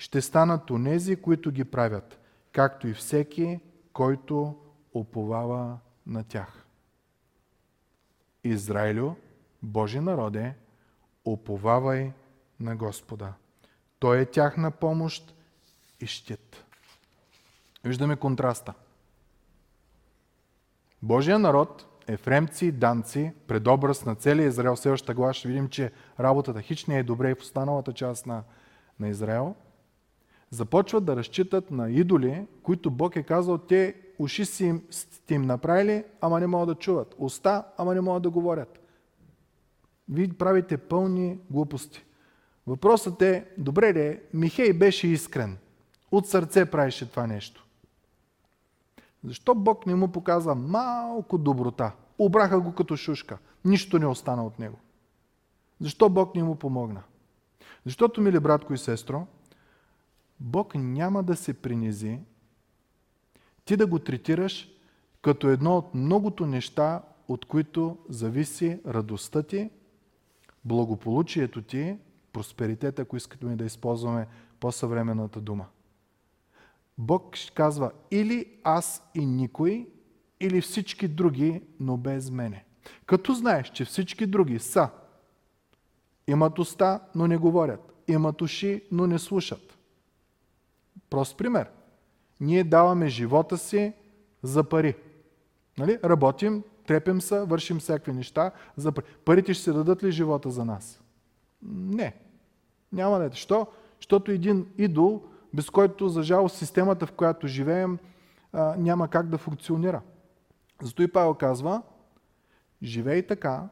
ще 0.00 0.20
станат 0.20 0.70
онези, 0.70 1.16
които 1.16 1.50
ги 1.50 1.64
правят, 1.64 2.20
както 2.52 2.88
и 2.88 2.94
всеки, 2.94 3.60
който 3.92 4.56
оповава 4.94 5.78
на 6.06 6.24
тях. 6.24 6.66
Израилю, 8.44 9.14
Божи 9.62 10.00
народе, 10.00 10.54
оповавай 11.24 12.12
на 12.60 12.76
Господа. 12.76 13.32
Той 13.98 14.18
е 14.18 14.26
тяхна 14.26 14.70
помощ 14.70 15.34
и 16.00 16.06
щит. 16.06 16.64
Виждаме 17.84 18.16
контраста. 18.16 18.74
Божия 21.02 21.38
народ, 21.38 21.86
ефремци, 22.06 22.72
данци, 22.72 23.32
предобраз 23.46 24.04
на 24.04 24.14
целия 24.14 24.46
Израел, 24.46 24.76
следващата 24.76 25.14
глава 25.14 25.32
ще 25.32 25.48
видим, 25.48 25.68
че 25.68 25.92
работата 26.20 26.62
хич 26.62 26.86
не 26.86 26.98
е 26.98 27.02
добре 27.02 27.30
и 27.30 27.34
в 27.34 27.40
останалата 27.40 27.92
част 27.92 28.26
на, 28.26 28.42
на 29.00 29.08
Израел, 29.08 29.54
започват 30.50 31.04
да 31.04 31.16
разчитат 31.16 31.70
на 31.70 31.90
идоли, 31.90 32.46
които 32.62 32.90
Бог 32.90 33.16
е 33.16 33.22
казал, 33.22 33.58
те 33.58 33.94
уши 34.18 34.44
си 34.44 34.64
им, 34.64 34.82
сте 34.90 35.34
им 35.34 35.42
направили, 35.42 36.04
ама 36.20 36.40
не 36.40 36.46
могат 36.46 36.68
да 36.68 36.74
чуват. 36.74 37.14
Уста, 37.18 37.64
ама 37.78 37.94
не 37.94 38.00
могат 38.00 38.22
да 38.22 38.30
говорят. 38.30 38.80
Вие 40.08 40.28
правите 40.28 40.76
пълни 40.76 41.38
глупости. 41.50 42.04
Въпросът 42.66 43.22
е, 43.22 43.46
добре 43.58 43.94
ли, 43.94 44.20
Михей 44.34 44.72
беше 44.72 45.08
искрен. 45.08 45.58
От 46.12 46.28
сърце 46.28 46.64
правеше 46.64 47.10
това 47.10 47.26
нещо. 47.26 47.66
Защо 49.24 49.54
Бог 49.54 49.86
не 49.86 49.94
му 49.94 50.08
показа 50.08 50.54
малко 50.54 51.38
доброта? 51.38 51.92
Обраха 52.18 52.60
го 52.60 52.74
като 52.74 52.96
шушка. 52.96 53.38
Нищо 53.64 53.98
не 53.98 54.06
остана 54.06 54.46
от 54.46 54.58
него. 54.58 54.78
Защо 55.80 56.08
Бог 56.08 56.34
не 56.34 56.42
му 56.42 56.56
помогна? 56.56 57.02
Защото, 57.84 58.20
мили 58.20 58.40
братко 58.40 58.74
и 58.74 58.78
сестро, 58.78 59.26
Бог 60.40 60.74
няма 60.74 61.22
да 61.22 61.36
се 61.36 61.54
принизи 61.54 62.18
ти 63.64 63.76
да 63.76 63.86
го 63.86 63.98
третираш 63.98 64.68
като 65.22 65.48
едно 65.48 65.76
от 65.76 65.94
многото 65.94 66.46
неща, 66.46 67.02
от 67.28 67.44
които 67.44 67.98
зависи 68.08 68.80
радостта 68.86 69.42
ти, 69.42 69.70
благополучието 70.64 71.62
ти, 71.62 71.98
просперитета, 72.32 73.02
ако 73.02 73.16
искаме 73.16 73.56
да 73.56 73.64
използваме 73.64 74.26
по-съвременната 74.60 75.40
дума. 75.40 75.66
Бог 76.98 77.36
казва 77.54 77.92
или 78.10 78.46
аз 78.64 79.10
и 79.14 79.26
никой, 79.26 79.88
или 80.40 80.60
всички 80.60 81.08
други, 81.08 81.62
но 81.80 81.96
без 81.96 82.30
мене. 82.30 82.64
Като 83.06 83.34
знаеш, 83.34 83.70
че 83.70 83.84
всички 83.84 84.26
други 84.26 84.58
са, 84.58 84.90
имат 86.26 86.58
уста, 86.58 87.00
но 87.14 87.26
не 87.26 87.36
говорят, 87.36 87.92
имат 88.08 88.42
уши, 88.42 88.82
но 88.92 89.06
не 89.06 89.18
слушат. 89.18 89.69
Прост 91.10 91.36
пример. 91.36 91.70
Ние 92.40 92.64
даваме 92.64 93.08
живота 93.08 93.58
си 93.58 93.92
за 94.42 94.64
пари. 94.64 94.94
Нали? 95.78 95.98
Работим, 96.04 96.62
трепем 96.86 97.20
се, 97.20 97.40
вършим 97.40 97.78
всякакви 97.78 98.12
неща 98.12 98.50
за 98.76 98.92
пари. 98.92 99.04
Парите 99.24 99.54
ще 99.54 99.64
се 99.64 99.72
дадат 99.72 100.02
ли 100.02 100.12
живота 100.12 100.50
за 100.50 100.64
нас? 100.64 101.02
Не. 101.72 102.16
Няма 102.92 103.18
да 103.18 103.24
е. 103.24 103.30
Що? 103.32 103.66
Защото 104.00 104.30
един 104.30 104.66
идол 104.78 105.22
без 105.54 105.70
който, 105.70 106.08
за 106.08 106.22
жал, 106.22 106.48
системата, 106.48 107.06
в 107.06 107.12
която 107.12 107.46
живеем, 107.46 107.98
няма 108.76 109.08
как 109.08 109.28
да 109.28 109.38
функционира. 109.38 110.00
Зато 110.82 111.02
и 111.02 111.12
Павел 111.12 111.34
казва, 111.34 111.82
живей 112.82 113.26
така, 113.26 113.68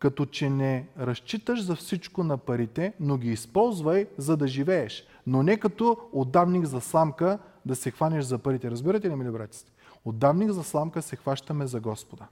като 0.00 0.26
че 0.26 0.50
не 0.50 0.88
разчиташ 1.00 1.64
за 1.64 1.76
всичко 1.76 2.24
на 2.24 2.38
парите, 2.38 2.92
но 3.00 3.16
ги 3.16 3.30
използвай, 3.30 4.06
за 4.18 4.36
да 4.36 4.48
живееш. 4.48 5.06
Но 5.26 5.42
не 5.42 5.56
като 5.56 5.96
отдавник 6.12 6.64
за 6.64 6.80
сламка 6.80 7.38
да 7.66 7.76
се 7.76 7.90
хванеш 7.90 8.24
за 8.24 8.38
парите. 8.38 8.70
Разбирате 8.70 9.10
ли, 9.10 9.14
мили 9.14 9.30
братици? 9.30 9.64
Отдавник 10.04 10.50
за 10.50 10.64
сламка 10.64 11.02
се 11.02 11.16
хващаме 11.16 11.66
за 11.66 11.80
Господа. 11.80 12.26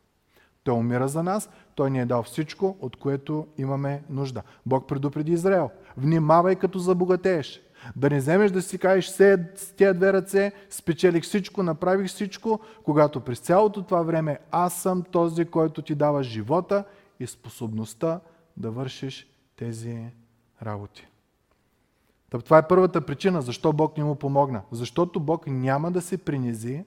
Той 0.65 0.75
умира 0.75 1.09
за 1.09 1.23
нас, 1.23 1.51
Той 1.75 1.91
ни 1.91 2.01
е 2.01 2.07
дал 2.07 2.23
всичко, 2.23 2.77
от 2.81 2.97
което 2.97 3.47
имаме 3.59 4.03
нужда. 4.11 4.43
Бог 4.67 4.89
предупреди 4.89 5.33
Израел. 5.33 5.71
Внимавай 5.97 6.57
като 6.57 6.79
забогатееш. 6.79 7.61
Да 7.97 8.11
не 8.11 8.19
вземеш 8.19 8.51
да 8.51 8.63
си 8.63 8.79
кажеш 8.79 9.09
с 9.09 9.39
тези 9.77 9.99
две 9.99 10.13
ръце, 10.13 10.53
спечелих 10.71 11.25
всичко, 11.25 11.63
направих 11.63 12.07
всичко, 12.07 12.61
когато 12.85 13.21
през 13.21 13.39
цялото 13.39 13.83
това 13.83 14.03
време 14.03 14.39
аз 14.51 14.75
съм 14.83 15.03
този, 15.03 15.45
който 15.45 15.83
ти 15.83 15.95
дава 15.95 16.23
живота 16.23 16.85
и 17.21 17.27
способността 17.27 18.21
да 18.57 18.71
вършиш 18.71 19.27
тези 19.57 20.07
работи. 20.63 21.07
това 22.31 22.59
е 22.59 22.69
първата 22.69 23.01
причина, 23.01 23.43
защо 23.43 23.73
Бог 23.73 23.99
не 23.99 24.05
му 24.05 24.15
помогна. 24.15 24.63
Защото 24.73 25.21
Бог 25.21 25.47
няма 25.47 25.91
да 25.91 26.01
се 26.01 26.19
принизи 26.19 26.85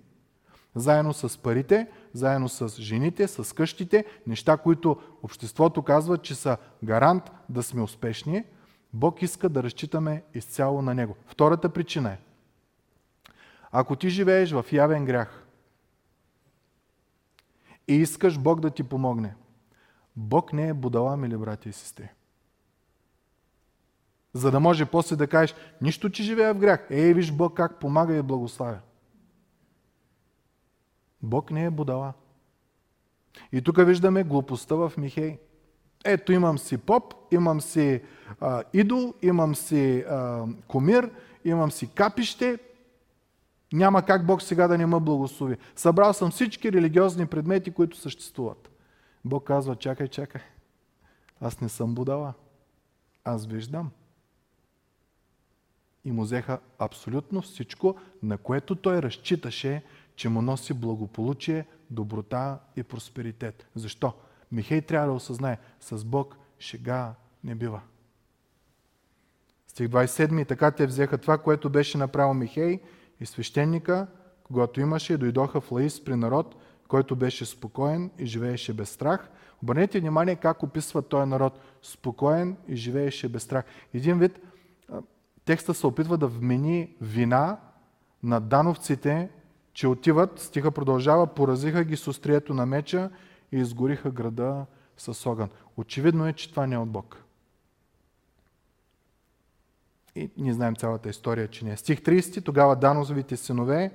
заедно 0.76 1.14
с 1.14 1.38
парите, 1.38 1.88
заедно 2.14 2.50
с 2.50 2.82
жените, 2.82 3.28
с 3.28 3.56
къщите, 3.56 4.06
неща, 4.28 4.58
които 4.58 4.98
обществото 5.24 5.82
казва, 5.82 6.18
че 6.18 6.36
са 6.36 6.58
гарант 6.84 7.32
да 7.50 7.64
сме 7.64 7.82
успешни– 7.82 8.44
Бог 8.94 9.22
иска 9.22 9.50
да 9.50 9.64
разчитаме 9.64 10.24
изцяло 10.34 10.82
на 10.82 10.94
Него. 10.94 11.16
Втората 11.28 11.70
причина 11.70 12.12
е, 12.12 12.18
ако 13.72 13.96
ти 13.96 14.10
живееш 14.10 14.52
в 14.52 14.66
явен 14.72 15.06
грях 15.06 15.46
и 17.88 17.94
искаш 17.94 18.40
Бог 18.40 18.60
да 18.60 18.70
ти 18.70 18.84
помогне, 18.84 19.36
Бог 20.16 20.54
не 20.54 20.68
е 20.68 20.74
будала, 20.74 21.18
мили 21.18 21.38
брати 21.38 21.70
и 21.70 21.74
сестри. 21.74 22.10
За 24.34 24.52
да 24.52 24.60
може 24.60 24.86
после 24.86 25.16
да 25.16 25.28
кажеш, 25.28 25.56
нищо, 25.82 26.10
че 26.10 26.24
живея 26.24 26.54
в 26.54 26.58
грях. 26.58 26.88
Ей, 26.90 27.14
виж 27.14 27.32
Бог 27.32 27.54
как 27.54 27.80
помага 27.80 28.16
и 28.16 28.22
благославя. 28.22 28.80
Бог 31.22 31.52
не 31.52 31.66
е 31.66 31.70
будала. 31.70 32.14
И 33.52 33.62
тук 33.62 33.86
виждаме 33.86 34.24
глупостта 34.24 34.76
в 34.76 34.94
Михей. 34.98 35.38
Ето 36.06 36.32
имам 36.32 36.58
си 36.58 36.78
поп, 36.78 37.14
имам 37.32 37.62
си 37.62 38.02
а, 38.42 38.64
идол, 38.74 39.14
имам 39.22 39.56
си 39.56 40.00
а, 40.00 40.46
комир, 40.68 41.12
имам 41.46 41.72
си 41.72 41.88
капище. 41.88 42.60
Няма 43.74 44.06
как 44.06 44.26
Бог 44.26 44.42
сега 44.42 44.68
да 44.68 44.78
не 44.78 44.86
ме 44.86 45.00
благослови. 45.00 45.58
Събрал 45.76 46.14
съм 46.14 46.32
всички 46.32 46.72
религиозни 46.72 47.26
предмети, 47.26 47.72
които 47.72 47.98
съществуват. 47.98 48.71
Бог 49.26 49.44
казва, 49.44 49.76
чакай, 49.76 50.08
чакай. 50.08 50.42
Аз 51.42 51.62
не 51.62 51.70
съм 51.70 51.96
будала. 51.96 52.34
Аз 53.24 53.46
виждам. 53.46 53.92
И 56.06 56.12
му 56.12 56.22
взеха 56.22 56.60
абсолютно 56.80 57.42
всичко, 57.42 57.98
на 58.24 58.38
което 58.38 58.76
той 58.76 59.02
разчиташе, 59.02 59.84
че 60.16 60.30
му 60.30 60.42
носи 60.42 60.74
благополучие, 60.74 61.66
доброта 61.90 62.60
и 62.76 62.84
просперитет. 62.84 63.68
Защо? 63.76 64.14
Михей 64.52 64.82
трябва 64.82 65.08
да 65.08 65.14
осъзнае, 65.14 65.58
с 65.80 66.06
Бог 66.06 66.38
шега 66.60 67.14
не 67.44 67.56
бива. 67.56 67.82
Стих 69.68 69.88
27. 69.88 70.48
Така 70.48 70.72
те 70.72 70.88
взеха 70.88 71.18
това, 71.18 71.38
което 71.38 71.70
беше 71.70 71.98
направил 71.98 72.34
Михей 72.34 72.82
и 73.20 73.26
свещеника, 73.26 74.08
когато 74.44 74.82
имаше, 74.82 75.18
дойдоха 75.18 75.62
в 75.62 75.72
Лаис 75.72 76.04
при 76.04 76.16
народ, 76.16 76.56
който 76.92 77.16
беше 77.16 77.46
спокоен 77.46 78.12
и 78.20 78.26
живееше 78.26 78.74
без 78.74 78.90
страх. 78.90 79.30
Обърнете 79.64 80.00
внимание 80.00 80.36
как 80.36 80.64
описва 80.64 81.02
този 81.02 81.30
народ. 81.30 81.60
Спокоен 81.82 82.58
и 82.68 82.76
живееше 82.76 83.30
без 83.30 83.44
страх. 83.44 83.66
Един 83.94 84.20
вид, 84.20 84.40
текста 85.46 85.74
се 85.74 85.88
опитва 85.88 86.18
да 86.18 86.28
вмени 86.28 86.96
вина 87.02 87.58
на 88.24 88.40
дановците, 88.40 89.30
че 89.74 89.88
отиват, 89.88 90.40
стиха 90.40 90.72
продължава, 90.72 91.28
поразиха 91.28 91.84
ги 91.84 91.98
с 91.98 92.08
острието 92.08 92.54
на 92.54 92.66
меча 92.66 93.10
и 93.52 93.58
изгориха 93.58 94.12
града 94.12 94.66
с 94.98 95.30
огън. 95.30 95.50
Очевидно 95.78 96.28
е, 96.28 96.34
че 96.34 96.50
това 96.50 96.68
не 96.68 96.76
е 96.76 96.78
от 96.78 96.90
Бог. 96.90 97.24
И 100.16 100.30
ние 100.38 100.54
знаем 100.54 100.76
цялата 100.76 101.10
история, 101.10 101.48
че 101.48 101.66
не 101.66 101.72
е. 101.72 101.78
Стих 101.78 102.00
30, 102.02 102.46
тогава 102.46 102.76
Данозовите 102.76 103.38
синове 103.38 103.92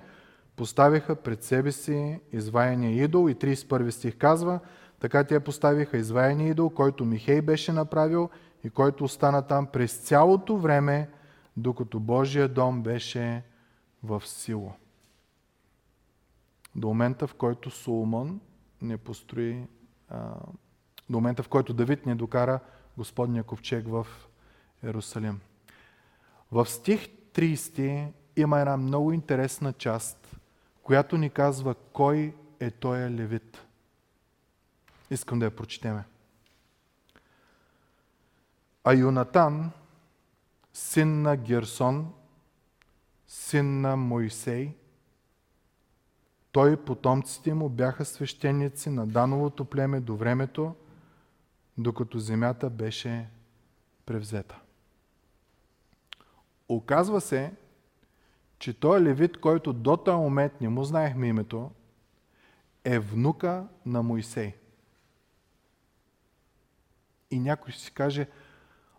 поставиха 0.56 1.16
пред 1.16 1.42
себе 1.42 1.72
си 1.72 2.20
изваяния 2.32 3.04
идол 3.04 3.30
и 3.30 3.34
31 3.34 3.90
стих 3.90 4.16
казва, 4.16 4.60
така 5.00 5.24
те 5.24 5.40
поставиха 5.40 5.96
изваяния 5.96 6.48
идол, 6.48 6.70
който 6.70 7.04
Михей 7.04 7.40
беше 7.40 7.72
направил 7.72 8.30
и 8.64 8.70
който 8.70 9.04
остана 9.04 9.42
там 9.42 9.66
през 9.66 9.98
цялото 9.98 10.56
време, 10.56 11.10
докато 11.56 12.00
Божия 12.00 12.48
дом 12.48 12.82
беше 12.82 13.42
в 14.02 14.22
сила. 14.26 14.72
До 16.74 16.88
момента, 16.88 17.26
в 17.26 17.34
който 17.34 17.70
Соломон 17.70 18.40
не 18.82 18.96
построи, 18.96 19.64
до 21.10 21.16
момента 21.16 21.42
в 21.42 21.48
който 21.48 21.74
Давид 21.74 22.06
не 22.06 22.14
докара 22.14 22.60
Господния 22.96 23.44
ковчег 23.44 23.88
в 23.88 24.06
Иерусалим. 24.84 25.40
В 26.52 26.66
стих 26.66 27.08
30 27.08 28.08
има 28.36 28.60
една 28.60 28.76
много 28.76 29.12
интересна 29.12 29.72
част, 29.72 30.25
която 30.86 31.18
ни 31.18 31.30
казва 31.30 31.74
кой 31.74 32.34
е 32.60 32.70
той 32.70 32.98
левит. 32.98 33.66
Искам 35.10 35.38
да 35.38 35.44
я 35.44 35.56
прочетеме. 35.56 36.04
А 38.84 38.94
Юнатан, 38.94 39.70
син 40.72 41.22
на 41.22 41.36
Герсон, 41.36 42.12
син 43.28 43.80
на 43.80 43.96
Моисей, 43.96 44.76
той 46.52 46.72
и 46.72 46.76
потомците 46.76 47.54
му 47.54 47.68
бяха 47.68 48.04
свещеници 48.04 48.90
на 48.90 49.06
Дановото 49.06 49.64
племе 49.64 50.00
до 50.00 50.16
времето, 50.16 50.74
докато 51.78 52.18
земята 52.18 52.70
беше 52.70 53.28
превзета. 54.04 54.60
Оказва 56.68 57.20
се, 57.20 57.52
че 58.58 58.80
той 58.80 59.00
левит, 59.00 59.36
който 59.36 59.72
до 59.72 59.96
този 59.96 60.16
момент 60.16 60.52
не 60.60 60.68
му 60.68 60.84
знаехме 60.84 61.28
името, 61.28 61.70
е 62.84 62.98
внука 62.98 63.64
на 63.86 64.02
Моисей. 64.02 64.54
И 67.30 67.38
някой 67.38 67.72
ще 67.72 67.82
си 67.82 67.92
каже, 67.92 68.28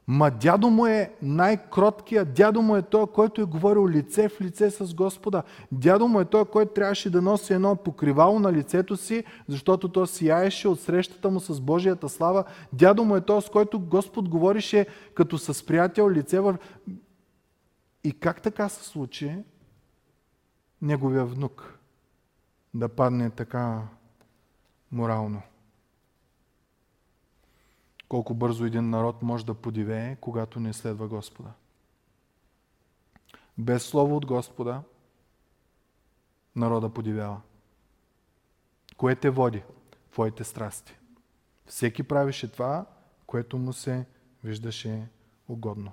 ма 0.08 0.32
дядо 0.32 0.70
му 0.70 0.86
е 0.86 1.14
най-кроткия, 1.22 2.26
дядо 2.26 2.62
му 2.62 2.76
е 2.76 2.82
той, 2.82 3.08
който 3.08 3.41
е 3.41 3.45
говорил 3.45 3.88
лице 3.88 4.30
в 4.30 4.41
лице 4.41 4.70
с 4.70 4.93
Господа. 4.93 5.43
Дядо 5.72 6.08
му 6.08 6.22
е 6.22 6.26
той, 6.26 6.45
който 6.45 6.74
трябваше 6.74 7.10
да 7.10 7.22
носи 7.22 7.53
едно 7.53 7.76
покривало 7.76 8.39
на 8.39 8.53
лицето 8.53 8.97
си, 8.97 9.24
защото 9.47 9.89
то 9.89 10.05
сияеше 10.05 10.68
от 10.68 10.80
срещата 10.80 11.30
му 11.30 11.39
с 11.39 11.62
Божията 11.62 12.10
слава. 12.10 12.43
Дядо 12.74 13.03
му 13.03 13.16
е 13.16 13.22
той, 13.22 13.41
с 13.41 13.49
който 13.49 13.80
Господ 13.80 14.30
говорише 14.30 14.86
като 15.14 15.38
с 15.38 15.66
приятел 15.66 16.10
лице 16.10 16.39
в... 16.39 16.58
И 18.03 18.19
как 18.19 18.41
така 18.41 18.69
се 18.69 18.83
случи 18.83 19.43
неговия 20.81 21.25
внук 21.25 21.79
да 22.73 22.89
падне 22.89 23.29
така 23.29 23.87
морално? 24.91 25.41
Колко 28.09 28.33
бързо 28.33 28.65
един 28.65 28.89
народ 28.89 29.21
може 29.21 29.45
да 29.45 29.53
подивее, 29.53 30.15
когато 30.15 30.59
не 30.59 30.73
следва 30.73 31.07
Господа. 31.07 31.49
Без 33.57 33.85
слово 33.85 34.17
от 34.17 34.25
Господа, 34.25 34.81
народа 36.55 36.89
подивява. 36.89 37.41
Кое 38.97 39.15
те 39.15 39.29
води? 39.29 39.63
Твоите 40.11 40.43
страсти. 40.43 40.97
Всеки 41.65 42.03
правише 42.03 42.51
това, 42.51 42.85
което 43.27 43.57
му 43.57 43.73
се 43.73 44.05
виждаше 44.43 45.07
угодно. 45.47 45.91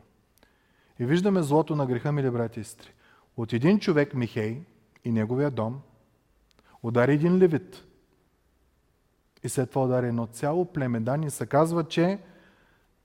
И 0.99 1.07
виждаме 1.07 1.43
злото 1.43 1.77
на 1.77 1.87
греха, 1.87 2.13
мили 2.13 2.31
брати 2.31 2.61
и 2.61 2.65
сестри. 2.65 2.93
От 3.37 3.53
един 3.53 3.81
човек, 3.81 4.15
Михей, 4.15 4.63
и 5.05 5.13
неговия 5.13 5.51
дом, 5.51 5.81
удари 6.83 7.13
един 7.13 7.39
левит. 7.39 7.85
И 9.43 9.49
след 9.49 9.71
това 9.71 9.85
удари 9.85 10.09
едно 10.09 10.27
цяло 10.27 10.73
племе. 10.73 11.01
Дани 11.01 11.31
се 11.31 11.47
казва, 11.47 11.85
че 11.85 12.19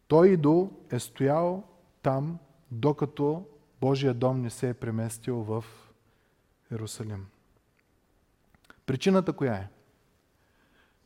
той 0.07 0.29
идол 0.29 0.71
е 0.91 0.99
стоял 0.99 1.63
там, 2.01 2.39
докато 2.71 3.45
Божия 3.81 4.13
дом 4.13 4.41
не 4.41 4.49
се 4.49 4.69
е 4.69 4.73
преместил 4.73 5.35
в 5.35 5.65
Иерусалим. 6.71 7.25
Причината 8.85 9.33
коя 9.33 9.53
е? 9.53 9.67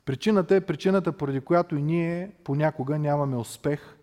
Причината 0.06 0.56
е 0.56 0.66
причината, 0.66 1.12
поради 1.12 1.42
която 1.42 1.76
и 1.76 1.82
ние 1.82 2.32
понякога 2.44 3.00
нямаме 3.00 3.36
успех. 3.36 3.98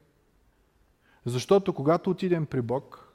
Защото 1.26 1.72
когато 1.72 2.10
отидем 2.10 2.46
при 2.46 2.62
Бог, 2.62 3.14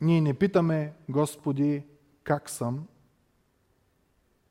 ние 0.00 0.20
не 0.20 0.34
питаме, 0.34 0.92
Господи, 1.08 1.84
как 2.24 2.50
съм. 2.50 2.86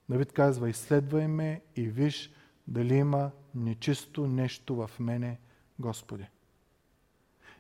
Давид 0.10 0.32
казва, 0.32 0.70
изследвай 0.70 1.28
ме 1.28 1.62
и 1.76 1.88
виж 1.88 2.32
дали 2.68 2.96
има 2.96 3.32
нечисто 3.56 4.28
нещо 4.28 4.76
в 4.76 4.92
мене, 5.00 5.40
Господи. 5.80 6.26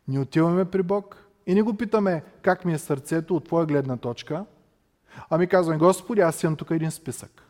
Ни 0.07 0.19
отиваме 0.19 0.71
при 0.71 0.83
Бог 0.83 1.25
и 1.47 1.55
не 1.55 1.61
го 1.61 1.77
питаме 1.77 2.23
как 2.41 2.65
ми 2.65 2.73
е 2.73 2.77
сърцето 2.77 3.35
от 3.35 3.45
твоя 3.45 3.65
гледна 3.65 3.97
точка, 3.97 4.45
ами 5.29 5.47
казваме, 5.47 5.79
Господи, 5.79 6.21
аз 6.21 6.43
имам 6.43 6.55
тук 6.55 6.71
един 6.71 6.91
списък 6.91 7.43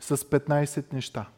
с 0.00 0.16
15 0.16 0.92
неща. 0.92 1.28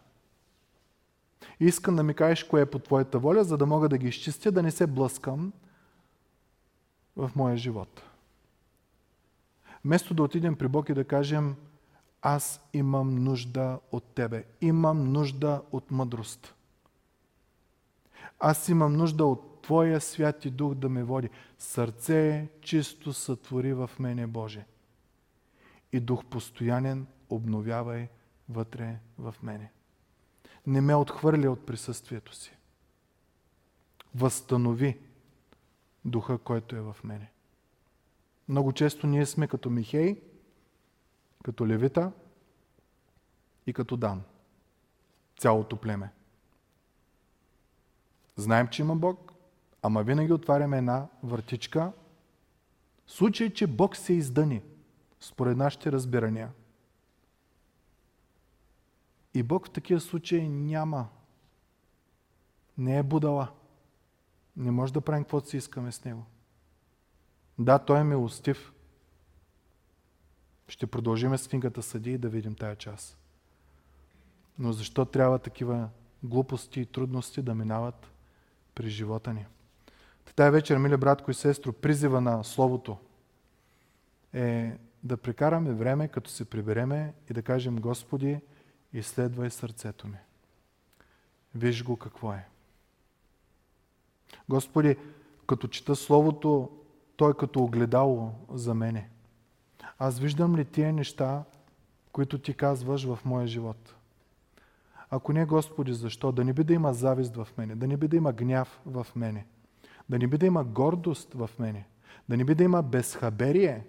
И 1.61 1.64
искам 1.64 1.97
да 1.97 2.03
ми 2.03 2.14
кажеш 2.14 2.45
кое 2.45 2.61
е 2.61 2.66
по 2.66 2.78
Твоята 2.78 3.18
воля, 3.18 3.45
за 3.45 3.59
да 3.59 3.66
мога 3.66 3.88
да 3.88 3.99
ги 3.99 4.09
изчистя, 4.09 4.53
да 4.53 4.62
не 4.62 4.70
се 4.70 4.86
блъскам 4.86 5.53
в 7.16 7.30
моя 7.36 7.57
живот. 7.57 8.03
Вместо 9.84 10.14
да 10.14 10.22
отидем 10.22 10.57
при 10.57 10.68
Бог 10.68 10.88
и 10.88 10.95
да 10.95 11.05
кажем, 11.05 11.57
аз 12.22 12.61
имам 12.72 13.14
нужда 13.14 13.78
от 13.93 14.05
Тебе, 14.05 14.45
имам 14.61 15.12
нужда 15.12 15.62
от 15.72 15.90
мъдрост. 15.90 16.55
Аз 18.40 18.68
имам 18.68 18.93
нужда 18.93 19.24
от 19.24 19.62
Твоя 19.62 20.01
святи 20.01 20.51
дух 20.51 20.74
да 20.74 20.88
ме 20.88 21.05
води. 21.05 21.30
Сърце 21.59 22.49
чисто 22.61 23.12
сътвори 23.12 23.74
в 23.74 23.90
мене, 23.99 24.26
Боже. 24.26 24.64
И 25.93 26.01
дух 26.01 26.24
постоянен 26.24 27.07
обновявай 27.30 28.09
вътре 28.49 28.99
в 29.18 29.34
мене. 29.43 29.70
Не 30.66 30.80
ме 30.80 30.94
отхвърля 30.94 31.50
от 31.50 31.66
присъствието 31.66 32.34
си. 32.34 32.56
Възстанови 34.14 34.98
духа, 36.04 36.38
който 36.38 36.76
е 36.76 36.80
в 36.80 36.96
мене. 37.04 37.30
Много 38.48 38.72
често 38.72 39.06
ние 39.06 39.26
сме 39.26 39.48
като 39.48 39.70
Михей, 39.70 40.20
като 41.44 41.66
Левита 41.66 42.12
и 43.66 43.72
като 43.72 43.96
Дан. 43.96 44.22
Цялото 45.38 45.76
племе. 45.76 46.10
Знаем, 48.36 48.68
че 48.68 48.82
има 48.82 48.96
Бог, 48.96 49.32
ама 49.82 50.02
винаги 50.02 50.32
отваряме 50.32 50.78
една 50.78 51.06
въртичка, 51.22 51.92
в 53.06 53.12
случай, 53.12 53.52
че 53.52 53.66
Бог 53.66 53.96
се 53.96 54.12
издъни, 54.12 54.62
според 55.20 55.56
нашите 55.56 55.92
разбирания. 55.92 56.50
И 59.35 59.43
Бог 59.43 59.66
в 59.66 59.70
такива 59.70 60.01
случаи 60.01 60.49
няма. 60.49 61.09
Не 62.78 62.99
е 62.99 63.03
будала. 63.03 63.49
Не 64.57 64.70
може 64.70 64.93
да 64.93 65.01
правим 65.01 65.24
каквото 65.24 65.49
си 65.49 65.57
искаме 65.57 65.93
с 65.93 66.05
Него. 66.05 66.24
Да, 67.59 67.78
той 67.78 68.01
е 68.01 68.05
милостив. 68.05 68.72
Ще 70.68 70.87
продължим 70.87 71.39
с 71.39 71.49
книгата 71.49 71.83
Съди 71.83 72.12
и 72.12 72.18
да 72.18 72.28
видим 72.28 72.55
тая 72.55 72.76
част. 72.76 73.18
Но 74.59 74.72
защо 74.72 75.05
трябва 75.05 75.39
такива 75.39 75.89
глупости 76.22 76.80
и 76.80 76.87
трудности 76.87 77.43
да 77.43 77.55
минават 77.55 78.12
при 78.74 78.89
живота 78.89 79.33
ни? 79.33 79.47
Тая 80.37 80.51
вечер, 80.51 80.78
мили 80.78 80.97
братко 80.97 81.30
и 81.30 81.35
сестро, 81.35 81.72
призива 81.72 82.20
на 82.20 82.45
Словото 82.45 82.99
е 84.33 84.78
да 85.05 85.16
прекараме 85.16 85.72
време, 85.72 86.09
като 86.09 86.30
се 86.30 86.45
прибереме 86.45 87.14
и 87.30 87.33
да 87.33 87.43
кажем, 87.43 87.76
Господи, 87.76 88.41
изследвай 88.93 89.51
сърцето 89.51 90.09
ми. 90.09 90.18
Виж 91.55 91.84
го 91.84 91.97
какво 91.97 92.32
е. 92.32 92.47
Господи, 94.49 94.97
като 95.47 95.68
чета 95.68 95.97
Словото, 95.97 96.70
той 97.16 97.30
е 97.30 97.34
като 97.34 97.61
огледало 97.61 98.32
за 98.53 98.74
мене. 98.74 99.09
Аз 99.99 100.18
виждам 100.18 100.57
ли 100.57 100.64
тия 100.64 100.93
неща, 100.93 101.45
които 102.12 102.38
ти 102.38 102.55
казваш 102.55 103.05
в 103.05 103.18
моя 103.24 103.47
живот? 103.47 103.95
Ако 105.11 105.32
не, 105.32 105.45
Господи, 105.45 105.93
защо? 105.93 106.32
Да 106.32 106.45
не 106.45 106.53
би 106.53 106.64
да 106.64 106.72
има 106.72 106.95
завист 106.95 107.36
в 107.36 107.49
мене, 107.59 107.74
да 107.74 107.86
не 107.86 107.97
би 107.97 108.09
да 108.09 108.16
има 108.16 108.32
гняв 108.32 108.80
в 108.86 109.07
мене, 109.16 109.47
да 110.09 110.18
не 110.18 110.26
би 110.26 110.38
да 110.38 110.47
има 110.47 110.64
гордост 110.64 111.34
в 111.34 111.51
мене, 111.59 111.86
да 112.28 112.36
не 112.36 112.45
би 112.45 112.55
да 112.55 112.64
има 112.64 112.82
безхаберие 112.82 113.86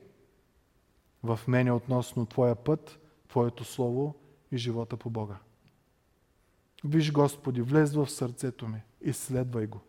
в 1.23 1.39
мене 1.47 1.71
относно 1.71 2.25
Твоя 2.25 2.55
път, 2.55 2.99
Твоето 3.27 3.63
Слово 3.63 4.15
и 4.53 4.57
живота 4.57 4.97
по 4.97 5.09
Бога. 5.09 5.37
Виж, 6.83 7.11
Господи, 7.11 7.61
влез 7.61 7.93
в 7.93 8.09
сърцето 8.09 8.67
ми, 8.67 8.81
изследвай 9.01 9.67
го. 9.67 9.81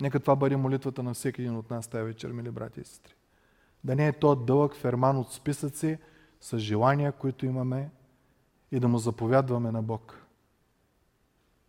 Нека 0.00 0.20
това 0.20 0.36
бъде 0.36 0.56
молитвата 0.56 1.02
на 1.02 1.14
всеки 1.14 1.42
един 1.42 1.56
от 1.56 1.70
нас 1.70 1.88
тази 1.88 2.04
вечер, 2.04 2.32
мили 2.32 2.50
брати 2.50 2.80
и 2.80 2.84
сестри. 2.84 3.14
Да 3.84 3.96
не 3.96 4.06
е 4.06 4.12
то 4.12 4.36
дълъг 4.36 4.76
ферман 4.76 5.18
от 5.18 5.32
списъци 5.32 5.98
с 6.40 6.58
желания, 6.58 7.12
които 7.12 7.46
имаме 7.46 7.90
и 8.72 8.80
да 8.80 8.88
му 8.88 8.98
заповядваме 8.98 9.70
на 9.70 9.82
Бог. 9.82 10.26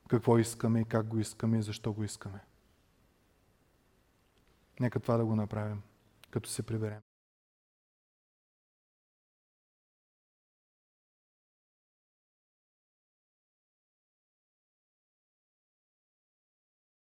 Какво 0.08 0.38
искаме 0.38 0.82
и 0.82 0.86
как 0.86 1.08
го 1.08 1.20
искаме 1.20 1.58
и 1.58 1.62
защо 1.62 1.94
го 1.94 2.04
искаме. 2.04 2.40
Нека 4.80 5.00
това 5.00 5.18
да 5.18 5.26
го 5.26 5.36
направим, 5.36 5.82
като 6.32 6.50
се 6.50 6.64
приберем. 6.64 7.13